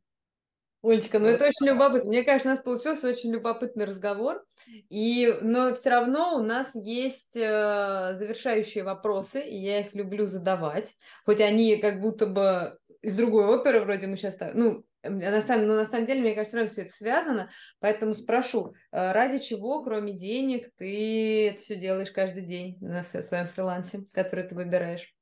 Олечка, 0.82 1.20
ну 1.20 1.26
это 1.26 1.44
очень 1.44 1.66
любопытно. 1.66 2.08
Мне 2.08 2.24
кажется, 2.24 2.48
у 2.48 2.52
нас 2.52 2.62
получился 2.62 3.08
очень 3.08 3.32
любопытный 3.32 3.84
разговор. 3.84 4.44
И, 4.90 5.32
но 5.40 5.74
все 5.74 5.90
равно 5.90 6.36
у 6.36 6.42
нас 6.42 6.70
есть 6.74 7.36
э, 7.36 8.14
завершающие 8.16 8.82
вопросы, 8.82 9.40
и 9.40 9.56
я 9.56 9.80
их 9.80 9.94
люблю 9.94 10.26
задавать. 10.26 10.94
Хоть 11.24 11.40
они 11.40 11.76
как 11.76 12.00
будто 12.00 12.26
бы 12.26 12.76
из 13.00 13.14
другой 13.14 13.46
оперы, 13.46 13.80
вроде 13.80 14.08
мы 14.08 14.16
сейчас... 14.16 14.36
Ну, 14.54 14.84
на 15.04 15.42
самом, 15.42 15.66
но 15.66 15.74
на 15.74 15.86
самом 15.86 16.06
деле, 16.06 16.20
мне 16.20 16.34
кажется, 16.34 16.68
все 16.68 16.82
это 16.82 16.92
связано. 16.92 17.50
Поэтому 17.78 18.14
спрошу, 18.14 18.74
э, 18.90 19.12
ради 19.12 19.38
чего, 19.38 19.84
кроме 19.84 20.12
денег, 20.12 20.70
ты 20.76 21.50
это 21.50 21.60
все 21.60 21.76
делаешь 21.76 22.10
каждый 22.10 22.42
день 22.42 22.78
на 22.80 23.04
своем 23.04 23.46
фрилансе, 23.46 24.00
который 24.12 24.48
ты 24.48 24.56
выбираешь? 24.56 25.14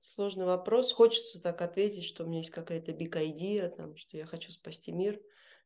Сложный 0.00 0.46
вопрос. 0.46 0.92
Хочется 0.92 1.40
так 1.40 1.60
ответить, 1.60 2.04
что 2.04 2.24
у 2.24 2.26
меня 2.26 2.38
есть 2.38 2.50
какая-то 2.50 2.92
big 2.92 3.12
idea, 3.12 3.68
там, 3.68 3.96
что 3.96 4.16
я 4.16 4.26
хочу 4.26 4.52
спасти 4.52 4.92
мир. 4.92 5.20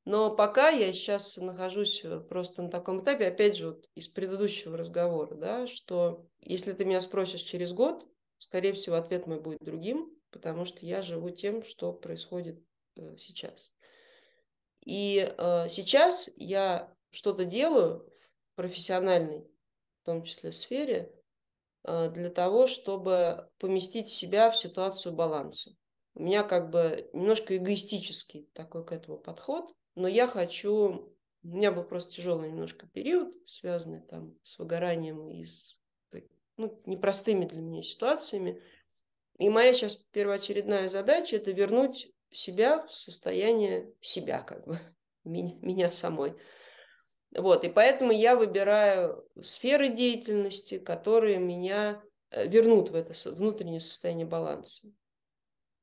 Но 0.04 0.34
пока 0.34 0.70
я 0.70 0.92
сейчас 0.92 1.36
нахожусь 1.36 2.04
э, 2.04 2.20
просто 2.20 2.62
на 2.62 2.70
таком 2.70 3.02
этапе, 3.02 3.26
опять 3.26 3.56
же, 3.56 3.68
вот 3.68 3.88
из 3.94 4.08
предыдущего 4.08 4.76
разговора, 4.76 5.34
да, 5.34 5.66
что 5.66 6.26
если 6.40 6.72
ты 6.72 6.84
меня 6.84 7.00
спросишь 7.00 7.42
через 7.42 7.72
год, 7.72 8.04
скорее 8.38 8.72
всего, 8.72 8.96
ответ 8.96 9.26
мой 9.26 9.40
будет 9.40 9.60
другим, 9.60 10.10
потому 10.30 10.64
что 10.64 10.84
я 10.84 11.02
живу 11.02 11.30
тем, 11.30 11.62
что 11.62 11.92
происходит 11.92 12.60
э, 12.96 13.16
сейчас. 13.16 13.72
И 14.84 15.32
э, 15.38 15.68
сейчас 15.68 16.28
я 16.36 16.92
что-то 17.10 17.44
делаю 17.44 18.10
в 18.52 18.56
профессиональной, 18.56 19.46
в 20.02 20.06
том 20.06 20.24
числе 20.24 20.50
сфере, 20.50 21.12
для 21.84 22.30
того, 22.30 22.66
чтобы 22.66 23.48
поместить 23.58 24.08
себя 24.08 24.50
в 24.50 24.56
ситуацию 24.56 25.14
баланса. 25.14 25.72
У 26.14 26.22
меня 26.22 26.42
как 26.42 26.70
бы 26.70 27.08
немножко 27.12 27.56
эгоистический 27.56 28.48
такой 28.52 28.84
к 28.84 28.92
этому 28.92 29.18
подход, 29.18 29.72
но 29.94 30.08
я 30.08 30.26
хочу... 30.26 31.08
У 31.44 31.48
меня 31.48 31.72
был 31.72 31.82
просто 31.82 32.12
тяжелый 32.12 32.50
немножко 32.50 32.86
период, 32.86 33.34
связанный 33.46 34.00
там 34.00 34.36
с 34.44 34.58
выгоранием 34.58 35.28
и 35.28 35.44
с 35.44 35.82
ну, 36.56 36.80
непростыми 36.86 37.46
для 37.46 37.60
меня 37.60 37.82
ситуациями. 37.82 38.62
И 39.38 39.48
моя 39.48 39.72
сейчас 39.74 39.96
первоочередная 39.96 40.88
задача– 40.88 41.36
это 41.38 41.50
вернуть 41.50 42.12
себя 42.30 42.86
в 42.86 42.94
состояние 42.94 43.92
себя, 44.00 44.42
как 44.42 44.66
бы, 44.66 44.78
меня, 45.24 45.54
меня 45.60 45.90
самой. 45.90 46.34
Вот, 47.36 47.64
и 47.64 47.68
поэтому 47.68 48.12
я 48.12 48.36
выбираю 48.36 49.24
сферы 49.40 49.88
деятельности, 49.88 50.78
которые 50.78 51.38
меня 51.38 52.02
э, 52.30 52.46
вернут 52.46 52.90
в 52.90 52.94
это 52.94 53.14
внутреннее 53.30 53.80
состояние 53.80 54.26
баланса. 54.26 54.88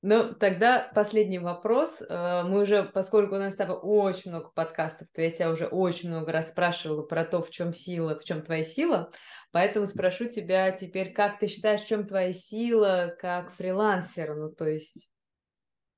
Ну, 0.01 0.33
тогда 0.33 0.89
последний 0.95 1.39
вопрос. 1.39 2.01
Э, 2.07 2.43
мы 2.43 2.61
уже, 2.61 2.83
поскольку 2.83 3.35
у 3.35 3.39
нас 3.39 3.53
с 3.53 3.57
тобой 3.57 3.77
очень 3.77 4.31
много 4.31 4.49
подкастов, 4.49 5.09
то 5.11 5.21
я 5.21 5.31
тебя 5.31 5.51
уже 5.51 5.65
очень 5.65 6.09
много 6.09 6.31
раз 6.31 6.49
спрашивала 6.49 7.01
про 7.01 7.25
то, 7.25 7.41
в 7.41 7.49
чем 7.49 7.73
сила, 7.73 8.17
в 8.17 8.23
чем 8.23 8.43
твоя 8.43 8.63
сила. 8.63 9.11
Поэтому 9.51 9.87
спрошу 9.87 10.25
тебя 10.25 10.71
теперь, 10.71 11.11
как 11.13 11.39
ты 11.39 11.47
считаешь, 11.47 11.81
в 11.81 11.87
чем 11.87 12.07
твоя 12.07 12.31
сила 12.31 13.15
как 13.19 13.51
фрилансера? 13.51 14.35
Ну, 14.35 14.51
то 14.51 14.67
есть, 14.67 15.09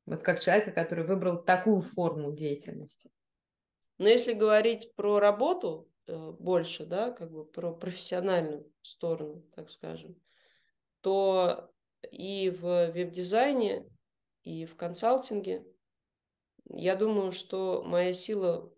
вот 0.06 0.24
как 0.24 0.40
человека, 0.40 0.72
который 0.72 1.06
выбрал 1.06 1.44
такую 1.44 1.82
форму 1.82 2.32
деятельности. 2.32 3.12
Но 4.02 4.10
если 4.10 4.34
говорить 4.34 4.96
про 4.96 5.20
работу 5.20 5.88
э, 6.08 6.32
больше, 6.40 6.88
да, 6.88 7.12
как 7.12 7.32
бы 7.32 7.46
про 7.46 7.72
профессиональную 7.72 8.68
сторону, 8.82 9.44
так 9.56 9.70
скажем, 9.70 10.20
то 11.02 11.72
и 12.10 12.50
в 12.50 12.90
веб-дизайне, 12.94 13.88
и 14.42 14.66
в 14.66 14.76
консалтинге 14.76 15.64
я 16.66 16.96
думаю, 16.96 17.32
что 17.32 17.84
моя 17.86 18.12
сила 18.12 18.74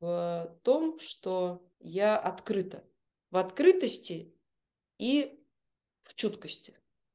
в 0.00 0.58
том, 0.62 0.98
что 0.98 1.62
я 1.78 2.16
открыта. 2.18 2.88
В 3.30 3.36
открытости 3.36 4.34
и 4.96 5.44
в 6.04 6.14
чуткости. 6.14 6.74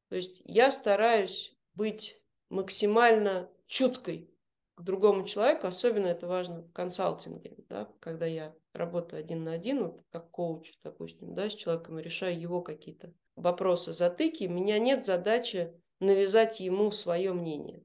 То 0.09 0.17
есть 0.17 0.39
я 0.45 0.69
стараюсь 0.69 1.57
быть 1.73 2.21
максимально 2.49 3.49
чуткой 3.65 4.32
к 4.75 4.81
другому 4.81 5.23
человеку, 5.25 5.67
особенно 5.67 6.07
это 6.07 6.27
важно 6.27 6.63
в 6.63 6.71
консалтинге, 6.71 7.55
да, 7.69 7.89
когда 7.99 8.25
я 8.25 8.55
работаю 8.73 9.19
один 9.19 9.43
на 9.43 9.53
один, 9.53 9.85
вот 9.85 10.01
как 10.11 10.31
коуч, 10.31 10.73
допустим, 10.83 11.35
да, 11.35 11.49
с 11.49 11.55
человеком 11.55 11.99
и 11.99 12.03
решаю 12.03 12.39
его 12.39 12.61
какие-то 12.61 13.13
вопросы, 13.35 13.93
затыки, 13.93 14.45
у 14.45 14.51
меня 14.51 14.79
нет 14.79 15.05
задачи 15.05 15.73
навязать 15.99 16.59
ему 16.59 16.91
свое 16.91 17.33
мнение. 17.33 17.83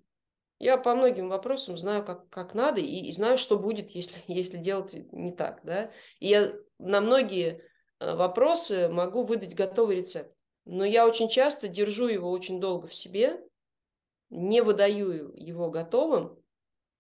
Я 0.59 0.77
по 0.77 0.95
многим 0.95 1.29
вопросам 1.29 1.77
знаю, 1.77 2.05
как, 2.05 2.29
как 2.31 2.55
надо, 2.55 2.81
и, 2.81 3.09
и 3.09 3.13
знаю, 3.13 3.39
что 3.39 3.59
будет, 3.59 3.91
если, 3.95 4.23
если 4.27 4.59
делать 4.59 4.95
не 5.13 5.33
так. 5.33 5.61
Да? 5.65 5.91
И 6.19 6.29
я 6.29 6.53
на 6.79 7.01
многие 7.01 7.63
э, 8.01 8.15
вопросы 8.15 8.89
могу 8.89 9.25
выдать 9.25 9.55
готовый 9.55 9.97
рецепт. 9.97 10.33
Но 10.65 10.85
я 10.85 11.07
очень 11.07 11.29
часто 11.29 11.69
держу 11.69 12.09
его 12.09 12.31
очень 12.31 12.61
долго 12.61 12.89
в 12.89 12.95
себе, 12.95 13.41
не 14.29 14.61
выдаю 14.61 15.33
его 15.35 15.71
готовым, 15.71 16.38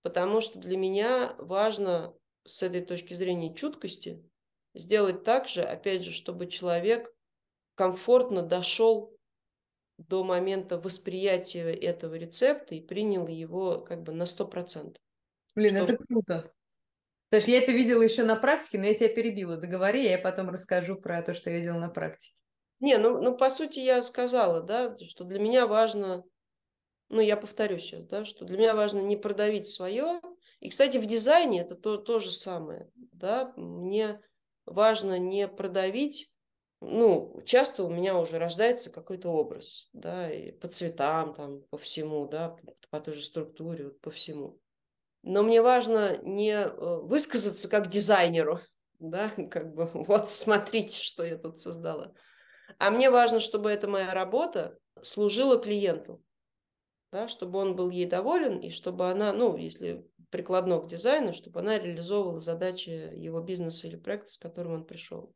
потому 0.08 0.40
что 0.40 0.58
для 0.58 0.78
меня 0.78 1.34
важно 1.36 2.14
с 2.46 2.62
этой 2.62 2.80
точки 2.80 3.12
зрения 3.12 3.54
чуткости 3.54 4.24
сделать 4.72 5.22
так 5.22 5.46
же, 5.46 5.60
опять 5.60 6.02
же, 6.02 6.12
чтобы 6.12 6.46
человек 6.46 7.12
комфортно 7.74 8.40
дошел 8.40 9.14
до 9.98 10.24
момента 10.24 10.78
восприятия 10.78 11.74
этого 11.74 12.14
рецепта 12.14 12.74
и 12.74 12.80
принял 12.80 13.28
его 13.28 13.82
как 13.82 14.02
бы 14.02 14.14
на 14.14 14.22
100%. 14.22 14.96
Блин, 15.54 15.76
что... 15.76 15.84
это 15.84 16.04
круто. 16.06 16.52
Потому 17.28 17.42
что 17.42 17.50
я 17.50 17.58
это 17.58 17.72
видела 17.72 18.00
еще 18.00 18.24
на 18.24 18.36
практике, 18.36 18.78
но 18.78 18.86
я 18.86 18.94
тебя 18.94 19.10
перебила. 19.10 19.58
Договори, 19.58 20.08
я 20.08 20.16
потом 20.16 20.48
расскажу 20.48 20.96
про 20.96 21.20
то, 21.20 21.34
что 21.34 21.50
я 21.50 21.58
видела 21.58 21.78
на 21.78 21.90
практике. 21.90 22.34
Не, 22.80 22.96
ну, 22.96 23.20
ну 23.20 23.36
по 23.36 23.50
сути 23.50 23.80
я 23.80 24.00
сказала, 24.00 24.62
да, 24.62 24.96
что 25.00 25.24
для 25.24 25.38
меня 25.38 25.66
важно 25.66 26.24
ну, 27.08 27.20
я 27.20 27.36
повторю 27.36 27.78
сейчас, 27.78 28.04
да, 28.06 28.24
что 28.24 28.44
для 28.44 28.58
меня 28.58 28.74
важно 28.74 29.00
не 29.00 29.16
продавить 29.16 29.68
свое. 29.68 30.20
И, 30.60 30.68
кстати, 30.68 30.98
в 30.98 31.06
дизайне 31.06 31.62
это 31.62 31.74
то, 31.74 31.96
то 31.96 32.18
же 32.18 32.32
самое, 32.32 32.90
да, 32.94 33.52
мне 33.56 34.20
важно 34.66 35.18
не 35.18 35.48
продавить, 35.48 36.32
ну, 36.80 37.40
часто 37.44 37.84
у 37.84 37.90
меня 37.90 38.18
уже 38.18 38.38
рождается 38.38 38.90
какой-то 38.90 39.30
образ, 39.30 39.88
да, 39.92 40.30
и 40.30 40.52
по 40.52 40.68
цветам, 40.68 41.34
там, 41.34 41.62
по 41.70 41.78
всему, 41.78 42.26
да, 42.28 42.56
по 42.90 43.00
той 43.00 43.14
же 43.14 43.22
структуре, 43.22 43.90
по 43.90 44.10
всему. 44.10 44.60
Но 45.22 45.42
мне 45.42 45.62
важно 45.62 46.18
не 46.22 46.52
э, 46.52 46.96
высказаться 47.02 47.68
как 47.68 47.88
дизайнеру, 47.88 48.60
да, 48.98 49.30
как 49.50 49.74
бы, 49.74 49.86
вот, 49.92 50.30
смотрите, 50.30 51.02
что 51.02 51.24
я 51.24 51.36
тут 51.36 51.58
создала. 51.58 52.12
А 52.78 52.90
мне 52.90 53.10
важно, 53.10 53.40
чтобы 53.40 53.70
эта 53.70 53.88
моя 53.88 54.12
работа 54.12 54.78
служила 55.02 55.58
клиенту, 55.58 56.22
да, 57.10 57.28
чтобы 57.28 57.58
он 57.58 57.76
был 57.76 57.90
ей 57.90 58.06
доволен, 58.06 58.58
и 58.58 58.70
чтобы 58.70 59.10
она, 59.10 59.32
ну, 59.32 59.56
если 59.56 60.06
прикладно 60.30 60.78
к 60.80 60.88
дизайну, 60.88 61.32
чтобы 61.32 61.60
она 61.60 61.78
реализовывала 61.78 62.40
задачи 62.40 62.90
его 62.90 63.40
бизнеса 63.40 63.86
или 63.86 63.96
проекта, 63.96 64.32
с 64.32 64.38
которым 64.38 64.74
он 64.74 64.84
пришел. 64.84 65.34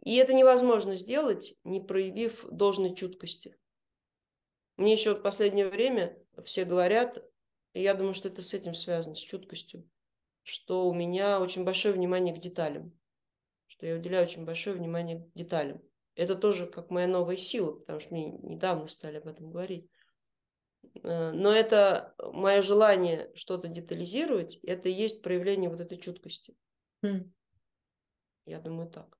И 0.00 0.16
это 0.16 0.34
невозможно 0.34 0.94
сделать, 0.94 1.54
не 1.64 1.80
проявив 1.80 2.44
должной 2.50 2.94
чуткости. 2.94 3.56
Мне 4.76 4.92
еще 4.92 5.14
в 5.14 5.22
последнее 5.22 5.68
время 5.68 6.18
все 6.44 6.64
говорят, 6.64 7.22
и 7.72 7.82
я 7.82 7.94
думаю, 7.94 8.14
что 8.14 8.28
это 8.28 8.42
с 8.42 8.52
этим 8.54 8.74
связано, 8.74 9.14
с 9.14 9.20
чуткостью, 9.20 9.88
что 10.42 10.88
у 10.88 10.94
меня 10.94 11.40
очень 11.40 11.64
большое 11.64 11.94
внимание 11.94 12.34
к 12.34 12.40
деталям, 12.40 12.92
что 13.66 13.86
я 13.86 13.96
уделяю 13.96 14.24
очень 14.24 14.44
большое 14.44 14.76
внимание 14.76 15.20
к 15.20 15.34
деталям. 15.34 15.80
Это 16.16 16.36
тоже 16.36 16.66
как 16.66 16.90
моя 16.90 17.06
новая 17.06 17.36
сила, 17.36 17.72
потому 17.72 18.00
что 18.00 18.12
мне 18.14 18.30
недавно 18.30 18.88
стали 18.88 19.16
об 19.16 19.26
этом 19.26 19.50
говорить. 19.50 19.88
Э, 21.02 21.32
но 21.32 21.52
это 21.52 22.14
мое 22.18 22.62
желание 22.62 23.30
что-то 23.34 23.68
детализировать, 23.68 24.58
это 24.62 24.88
и 24.88 24.92
есть 24.92 25.22
проявление 25.22 25.70
вот 25.70 25.80
этой 25.80 25.98
чуткости. 25.98 26.56
Хм. 27.02 27.32
Я 28.46 28.60
думаю 28.60 28.90
так. 28.90 29.18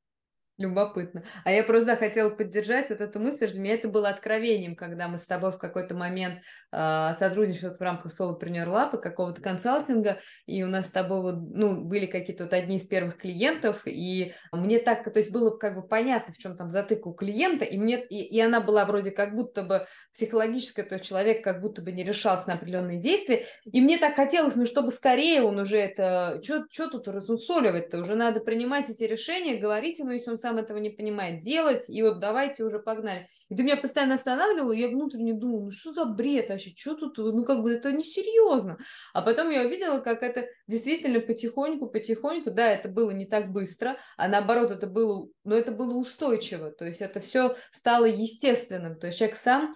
Любопытно. 0.57 1.25
А 1.43 1.51
я 1.51 1.65
просто 1.65 1.97
хотела 1.97 2.31
поддержать 2.31 2.89
вот 2.89 3.01
эту 3.01 3.19
мысль, 3.19 3.47
что 3.47 3.55
для 3.55 3.61
меня 3.61 3.75
это 3.75 3.89
было 3.89 4.09
откровением, 4.09 4.77
когда 4.77 5.09
мы 5.09 5.19
с 5.19 5.27
тобой 5.27 5.51
в 5.51 5.59
какой-то 5.59 5.97
момент 5.97 6.43
э, 6.71 7.11
сотрудничали 7.19 7.75
в 7.75 7.81
рамках 7.81 8.13
соло-премьер 8.13 8.69
лапы 8.69 8.99
какого-то 8.99 9.43
консалтинга, 9.43 10.21
и 10.47 10.63
у 10.63 10.69
нас 10.69 10.87
с 10.87 10.91
тобой 10.91 11.23
вот, 11.23 11.35
ну, 11.51 11.81
были 11.83 12.07
какие-то 12.07 12.45
вот 12.45 12.53
одни 12.53 12.77
из 12.77 12.87
первых 12.87 13.17
клиентов, 13.17 13.83
и 13.85 14.33
мне 14.53 14.79
так, 14.79 15.03
то 15.03 15.19
есть 15.19 15.33
было 15.33 15.51
как 15.51 15.75
бы 15.75 15.83
понятно, 15.83 16.33
в 16.33 16.39
чем 16.39 16.57
там 16.57 16.71
затык 16.71 17.05
у 17.09 17.15
клиента, 17.15 17.65
и 17.65 17.77
мне, 17.77 18.01
и, 18.07 18.23
и 18.23 18.39
она 18.39 18.61
была 18.61 18.85
вроде 18.85 19.11
как 19.11 19.35
будто 19.35 19.65
бы 19.65 19.89
психологическая, 20.13 20.85
то 20.85 20.95
есть 20.95 21.05
человек 21.05 21.43
как 21.43 21.63
будто 21.63 21.83
бы 21.83 21.91
не 21.91 22.05
решался 22.05 22.47
на 22.47 22.55
определенные 22.55 23.01
действия, 23.01 23.45
и 23.65 23.81
мне 23.81 23.99
так 23.99 24.15
хотелось, 24.15 24.55
ну, 24.55 24.67
чтобы 24.67 24.93
скорее 24.93 25.43
он 25.43 25.59
уже 25.59 25.79
это, 25.79 26.41
что 26.45 26.89
тут 26.89 27.09
разусоливать-то, 27.09 27.99
уже 28.03 28.15
надо 28.15 28.39
принимать 28.39 28.89
эти 28.89 29.03
решения, 29.03 29.57
говорить 29.57 29.99
ему, 29.99 30.13
если 30.13 30.31
он 30.31 30.44
сам 30.45 30.59
этого 30.59 30.77
не 30.77 30.91
понимает, 30.91 31.41
делать, 31.41 31.89
и 31.89 32.03
вот 32.03 32.21
давайте 32.21 32.65
уже 32.65 32.79
погнали. 32.79 33.29
И 33.49 33.57
ты 33.57 33.63
меня 33.63 33.79
постоянно 33.79 34.17
останавливала, 34.17 34.73
и 34.73 34.81
я 34.81 34.89
внутренне 34.89 35.33
думала, 35.33 35.65
ну 35.65 35.71
что 35.71 35.95
за 35.95 36.05
бред 36.05 36.51
вообще, 36.51 36.75
что 36.77 36.97
тут, 36.97 37.17
ну 37.17 37.47
как 37.47 37.63
бы 37.63 37.73
это 37.73 37.93
несерьезно. 37.93 38.77
А 39.15 39.23
потом 39.23 39.49
я 39.49 39.63
увидела, 39.63 40.01
как 40.01 40.23
это 40.23 40.47
действительно 40.67 41.21
потихоньку, 41.21 41.89
потихоньку, 41.89 42.51
да, 42.51 42.71
это 42.71 42.91
было 42.91 43.11
не 43.13 43.25
так 43.25 43.53
быстро, 43.53 43.97
а 44.19 44.29
наоборот, 44.29 44.71
это 44.71 44.87
было, 44.87 45.29
но 45.45 45.55
это 45.55 45.73
было 45.73 45.95
устойчиво, 45.95 46.71
то 46.71 46.85
есть 46.85 47.01
это 47.01 47.21
все 47.21 47.57
стало 47.73 48.05
естественным, 48.05 48.99
то 48.99 49.07
есть 49.07 49.19
человек 49.19 49.39
сам 49.39 49.75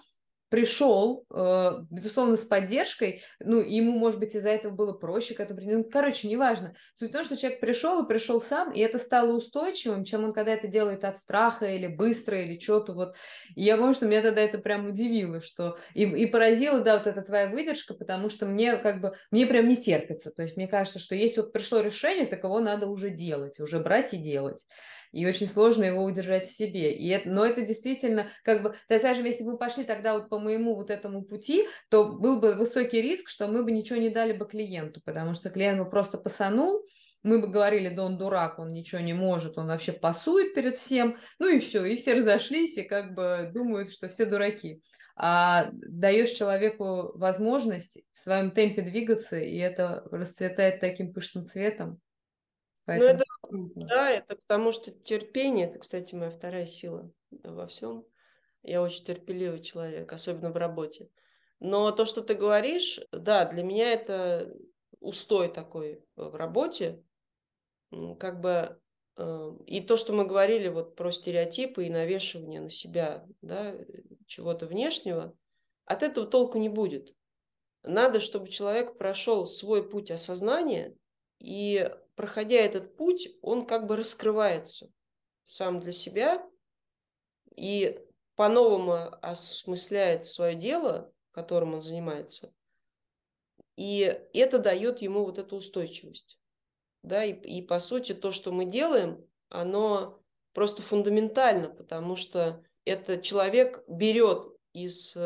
пришел, 0.49 1.27
э, 1.31 1.71
безусловно, 1.91 2.37
с 2.37 2.45
поддержкой, 2.45 3.23
ну, 3.41 3.61
ему, 3.61 3.93
может 3.93 4.19
быть, 4.19 4.35
из-за 4.35 4.51
этого 4.51 4.73
было 4.73 4.93
проще 4.93 5.35
к 5.35 5.41
этому 5.41 5.61
ну, 5.61 5.85
короче, 5.85 6.29
неважно. 6.29 6.75
Суть 6.97 7.11
в 7.11 7.13
том, 7.13 7.25
что 7.25 7.37
человек 7.37 7.61
пришел 7.61 8.03
и 8.03 8.09
пришел 8.09 8.41
сам, 8.41 8.73
и 8.73 8.81
это 8.81 8.99
стало 8.99 9.33
устойчивым, 9.33 10.05
чем 10.05 10.25
он 10.25 10.33
когда 10.33 10.53
это 10.53 10.67
делает 10.67 11.05
от 11.05 11.19
страха 11.19 11.67
или 11.67 11.87
быстро, 11.87 12.41
или 12.41 12.59
что-то 12.59 12.93
вот. 12.93 13.15
И 13.55 13.63
я 13.63 13.77
помню, 13.77 13.95
что 13.95 14.07
меня 14.07 14.23
тогда 14.23 14.41
это 14.41 14.59
прям 14.59 14.87
удивило, 14.87 15.41
что... 15.41 15.79
И, 15.95 16.05
и 16.05 16.27
поразило, 16.27 16.81
да, 16.81 16.99
вот 16.99 17.07
эта 17.07 17.23
твоя 17.23 17.49
выдержка, 17.49 17.95
потому 17.95 18.31
что 18.31 18.47
мне 18.47 18.77
как 18.77 19.01
бы, 19.01 19.17
мне 19.31 19.47
прям 19.47 19.69
не 19.69 19.77
терпится. 19.77 20.31
То 20.31 20.43
есть 20.43 20.57
мне 20.57 20.69
кажется, 20.69 20.99
что 20.99 21.15
если 21.15 21.41
вот 21.41 21.53
пришло 21.53 21.81
решение, 21.81 22.27
так 22.27 22.45
его 22.45 22.61
надо 22.61 22.87
уже 22.87 23.11
делать, 23.11 23.61
уже 23.61 23.81
брать 23.81 24.15
и 24.15 24.17
делать 24.17 24.65
и 25.13 25.27
очень 25.27 25.47
сложно 25.47 25.85
его 25.85 26.05
удержать 26.05 26.47
в 26.47 26.53
себе. 26.53 26.93
И 26.93 27.09
это, 27.09 27.29
но 27.29 27.45
это 27.45 27.63
действительно, 27.63 28.29
как 28.45 28.63
бы, 28.63 28.71
то 28.89 28.95
есть, 28.95 29.05
даже 29.05 29.23
если 29.23 29.45
бы 29.45 29.53
мы 29.53 29.59
пошли 29.59 29.85
тогда 29.85 30.15
вот 30.15 30.29
по 30.29 30.39
моему 30.39 30.75
вот 30.75 30.91
этому 30.91 31.23
пути, 31.23 31.67
то 31.89 32.05
был 32.05 32.41
бы 32.41 32.55
высокий 32.55 33.01
риск, 33.01 33.29
что 33.29 33.49
мы 33.49 33.65
бы 33.65 33.71
ничего 33.73 33.99
не 33.99 34.11
дали 34.11 34.33
бы 34.33 34.47
клиенту, 34.47 35.01
потому 35.05 35.35
что 35.35 35.51
клиент 35.51 35.79
бы 35.79 35.89
просто 35.89 36.19
посанул, 36.19 36.85
мы 37.23 37.41
бы 37.41 37.49
говорили, 37.49 37.89
да 37.89 38.05
он 38.05 38.17
дурак, 38.17 38.59
он 38.59 38.73
ничего 38.73 39.01
не 39.01 39.13
может, 39.13 39.59
он 39.59 39.67
вообще 39.67 39.93
пасует 39.93 40.55
перед 40.55 40.77
всем, 40.77 41.17
ну 41.39 41.49
и 41.49 41.59
все, 41.59 41.85
и 41.85 41.97
все 41.97 42.15
разошлись, 42.15 42.77
и 42.79 42.83
как 42.83 43.15
бы 43.15 43.51
думают, 43.53 43.93
что 43.93 44.09
все 44.09 44.25
дураки. 44.25 44.81
А 45.21 45.71
даешь 45.73 46.31
человеку 46.31 47.11
возможность 47.19 47.99
в 48.15 48.21
своем 48.21 48.53
темпе 48.53 48.83
двигаться, 48.83 49.37
и 49.37 49.57
это 49.57 50.05
расцветает 50.13 50.79
таким 50.79 51.13
пышным 51.13 51.47
цветом. 51.47 52.01
Поэтому... 52.89 53.22
Ну, 53.51 53.66
это, 53.66 53.86
да, 53.86 54.11
это 54.11 54.36
потому 54.36 54.72
что 54.72 54.91
терпение, 54.91 55.66
это, 55.66 55.78
кстати, 55.78 56.14
моя 56.14 56.30
вторая 56.30 56.64
сила 56.64 57.11
во 57.45 57.66
всем. 57.66 58.07
Я 58.62 58.80
очень 58.80 59.05
терпеливый 59.05 59.61
человек, 59.61 60.11
особенно 60.11 60.51
в 60.51 60.57
работе. 60.57 61.11
Но 61.61 61.91
то, 61.91 62.07
что 62.07 62.22
ты 62.22 62.32
говоришь, 62.32 62.99
да, 63.12 63.45
для 63.45 63.62
меня 63.62 63.93
это 63.93 64.57
устой 65.01 65.49
такой 65.49 66.03
в 66.16 66.34
работе, 66.34 67.03
как 68.18 68.41
бы 68.41 68.80
э, 69.18 69.53
и 69.66 69.82
то, 69.82 69.99
что 69.99 70.14
мы 70.14 70.24
говорили 70.24 70.68
вот 70.68 70.97
про 70.97 71.11
стереотипы 71.11 71.84
и 71.84 71.91
навешивание 71.91 72.62
на 72.62 72.70
себя 72.70 73.26
да, 73.43 73.74
чего-то 74.26 74.66
внешнего, 74.66 75.36
от 75.84 76.03
этого 76.03 76.26
толку 76.26 76.57
не 76.57 76.70
будет. 76.70 77.14
Надо, 77.82 78.20
чтобы 78.20 78.49
человек 78.49 78.97
прошел 78.97 79.45
свой 79.45 79.86
путь 79.86 80.11
осознания 80.11 80.97
и 81.39 81.91
проходя 82.19 82.57
этот 82.57 82.97
путь, 82.97 83.29
он 83.43 83.64
как 83.64 83.87
бы 83.87 83.95
раскрывается 83.95 84.93
сам 85.45 85.79
для 85.79 85.93
себя 85.93 86.45
и 87.55 88.05
по-новому 88.35 89.16
осмысляет 89.23 90.27
свое 90.27 90.57
дело, 90.57 91.12
которым 91.31 91.75
он 91.75 91.83
занимается. 91.83 92.53
И 93.77 94.01
это 94.35 94.59
дает 94.59 95.01
ему 95.01 95.25
вот 95.25 95.39
эту 95.39 95.55
устойчивость. 95.55 96.41
Да, 97.05 97.25
и, 97.25 97.35
и 97.35 97.62
по 97.62 97.79
сути 97.79 98.14
то, 98.14 98.33
что 98.33 98.51
мы 98.51 98.64
делаем, 98.64 99.25
оно 99.49 100.21
просто 100.55 100.83
фундаментально, 100.83 101.69
потому 101.69 102.16
что 102.16 102.64
это 102.85 103.19
человек 103.19 103.85
берет 103.87 104.49
из, 104.73 105.16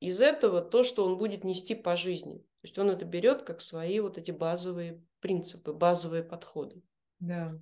из 0.00 0.22
этого 0.22 0.62
то, 0.62 0.82
что 0.82 1.04
он 1.04 1.18
будет 1.18 1.44
нести 1.44 1.74
по 1.74 1.94
жизни. 1.94 2.38
То 2.38 2.64
есть 2.64 2.78
он 2.78 2.88
это 2.88 3.04
берет 3.04 3.42
как 3.42 3.60
свои 3.60 4.00
вот 4.00 4.16
эти 4.16 4.30
базовые 4.30 5.04
принципы, 5.20 5.72
базовые 5.72 6.22
подходы. 6.22 6.82
Да, 7.20 7.52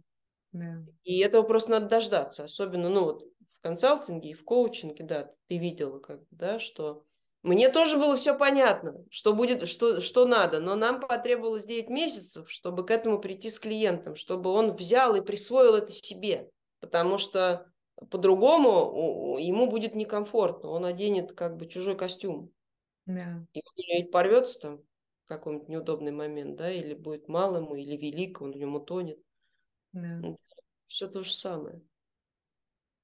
да. 0.53 0.85
И 1.05 1.19
этого 1.19 1.43
просто 1.43 1.71
надо 1.71 1.87
дождаться, 1.89 2.45
особенно, 2.45 2.89
ну 2.89 3.05
вот 3.05 3.25
в 3.51 3.61
консалтинге 3.61 4.31
и 4.31 4.35
в 4.35 4.45
коучинге, 4.45 5.05
да, 5.05 5.33
ты 5.49 5.59
видела, 5.59 5.99
как 5.99 6.21
да, 6.31 6.59
что 6.59 7.05
мне 7.43 7.69
тоже 7.71 7.99
было 7.99 8.17
все 8.17 8.37
понятно, 8.37 9.05
что 9.11 9.33
будет, 9.33 9.67
что, 9.69 10.01
что 10.01 10.27
надо, 10.27 10.61
но 10.61 10.75
нам 10.75 11.01
потребовалось 11.01 11.65
9 11.65 11.89
месяцев, 11.89 12.51
чтобы 12.51 12.85
к 12.85 12.91
этому 12.91 13.21
прийти 13.21 13.49
с 13.51 13.59
клиентом, 13.59 14.17
чтобы 14.17 14.51
он 14.51 14.73
взял 14.73 15.15
и 15.15 15.21
присвоил 15.21 15.75
это 15.77 15.93
себе, 15.93 16.51
потому 16.81 17.19
что 17.19 17.67
по-другому 18.11 19.37
ему 19.39 19.67
будет 19.69 19.95
некомфортно, 19.95 20.71
он 20.71 20.85
оденет 20.85 21.33
как 21.33 21.57
бы 21.57 21.67
чужой 21.67 21.97
костюм. 21.97 22.53
Да. 23.07 23.47
И 23.55 23.63
он 24.05 24.11
порвется 24.11 24.61
там 24.61 24.81
какой-нибудь 25.29 25.69
неудобный 25.69 26.13
момент, 26.13 26.57
да, 26.57 26.71
или 26.71 26.95
будет 26.95 27.29
мало 27.29 27.59
ему, 27.59 27.77
или 27.77 27.97
велик, 27.97 28.41
он 28.41 28.53
в 28.53 28.57
нем 28.57 28.75
утонет. 28.75 29.21
Да. 29.93 30.21
Все 30.87 31.07
то 31.07 31.23
же 31.23 31.33
самое. 31.33 31.83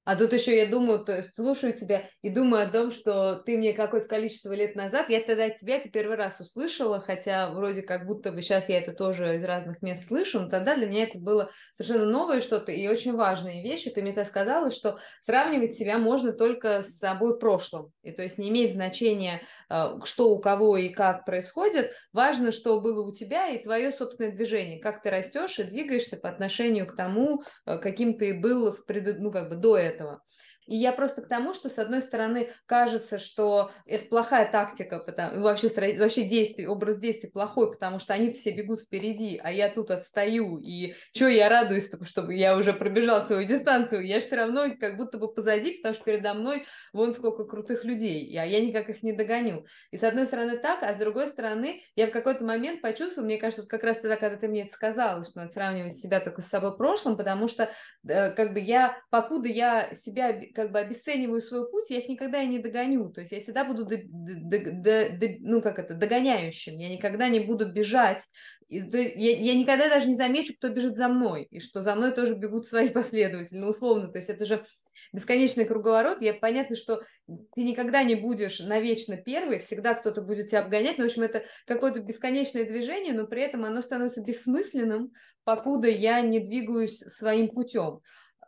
А 0.05 0.15
тут 0.15 0.33
еще 0.33 0.55
я 0.55 0.67
думаю, 0.67 1.03
то 1.03 1.17
есть 1.17 1.35
слушаю 1.35 1.73
тебя 1.73 2.07
и 2.21 2.29
думаю 2.29 2.67
о 2.67 2.69
том, 2.69 2.91
что 2.91 3.41
ты 3.43 3.57
мне 3.57 3.73
какое-то 3.73 4.07
количество 4.07 4.53
лет 4.53 4.75
назад, 4.75 5.09
я 5.09 5.19
тогда 5.19 5.49
тебя 5.49 5.77
это 5.77 5.89
первый 5.89 6.15
раз 6.15 6.39
услышала, 6.39 7.01
хотя 7.01 7.49
вроде 7.49 7.81
как 7.81 8.05
будто 8.05 8.31
бы 8.31 8.43
сейчас 8.43 8.69
я 8.69 8.77
это 8.77 8.93
тоже 8.93 9.35
из 9.35 9.43
разных 9.43 9.81
мест 9.81 10.07
слышу, 10.07 10.41
но 10.41 10.47
тогда 10.47 10.75
для 10.75 10.85
меня 10.85 11.03
это 11.05 11.17
было 11.17 11.49
совершенно 11.73 12.05
новое 12.05 12.41
что-то 12.41 12.71
и 12.71 12.87
очень 12.87 13.15
важные 13.15 13.63
вещи. 13.63 13.89
Ты 13.89 14.03
мне 14.03 14.13
тогда 14.13 14.29
сказала, 14.29 14.71
что 14.71 14.99
сравнивать 15.23 15.73
себя 15.73 15.97
можно 15.97 16.33
только 16.33 16.83
с 16.83 16.99
собой 16.99 17.39
прошлым. 17.39 17.91
И 18.03 18.11
то 18.11 18.21
есть 18.21 18.37
не 18.37 18.49
имеет 18.49 18.73
значения, 18.73 19.41
э, 19.71 19.97
что 20.03 20.29
у 20.29 20.39
кого 20.39 20.77
и 20.77 20.89
как 20.89 21.25
происходит, 21.25 21.91
важно, 22.13 22.51
что 22.51 22.79
было 22.79 23.03
у 23.03 23.11
тебя 23.11 23.49
и 23.49 23.63
твое 23.63 23.91
собственное 23.91 24.31
движение, 24.31 24.79
как 24.79 25.01
ты 25.01 25.09
растешь 25.09 25.57
и 25.57 25.63
двигаешься 25.63 26.15
по 26.15 26.29
отношению 26.29 26.85
к 26.85 26.95
тому, 26.95 27.41
э, 27.65 27.79
каким 27.79 28.19
ты 28.19 28.39
был 28.39 28.71
в 28.71 28.85
пред... 28.85 29.19
ну, 29.19 29.31
как 29.31 29.49
бы 29.49 29.55
до 29.55 29.75
этого 29.75 29.94
этого. 29.95 30.21
И 30.65 30.75
я 30.75 30.91
просто 30.91 31.21
к 31.21 31.27
тому, 31.27 31.53
что, 31.53 31.69
с 31.69 31.77
одной 31.77 32.01
стороны, 32.01 32.49
кажется, 32.65 33.19
что 33.19 33.71
это 33.85 34.07
плохая 34.07 34.51
тактика, 34.51 34.99
потому, 34.99 35.41
вообще, 35.41 35.69
вообще 35.97 36.23
действие, 36.23 36.69
образ 36.69 36.97
действий 36.97 37.29
плохой, 37.29 37.71
потому 37.71 37.99
что 37.99 38.13
они 38.13 38.31
все 38.31 38.51
бегут 38.51 38.81
впереди, 38.81 39.39
а 39.43 39.51
я 39.51 39.69
тут 39.69 39.91
отстаю, 39.91 40.57
и 40.57 40.95
что 41.13 41.27
я 41.27 41.49
радуюсь, 41.49 41.89
чтобы 42.03 42.33
я 42.33 42.57
уже 42.57 42.73
пробежал 42.73 43.21
свою 43.21 43.47
дистанцию, 43.47 44.05
я 44.05 44.19
же 44.19 44.25
все 44.25 44.37
равно 44.37 44.65
как 44.79 44.97
будто 44.97 45.17
бы 45.17 45.31
позади, 45.31 45.77
потому 45.77 45.95
что 45.95 46.03
передо 46.03 46.33
мной 46.33 46.65
вон 46.93 47.13
сколько 47.13 47.45
крутых 47.45 47.83
людей, 47.83 48.35
а 48.37 48.45
я 48.45 48.59
никак 48.59 48.89
их 48.89 49.03
не 49.03 49.13
догоню. 49.13 49.65
И 49.91 49.97
с 49.97 50.03
одной 50.03 50.25
стороны 50.25 50.57
так, 50.57 50.81
а 50.81 50.93
с 50.93 50.97
другой 50.97 51.27
стороны, 51.27 51.81
я 51.95 52.07
в 52.07 52.11
какой-то 52.11 52.43
момент 52.43 52.81
почувствовала, 52.81 53.25
мне 53.25 53.37
кажется, 53.37 53.61
вот 53.61 53.69
как 53.69 53.83
раз 53.83 53.99
тогда, 53.99 54.17
когда 54.17 54.37
ты 54.37 54.47
мне 54.47 54.63
это 54.63 54.73
сказала, 54.73 55.23
что 55.23 55.39
надо 55.39 55.51
сравнивать 55.51 55.97
себя 55.97 56.19
только 56.19 56.41
с 56.41 56.47
собой 56.47 56.75
прошлым, 56.75 57.17
потому 57.17 57.47
что 57.47 57.69
э, 58.07 58.31
как 58.31 58.53
бы 58.53 58.59
я, 58.59 58.97
покуда 59.09 59.47
я 59.47 59.93
себя 59.95 60.33
как 60.55 60.71
бы 60.71 60.79
обесцениваю 60.79 61.41
свой 61.41 61.69
путь, 61.69 61.89
я 61.89 61.99
их 61.99 62.07
никогда 62.07 62.41
и 62.41 62.47
не 62.47 62.59
догоню. 62.59 63.11
То 63.11 63.21
есть 63.21 63.33
я 63.33 63.41
всегда 63.41 63.65
буду, 63.65 63.85
до, 63.85 63.97
до, 64.05 64.71
до, 64.71 65.09
до, 65.09 65.35
ну 65.41 65.61
как 65.61 65.77
это, 65.77 65.93
догоняющим. 65.93 66.77
Я 66.77 66.89
никогда 66.89 67.27
не 67.27 67.41
буду 67.41 67.71
бежать. 67.71 68.23
И, 68.67 68.81
то 68.81 68.97
есть 68.97 69.15
я, 69.17 69.37
я 69.37 69.53
никогда 69.53 69.89
даже 69.89 70.07
не 70.07 70.15
замечу, 70.15 70.55
кто 70.55 70.69
бежит 70.69 70.97
за 70.97 71.09
мной, 71.09 71.47
и 71.51 71.59
что 71.59 71.83
за 71.83 71.93
мной 71.95 72.13
тоже 72.13 72.33
бегут 72.33 72.67
свои 72.67 72.89
последователи, 72.91 73.57
ну 73.57 73.67
условно. 73.67 74.07
То 74.07 74.17
есть 74.17 74.29
это 74.29 74.45
же 74.45 74.63
бесконечный 75.11 75.65
круговорот. 75.65 76.21
Я 76.21 76.33
понятно, 76.33 76.75
что 76.75 77.01
ты 77.27 77.63
никогда 77.63 78.03
не 78.03 78.15
будешь 78.15 78.59
навечно 78.59 79.17
первый, 79.17 79.59
всегда 79.59 79.93
кто-то 79.93 80.21
будет 80.21 80.47
тебя 80.47 80.61
обгонять. 80.61 80.97
Но, 80.97 81.03
в 81.03 81.07
общем, 81.07 81.23
это 81.23 81.43
какое-то 81.67 81.99
бесконечное 81.99 82.65
движение, 82.65 83.13
но 83.13 83.27
при 83.27 83.41
этом 83.41 83.65
оно 83.65 83.81
становится 83.81 84.21
бессмысленным, 84.21 85.11
покуда 85.43 85.87
я 85.89 86.21
не 86.21 86.39
двигаюсь 86.39 86.99
своим 86.99 87.49
путем. 87.49 87.99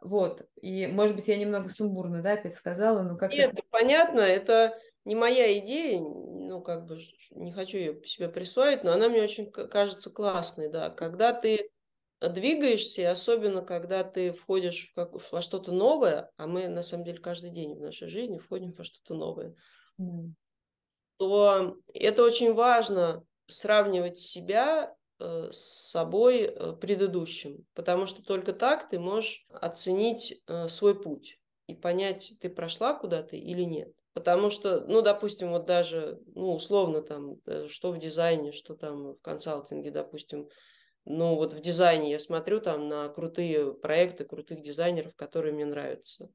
Вот, 0.02 0.48
и, 0.62 0.88
может 0.88 1.16
быть, 1.16 1.28
я 1.28 1.38
немного 1.38 1.70
сумбурно, 1.70 2.22
да, 2.22 2.34
опять 2.34 2.56
сказала, 2.56 3.02
но 3.02 3.18
как 3.18 3.32
Нет, 3.32 3.60
понятно, 3.70 4.20
это 4.20 4.78
не 5.06 5.16
моя 5.16 5.58
идея, 5.60 6.00
ну, 6.00 6.62
как 6.62 6.86
бы, 6.86 7.00
не 7.32 7.52
хочу 7.52 7.78
ее 7.78 8.06
себе 8.06 8.28
присваивать, 8.30 8.84
но 8.84 8.92
она 8.92 9.10
мне 9.10 9.24
очень 9.24 9.50
кажется 9.52 10.10
классной, 10.12 10.70
да, 10.70 10.90
когда 10.90 11.34
ты 11.34 11.70
двигаешься, 12.20 13.02
и 13.02 13.06
особенно 13.06 13.62
когда 13.62 14.04
ты 14.04 14.34
входишь 14.34 14.90
в 14.90 14.96
как, 14.96 15.32
во 15.32 15.42
что-то 15.42 15.72
новое, 15.72 16.30
а 16.36 16.48
мы, 16.48 16.68
на 16.68 16.82
самом 16.82 17.06
деле, 17.06 17.20
каждый 17.20 17.52
день 17.52 17.76
в 17.76 17.82
нашей 17.82 18.10
жизни 18.10 18.40
входим 18.40 18.74
во 18.74 18.84
что-то 18.84 19.14
новое, 19.14 19.56
mm. 20.00 20.32
то 21.18 21.78
это 21.94 22.24
очень 22.24 22.54
важно 22.54 23.24
сравнивать 23.48 24.18
себя 24.18 24.97
с 25.20 25.90
собой 25.92 26.44
э, 26.44 26.74
предыдущим, 26.80 27.66
потому 27.74 28.06
что 28.06 28.24
только 28.24 28.54
так 28.54 28.88
ты 28.90 29.00
можешь 29.00 29.46
оценить 29.50 30.42
э, 30.48 30.68
свой 30.68 31.00
путь 31.02 31.40
и 31.68 31.76
понять, 31.76 32.34
ты 32.40 32.50
прошла 32.50 32.94
куда-то 32.94 33.36
или 33.36 33.64
нет. 33.64 33.94
Потому 34.14 34.50
что, 34.50 34.82
ну, 34.82 35.02
допустим, 35.02 35.52
вот 35.52 35.66
даже, 35.66 36.20
ну, 36.34 36.54
условно 36.54 37.02
там, 37.02 37.36
что 37.68 37.92
в 37.92 38.00
дизайне, 38.00 38.52
что 38.52 38.74
там 38.74 39.14
в 39.14 39.22
консалтинге, 39.22 39.92
допустим, 39.92 40.50
ну, 41.06 41.36
вот 41.36 41.54
в 41.54 41.62
дизайне 41.62 42.12
я 42.12 42.20
смотрю 42.20 42.60
там 42.60 42.88
на 42.90 43.10
крутые 43.10 43.74
проекты, 43.74 44.26
крутых 44.26 44.62
дизайнеров, 44.62 45.16
которые 45.16 45.54
мне 45.54 45.66
нравятся. 45.66 46.30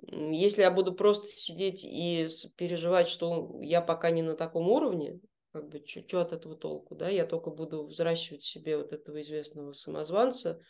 Если 0.00 0.62
я 0.62 0.70
буду 0.70 0.92
просто 0.92 1.28
сидеть 1.28 1.82
и 1.84 2.28
переживать, 2.56 3.08
что 3.08 3.58
я 3.62 3.80
пока 3.80 4.10
не 4.10 4.22
на 4.22 4.34
таком 4.34 4.68
уровне, 4.68 5.18
как 5.52 5.68
бы 5.68 5.82
что 5.86 6.20
от 6.20 6.32
этого 6.32 6.56
толку, 6.56 6.94
да, 6.94 7.08
я 7.08 7.26
только 7.26 7.50
буду 7.50 7.86
взращивать 7.86 8.42
себе 8.42 8.76
вот 8.76 8.92
этого 8.92 9.20
известного 9.22 9.72
самозванца, 9.72 10.60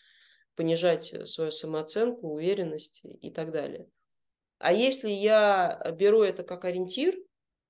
понижать 0.55 1.13
э, 1.13 1.27
свою 1.27 1.51
самооценку, 1.51 2.29
уверенность 2.29 3.03
и 3.05 3.31
так 3.31 3.53
далее. 3.53 3.89
А 4.59 4.73
если 4.73 5.09
я 5.09 5.81
беру 5.99 6.23
это 6.23 6.43
как 6.43 6.65
ориентир, 6.65 7.17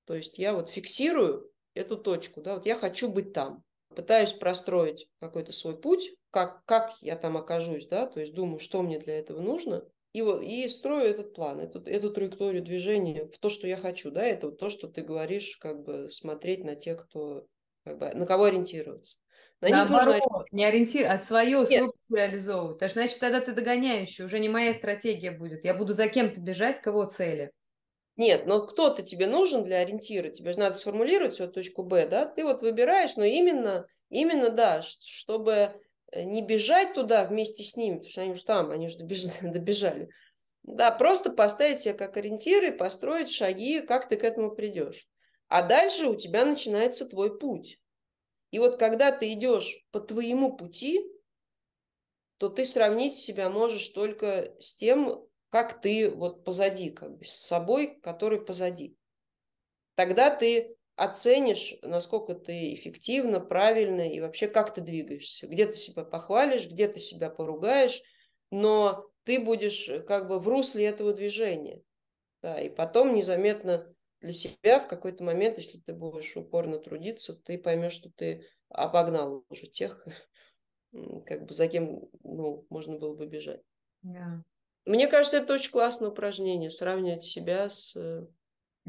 то 0.06 0.14
есть 0.14 0.38
я 0.38 0.54
вот 0.54 0.70
фиксирую 0.70 1.50
эту 1.74 1.98
точку, 1.98 2.40
да, 2.40 2.54
вот 2.54 2.66
я 2.66 2.76
хочу 2.76 3.08
быть 3.08 3.32
там, 3.32 3.62
пытаюсь 3.94 4.32
простроить 4.32 5.08
какой-то 5.20 5.52
свой 5.52 5.78
путь, 5.78 6.14
как, 6.30 6.64
как 6.64 6.94
я 7.00 7.16
там 7.16 7.36
окажусь, 7.36 7.86
да, 7.86 8.06
то 8.06 8.20
есть 8.20 8.32
думаю, 8.34 8.58
что 8.58 8.82
мне 8.82 8.98
для 8.98 9.18
этого 9.18 9.40
нужно, 9.40 9.84
и, 10.18 10.22
вот, 10.22 10.42
и 10.42 10.66
строю 10.66 11.04
этот 11.06 11.32
план, 11.32 11.60
эту, 11.60 11.80
эту 11.84 12.10
траекторию 12.10 12.60
движения 12.60 13.28
в 13.28 13.38
то, 13.38 13.48
что 13.48 13.68
я 13.68 13.76
хочу. 13.76 14.10
Да? 14.10 14.24
Это 14.24 14.48
вот 14.48 14.58
то, 14.58 14.68
что 14.68 14.88
ты 14.88 15.02
говоришь, 15.02 15.56
как 15.58 15.84
бы 15.84 16.10
смотреть 16.10 16.64
на 16.64 16.74
тех, 16.74 17.04
кто, 17.04 17.46
как 17.84 18.00
бы, 18.00 18.10
на 18.12 18.26
кого 18.26 18.44
ориентироваться. 18.44 19.18
На 19.60 19.68
Наоборот, 19.68 20.16
них 20.16 20.24
нужно... 20.24 20.44
не 20.50 20.64
ориентир, 20.64 21.06
а 21.08 21.18
свое, 21.18 21.64
Нет. 21.70 21.84
путь 21.84 21.94
реализовывать. 22.12 22.74
Потому 22.74 22.90
что, 22.90 23.00
значит, 23.00 23.20
тогда 23.20 23.40
ты 23.40 23.52
догоняющий, 23.52 24.24
уже 24.24 24.40
не 24.40 24.48
моя 24.48 24.74
стратегия 24.74 25.30
будет. 25.30 25.64
Я 25.64 25.72
буду 25.72 25.94
за 25.94 26.08
кем-то 26.08 26.40
бежать, 26.40 26.80
кого 26.80 27.04
цели. 27.04 27.52
Нет, 28.16 28.46
но 28.46 28.66
кто-то 28.66 29.04
тебе 29.04 29.28
нужен 29.28 29.62
для 29.62 29.78
ориентира. 29.78 30.30
Тебе 30.30 30.52
же 30.52 30.58
надо 30.58 30.74
сформулировать 30.74 31.36
свою 31.36 31.52
точку 31.52 31.84
Б, 31.84 32.08
да? 32.08 32.24
Ты 32.26 32.42
вот 32.42 32.62
выбираешь, 32.62 33.14
но 33.14 33.22
именно, 33.22 33.86
именно, 34.10 34.50
да, 34.50 34.82
чтобы 34.82 35.80
не 36.14 36.42
бежать 36.42 36.94
туда 36.94 37.24
вместе 37.24 37.64
с 37.64 37.76
ними, 37.76 37.96
потому 37.96 38.10
что 38.10 38.20
они 38.22 38.32
уже 38.32 38.44
там, 38.44 38.70
они 38.70 38.86
уже 38.86 38.98
добежали. 39.42 40.08
Да, 40.62 40.90
просто 40.90 41.30
поставить 41.30 41.80
себя 41.80 41.94
как 41.94 42.16
ориентир 42.16 42.64
и 42.64 42.76
построить 42.76 43.30
шаги, 43.30 43.80
как 43.80 44.08
ты 44.08 44.16
к 44.16 44.24
этому 44.24 44.50
придешь. 44.50 45.08
А 45.48 45.62
дальше 45.62 46.06
у 46.06 46.16
тебя 46.16 46.44
начинается 46.44 47.06
твой 47.06 47.38
путь. 47.38 47.80
И 48.50 48.58
вот 48.58 48.78
когда 48.78 49.12
ты 49.12 49.32
идешь 49.32 49.84
по 49.90 50.00
твоему 50.00 50.56
пути, 50.56 51.02
то 52.38 52.48
ты 52.48 52.64
сравнить 52.64 53.16
себя 53.16 53.50
можешь 53.50 53.88
только 53.88 54.54
с 54.60 54.74
тем, 54.74 55.26
как 55.50 55.80
ты 55.80 56.10
вот 56.10 56.44
позади, 56.44 56.90
как 56.90 57.16
бы 57.16 57.24
с 57.24 57.32
собой, 57.32 57.98
который 58.00 58.40
позади. 58.40 58.96
Тогда 59.96 60.30
ты 60.30 60.76
оценишь, 60.98 61.76
насколько 61.82 62.34
ты 62.34 62.74
эффективно, 62.74 63.38
правильно 63.40 64.12
и 64.12 64.20
вообще 64.20 64.48
как 64.48 64.74
ты 64.74 64.80
двигаешься. 64.80 65.46
Где 65.46 65.66
ты 65.66 65.76
себя 65.76 66.04
похвалишь, 66.04 66.66
где 66.66 66.88
ты 66.88 66.98
себя 66.98 67.30
поругаешь, 67.30 68.02
но 68.50 69.08
ты 69.22 69.40
будешь 69.40 69.88
э, 69.88 70.00
как 70.00 70.28
бы 70.28 70.40
в 70.40 70.48
русле 70.48 70.86
этого 70.86 71.14
движения. 71.14 71.82
Да, 72.42 72.60
и 72.60 72.68
потом 72.68 73.14
незаметно 73.14 73.94
для 74.20 74.32
себя 74.32 74.80
в 74.80 74.88
какой-то 74.88 75.22
момент, 75.22 75.58
если 75.58 75.78
ты 75.78 75.92
будешь 75.92 76.36
упорно 76.36 76.78
трудиться, 76.78 77.34
ты 77.34 77.58
поймешь, 77.58 77.92
что 77.92 78.10
ты 78.10 78.44
обогнал 78.68 79.44
уже 79.48 79.66
тех, 79.68 80.04
как 81.26 81.46
бы 81.46 81.54
за 81.54 81.68
кем 81.68 82.08
ну, 82.24 82.66
можно 82.70 82.98
было 82.98 83.14
бы 83.14 83.26
бежать. 83.26 83.62
Yeah. 84.04 84.42
Мне 84.84 85.06
кажется, 85.06 85.36
это 85.36 85.54
очень 85.54 85.70
классное 85.70 86.08
упражнение, 86.08 86.70
сравнивать 86.70 87.22
себя 87.22 87.68
с 87.68 87.94
э, 87.94 88.26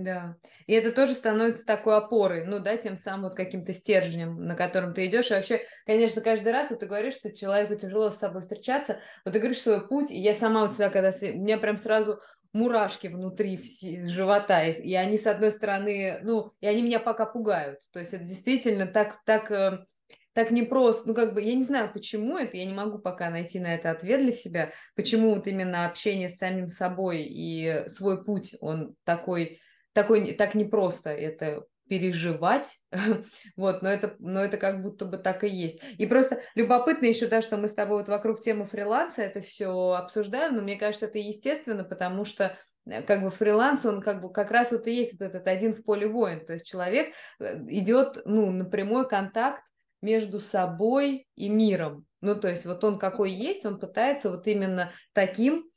да, 0.04 0.36
и 0.66 0.74
это 0.74 0.92
тоже 0.92 1.14
становится 1.14 1.66
такой 1.66 1.98
опорой, 1.98 2.46
ну 2.46 2.60
да, 2.60 2.78
тем 2.78 2.98
самым 2.98 3.26
вот 3.26 3.36
каким-то 3.36 3.74
стержнем, 3.74 4.46
на 4.46 4.56
котором 4.56 4.94
ты 4.94 5.08
идешь. 5.08 5.32
И 5.32 5.34
вообще, 5.34 5.62
конечно, 5.86 6.22
каждый 6.22 6.52
раз 6.52 6.70
вот 6.70 6.80
ты 6.80 6.88
говоришь, 6.88 7.16
что 7.16 7.36
человеку 7.36 7.76
тяжело 7.76 8.10
с 8.12 8.18
собой 8.18 8.42
встречаться, 8.42 9.00
вот 9.26 9.34
ты 9.34 9.40
говоришь 9.40 9.62
свой 9.62 9.88
путь, 9.88 10.12
и 10.12 10.18
я 10.18 10.34
сама 10.34 10.62
вот 10.62 10.72
всегда, 10.72 10.90
когда... 10.90 11.10
У 11.10 11.40
меня 11.40 11.58
прям 11.58 11.78
сразу 11.78 12.20
мурашки 12.54 13.08
внутри 13.08 13.60
живота, 14.08 14.66
и 14.66 14.94
они, 14.96 15.18
с 15.18 15.28
одной 15.28 15.52
стороны, 15.52 16.20
ну, 16.24 16.54
и 16.62 16.68
они 16.68 16.82
меня 16.82 17.00
пока 17.00 17.26
пугают. 17.26 17.80
То 17.94 18.00
есть 18.00 18.14
это 18.14 18.24
действительно 18.24 18.88
так, 18.88 19.14
так, 19.26 19.52
э, 19.52 19.86
так 20.34 20.52
непросто. 20.52 21.08
Ну, 21.08 21.14
как 21.14 21.34
бы, 21.34 21.42
я 21.42 21.54
не 21.54 21.64
знаю, 21.64 21.92
почему 21.94 22.38
это, 22.38 22.58
я 22.58 22.66
не 22.66 22.74
могу 22.74 23.00
пока 23.00 23.30
найти 23.30 23.60
на 23.60 23.76
это 23.76 23.92
ответ 23.92 24.22
для 24.22 24.32
себя, 24.32 24.72
почему 24.96 25.36
вот 25.36 25.48
именно 25.48 25.86
общение 25.86 26.30
с 26.30 26.38
самим 26.38 26.70
собой 26.70 27.24
и 27.24 27.84
свой 27.88 28.24
путь, 28.24 28.56
он 28.62 28.96
такой 29.04 29.60
такой, 30.02 30.34
так 30.34 30.56
непросто 30.56 31.10
это 31.10 31.66
переживать, 31.90 32.78
вот, 33.58 33.82
но 33.82 33.90
это, 33.90 34.16
но 34.20 34.42
это 34.42 34.58
как 34.58 34.82
будто 34.82 35.06
бы 35.06 35.18
так 35.18 35.44
и 35.44 35.50
есть. 35.50 35.82
И 35.98 36.06
просто 36.06 36.42
любопытно 36.56 37.06
еще, 37.08 37.28
да, 37.28 37.42
что 37.42 37.58
мы 37.58 37.68
с 37.68 37.74
тобой 37.74 37.98
вот 37.98 38.08
вокруг 38.08 38.42
темы 38.42 38.66
фриланса 38.66 39.24
это 39.24 39.42
все 39.42 39.94
обсуждаем, 39.94 40.56
но 40.56 40.62
мне 40.62 40.78
кажется, 40.78 41.08
это 41.08 41.18
естественно, 41.18 41.84
потому 41.84 42.24
что 42.24 42.56
э, 42.86 43.02
как 43.02 43.24
бы 43.24 43.32
фриланс, 43.32 43.86
он 43.86 44.02
как 44.02 44.22
бы 44.22 44.32
как 44.32 44.52
раз 44.52 44.72
вот 44.72 44.88
и 44.88 44.96
есть 44.96 45.14
вот 45.14 45.22
этот 45.22 45.48
один 45.48 45.74
в 45.74 45.84
поле 45.84 46.08
воин, 46.08 46.46
то 46.46 46.54
есть 46.54 46.66
человек 46.66 47.10
э, 47.40 47.58
идет, 47.68 48.22
ну, 48.26 48.52
на 48.52 48.66
прямой 48.66 49.10
контакт 49.10 49.64
между 50.02 50.40
собой 50.40 51.28
и 51.36 51.50
миром, 51.50 52.06
ну, 52.22 52.40
то 52.40 52.48
есть 52.48 52.66
вот 52.66 52.84
он 52.84 53.00
какой 53.00 53.32
есть, 53.32 53.66
он 53.66 53.80
пытается 53.80 54.30
вот 54.30 54.48
именно 54.48 54.92
таким 55.14 55.69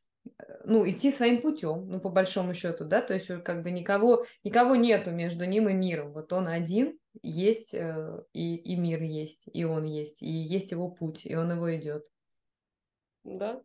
ну, 0.65 0.89
идти 0.89 1.11
своим 1.11 1.41
путем, 1.41 1.89
ну, 1.89 2.01
по 2.01 2.09
большому 2.09 2.55
счету, 2.55 2.85
да, 2.85 3.01
то 3.01 3.15
есть 3.15 3.29
как 3.43 3.63
бы 3.63 3.71
никого, 3.71 4.25
никого 4.45 4.77
нету 4.77 5.11
между 5.11 5.45
ним 5.45 5.69
и 5.69 5.73
миром, 5.73 6.13
вот 6.13 6.33
он 6.33 6.49
один 6.49 6.99
есть, 7.23 7.75
э, 7.75 8.23
и, 8.33 8.57
и 8.57 8.77
мир 8.77 9.03
есть, 9.03 9.45
и 9.53 9.65
он 9.65 9.85
есть, 9.85 10.23
и 10.23 10.31
есть 10.31 10.71
его 10.71 10.89
путь, 10.89 11.27
и 11.27 11.35
он 11.35 11.53
его 11.53 11.75
идет. 11.75 12.07
Да. 13.25 13.63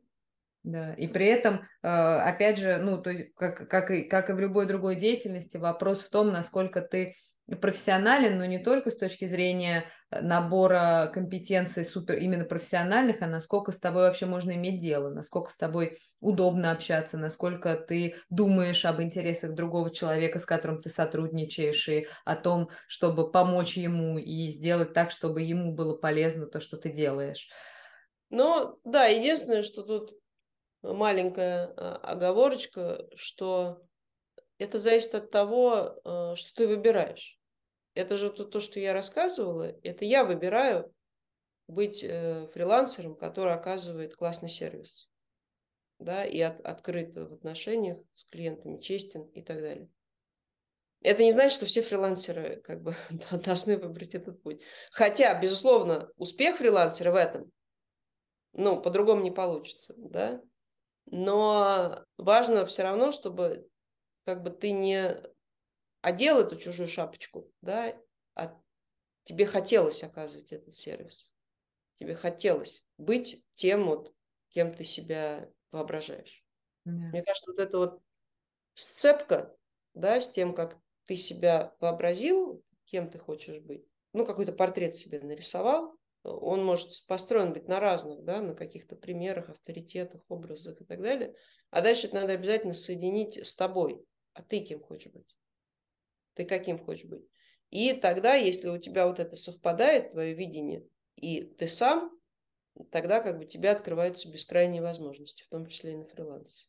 Да, 0.64 0.94
и 0.96 1.08
при 1.08 1.28
этом, 1.28 1.62
э, 1.82 1.88
опять 1.88 2.58
же, 2.58 2.78
ну, 2.78 3.02
то 3.02 3.12
есть, 3.12 3.34
как, 3.36 3.70
как, 3.70 3.90
и, 3.92 4.02
как 4.02 4.30
и 4.30 4.34
в 4.34 4.40
любой 4.40 4.66
другой 4.66 4.96
деятельности, 4.98 5.56
вопрос 5.56 6.02
в 6.02 6.10
том, 6.10 6.30
насколько 6.30 6.82
ты 6.82 7.16
профессионален, 7.56 8.38
но 8.38 8.46
не 8.46 8.60
только 8.60 8.92
с 8.92 8.98
точки 8.98 9.26
зрения 9.26 9.86
э, 10.12 10.22
набора 10.22 11.10
компетенций 11.14 11.86
супер 11.86 12.16
именно 12.16 12.44
профессиональных, 12.44 13.22
а 13.22 13.28
насколько 13.28 13.72
с 13.72 13.80
тобой 13.80 14.04
вообще 14.04 14.26
можно 14.26 14.52
иметь 14.52 14.82
дело, 14.82 15.10
насколько 15.10 15.50
с 15.50 15.58
тобой 15.58 15.98
удобно 16.20 16.72
общаться, 16.72 17.18
насколько 17.18 17.76
ты 17.76 18.16
думаешь 18.30 18.84
об 18.84 19.02
интересах 19.02 19.54
другого 19.54 19.92
человека, 19.92 20.40
с 20.40 20.46
которым 20.46 20.82
ты 20.82 20.90
сотрудничаешь, 20.90 21.88
и 21.88 22.08
о 22.26 22.36
том, 22.36 22.70
чтобы 22.88 23.32
помочь 23.32 23.78
ему 23.78 24.18
и 24.18 24.50
сделать 24.50 24.94
так, 24.94 25.12
чтобы 25.12 25.42
ему 25.42 25.74
было 25.74 25.96
полезно 25.96 26.48
то, 26.48 26.60
что 26.60 26.78
ты 26.78 26.90
делаешь. 26.90 27.48
Ну, 28.30 28.78
да, 28.84 29.06
единственное, 29.06 29.64
что 29.64 29.84
тут 29.84 30.12
маленькая 30.84 31.74
а, 31.78 31.96
оговорочка, 32.04 33.06
что 33.16 33.82
это 34.58 34.80
зависит 34.80 35.16
от 35.16 35.32
того, 35.32 36.00
э, 36.04 36.36
что 36.36 36.54
ты 36.56 36.68
выбираешь. 36.68 37.38
Это 37.94 38.18
же 38.18 38.32
то, 38.32 38.46
то, 38.46 38.60
что 38.60 38.80
я 38.80 38.94
рассказывала, 38.94 39.76
это 39.84 40.06
я 40.06 40.24
выбираю 40.24 40.94
быть 41.68 42.04
э, 42.04 42.48
фрилансером, 42.54 43.16
который 43.16 43.54
оказывает 43.54 44.16
классный 44.16 44.50
сервис. 44.50 45.10
Да, 46.00 46.24
и 46.24 46.40
от, 46.40 46.62
открыт 46.62 47.16
в 47.16 47.34
отношениях 47.34 47.98
с 48.14 48.24
клиентами, 48.26 48.80
честен 48.80 49.24
и 49.30 49.42
так 49.42 49.60
далее. 49.62 49.90
Это 51.02 51.24
не 51.24 51.32
значит, 51.32 51.56
что 51.58 51.66
все 51.66 51.82
фрилансеры 51.82 52.62
как 52.62 52.82
бы 52.82 52.96
должны 53.44 53.78
выбрать 53.78 54.16
этот 54.16 54.42
путь. 54.42 54.62
Хотя, 54.92 55.40
безусловно, 55.40 56.10
успех 56.18 56.58
фрилансера 56.58 57.12
в 57.12 57.16
этом, 57.16 57.52
ну, 58.54 58.82
по-другому 58.82 59.22
не 59.22 59.32
получится, 59.32 59.94
да. 59.98 60.42
Но 61.06 62.04
важно 62.18 62.66
все 62.66 62.84
равно, 62.84 63.12
чтобы 63.12 63.68
как 64.28 64.44
бы 64.44 64.50
ты 64.50 64.74
не 64.74 65.24
одел 66.02 66.42
эту 66.42 66.58
чужую 66.58 66.90
шапочку, 66.90 67.54
да, 67.62 67.98
а 68.36 68.62
тебе 69.24 69.46
хотелось 69.46 70.04
оказывать 70.04 70.52
этот 70.52 70.76
сервис. 70.76 71.32
Тебе 71.96 72.16
хотелось 72.16 72.86
быть 72.98 73.46
тем 73.54 73.86
вот, 73.86 74.14
кем 74.50 74.74
ты 74.74 74.84
себя 74.84 75.50
воображаешь. 75.72 76.46
Да. 76.86 77.12
Мне 77.12 77.24
кажется, 77.24 77.52
вот 77.52 77.60
эта 77.60 77.78
вот 77.78 78.02
сцепка, 78.74 79.58
да, 79.94 80.22
с 80.22 80.30
тем, 80.30 80.54
как 80.54 80.78
ты 81.06 81.16
себя 81.16 81.76
вообразил, 81.80 82.64
кем 82.86 83.10
ты 83.10 83.20
хочешь 83.20 83.60
быть, 83.60 83.88
ну, 84.14 84.26
какой-то 84.26 84.54
портрет 84.54 84.96
себе 84.96 85.22
нарисовал, 85.22 85.96
он 86.24 86.66
может 86.66 86.92
построен 87.08 87.54
быть 87.54 87.70
на 87.70 87.80
разных, 87.80 88.24
да, 88.26 88.42
на 88.42 88.56
каких-то 88.56 88.98
примерах, 88.98 89.50
авторитетах, 89.50 90.24
образах 90.30 90.82
и 90.82 90.86
так 90.86 91.02
далее. 91.02 91.36
А 91.72 91.82
дальше 91.82 92.08
это 92.08 92.16
надо 92.18 92.34
обязательно 92.34 92.74
соединить 92.74 93.38
с 93.46 93.56
тобой. 93.56 94.06
А 94.38 94.44
ты 94.44 94.60
кем 94.60 94.80
хочешь 94.84 95.12
быть? 95.12 95.36
Ты 96.36 96.46
каким 96.46 96.78
хочешь 96.78 97.06
быть? 97.06 97.28
И 97.72 97.94
тогда, 97.94 98.36
если 98.36 98.70
у 98.70 98.78
тебя 98.78 99.08
вот 99.08 99.20
это 99.20 99.36
совпадает, 99.36 100.12
твое 100.12 100.36
видение, 100.36 100.88
и 101.16 101.42
ты 101.42 101.68
сам, 101.68 102.12
тогда 102.92 103.20
как 103.20 103.40
бы 103.40 103.46
тебе 103.46 103.72
открываются 103.72 104.32
бескрайние 104.32 104.84
возможности, 104.84 105.42
в 105.44 105.50
том 105.50 105.66
числе 105.66 105.94
и 105.94 105.98
на 105.98 106.06
фрилансе. 106.06 106.68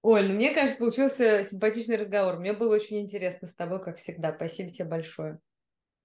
Оль, 0.00 0.28
ну 0.28 0.34
мне, 0.34 0.54
кажется, 0.54 0.78
получился 0.78 1.44
симпатичный 1.44 1.96
разговор. 1.96 2.38
Мне 2.38 2.54
было 2.54 2.74
очень 2.74 3.00
интересно 3.00 3.46
с 3.46 3.54
тобой, 3.54 3.84
как 3.84 3.98
всегда. 3.98 4.34
Спасибо 4.34 4.70
тебе 4.70 4.88
большое. 4.88 5.40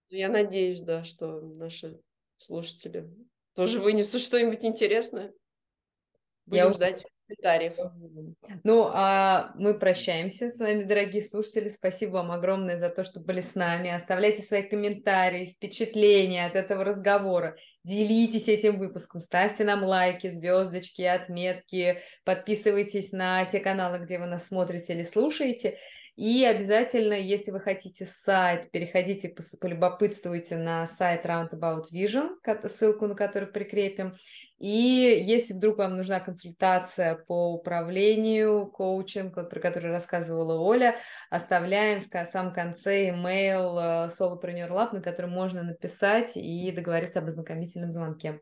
Я 0.09 0.27
надеюсь, 0.27 0.81
да, 0.81 1.05
что 1.05 1.39
наши 1.39 2.01
слушатели 2.35 3.09
тоже 3.55 3.79
вынесут 3.79 4.21
что-нибудь 4.21 4.65
интересное. 4.65 5.33
Будем 6.45 6.65
Я 6.65 6.73
ждать 6.73 7.07
комментариев. 7.27 7.73
Ну, 8.63 8.89
а 8.93 9.51
мы 9.55 9.73
прощаемся 9.73 10.49
с 10.49 10.59
вами, 10.59 10.83
дорогие 10.83 11.21
слушатели. 11.23 11.69
Спасибо 11.69 12.13
вам 12.13 12.31
огромное 12.31 12.77
за 12.77 12.89
то, 12.89 13.03
что 13.03 13.19
были 13.19 13.41
с 13.41 13.55
нами. 13.55 13.89
Оставляйте 13.89 14.41
свои 14.41 14.63
комментарии, 14.63 15.55
впечатления 15.55 16.45
от 16.45 16.55
этого 16.55 16.83
разговора. 16.83 17.55
Делитесь 17.83 18.47
этим 18.47 18.79
выпуском, 18.79 19.21
ставьте 19.21 19.63
нам 19.63 19.83
лайки, 19.83 20.29
звездочки, 20.29 21.03
отметки, 21.03 22.01
подписывайтесь 22.23 23.11
на 23.11 23.45
те 23.45 23.59
каналы, 23.59 23.99
где 23.99 24.17
вы 24.17 24.25
нас 24.25 24.47
смотрите 24.47 24.93
или 24.93 25.03
слушаете. 25.03 25.77
И 26.15 26.45
обязательно, 26.45 27.13
если 27.13 27.51
вы 27.51 27.59
хотите 27.59 28.05
сайт, 28.05 28.71
переходите, 28.71 29.35
полюбопытствуйте 29.59 30.55
на 30.55 30.87
сайт 30.87 31.25
Roundabout 31.25 31.91
Vision, 31.91 32.37
ссылку 32.69 33.07
на 33.07 33.15
который 33.15 33.49
прикрепим. 33.49 34.15
И 34.57 34.67
если 34.67 35.53
вдруг 35.53 35.77
вам 35.77 35.97
нужна 35.97 36.21
консультация 36.21 37.15
по 37.15 37.53
управлению, 37.53 38.67
коучинг, 38.67 39.35
вот, 39.35 39.49
про 39.49 39.59
который 39.59 39.91
рассказывала 39.91 40.57
Оля, 40.57 40.95
оставляем 41.29 42.01
в 42.01 42.25
самом 42.27 42.53
конце 42.53 43.09
email 43.09 44.07
э, 44.07 44.09
Solopreneur 44.17 44.69
Lab, 44.69 44.93
на 44.93 45.01
который 45.01 45.29
можно 45.29 45.63
написать 45.63 46.37
и 46.37 46.71
договориться 46.71 47.19
об 47.19 47.27
ознакомительном 47.27 47.91
звонке. 47.91 48.39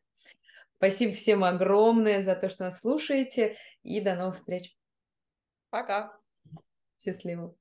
Спасибо 0.78 1.16
всем 1.16 1.44
огромное 1.44 2.22
за 2.22 2.36
то, 2.36 2.50
что 2.50 2.66
нас 2.66 2.82
слушаете, 2.82 3.56
и 3.82 4.00
до 4.00 4.14
новых 4.14 4.36
встреч. 4.36 4.76
Пока. 5.72 6.14
Счастливо. 7.04 7.56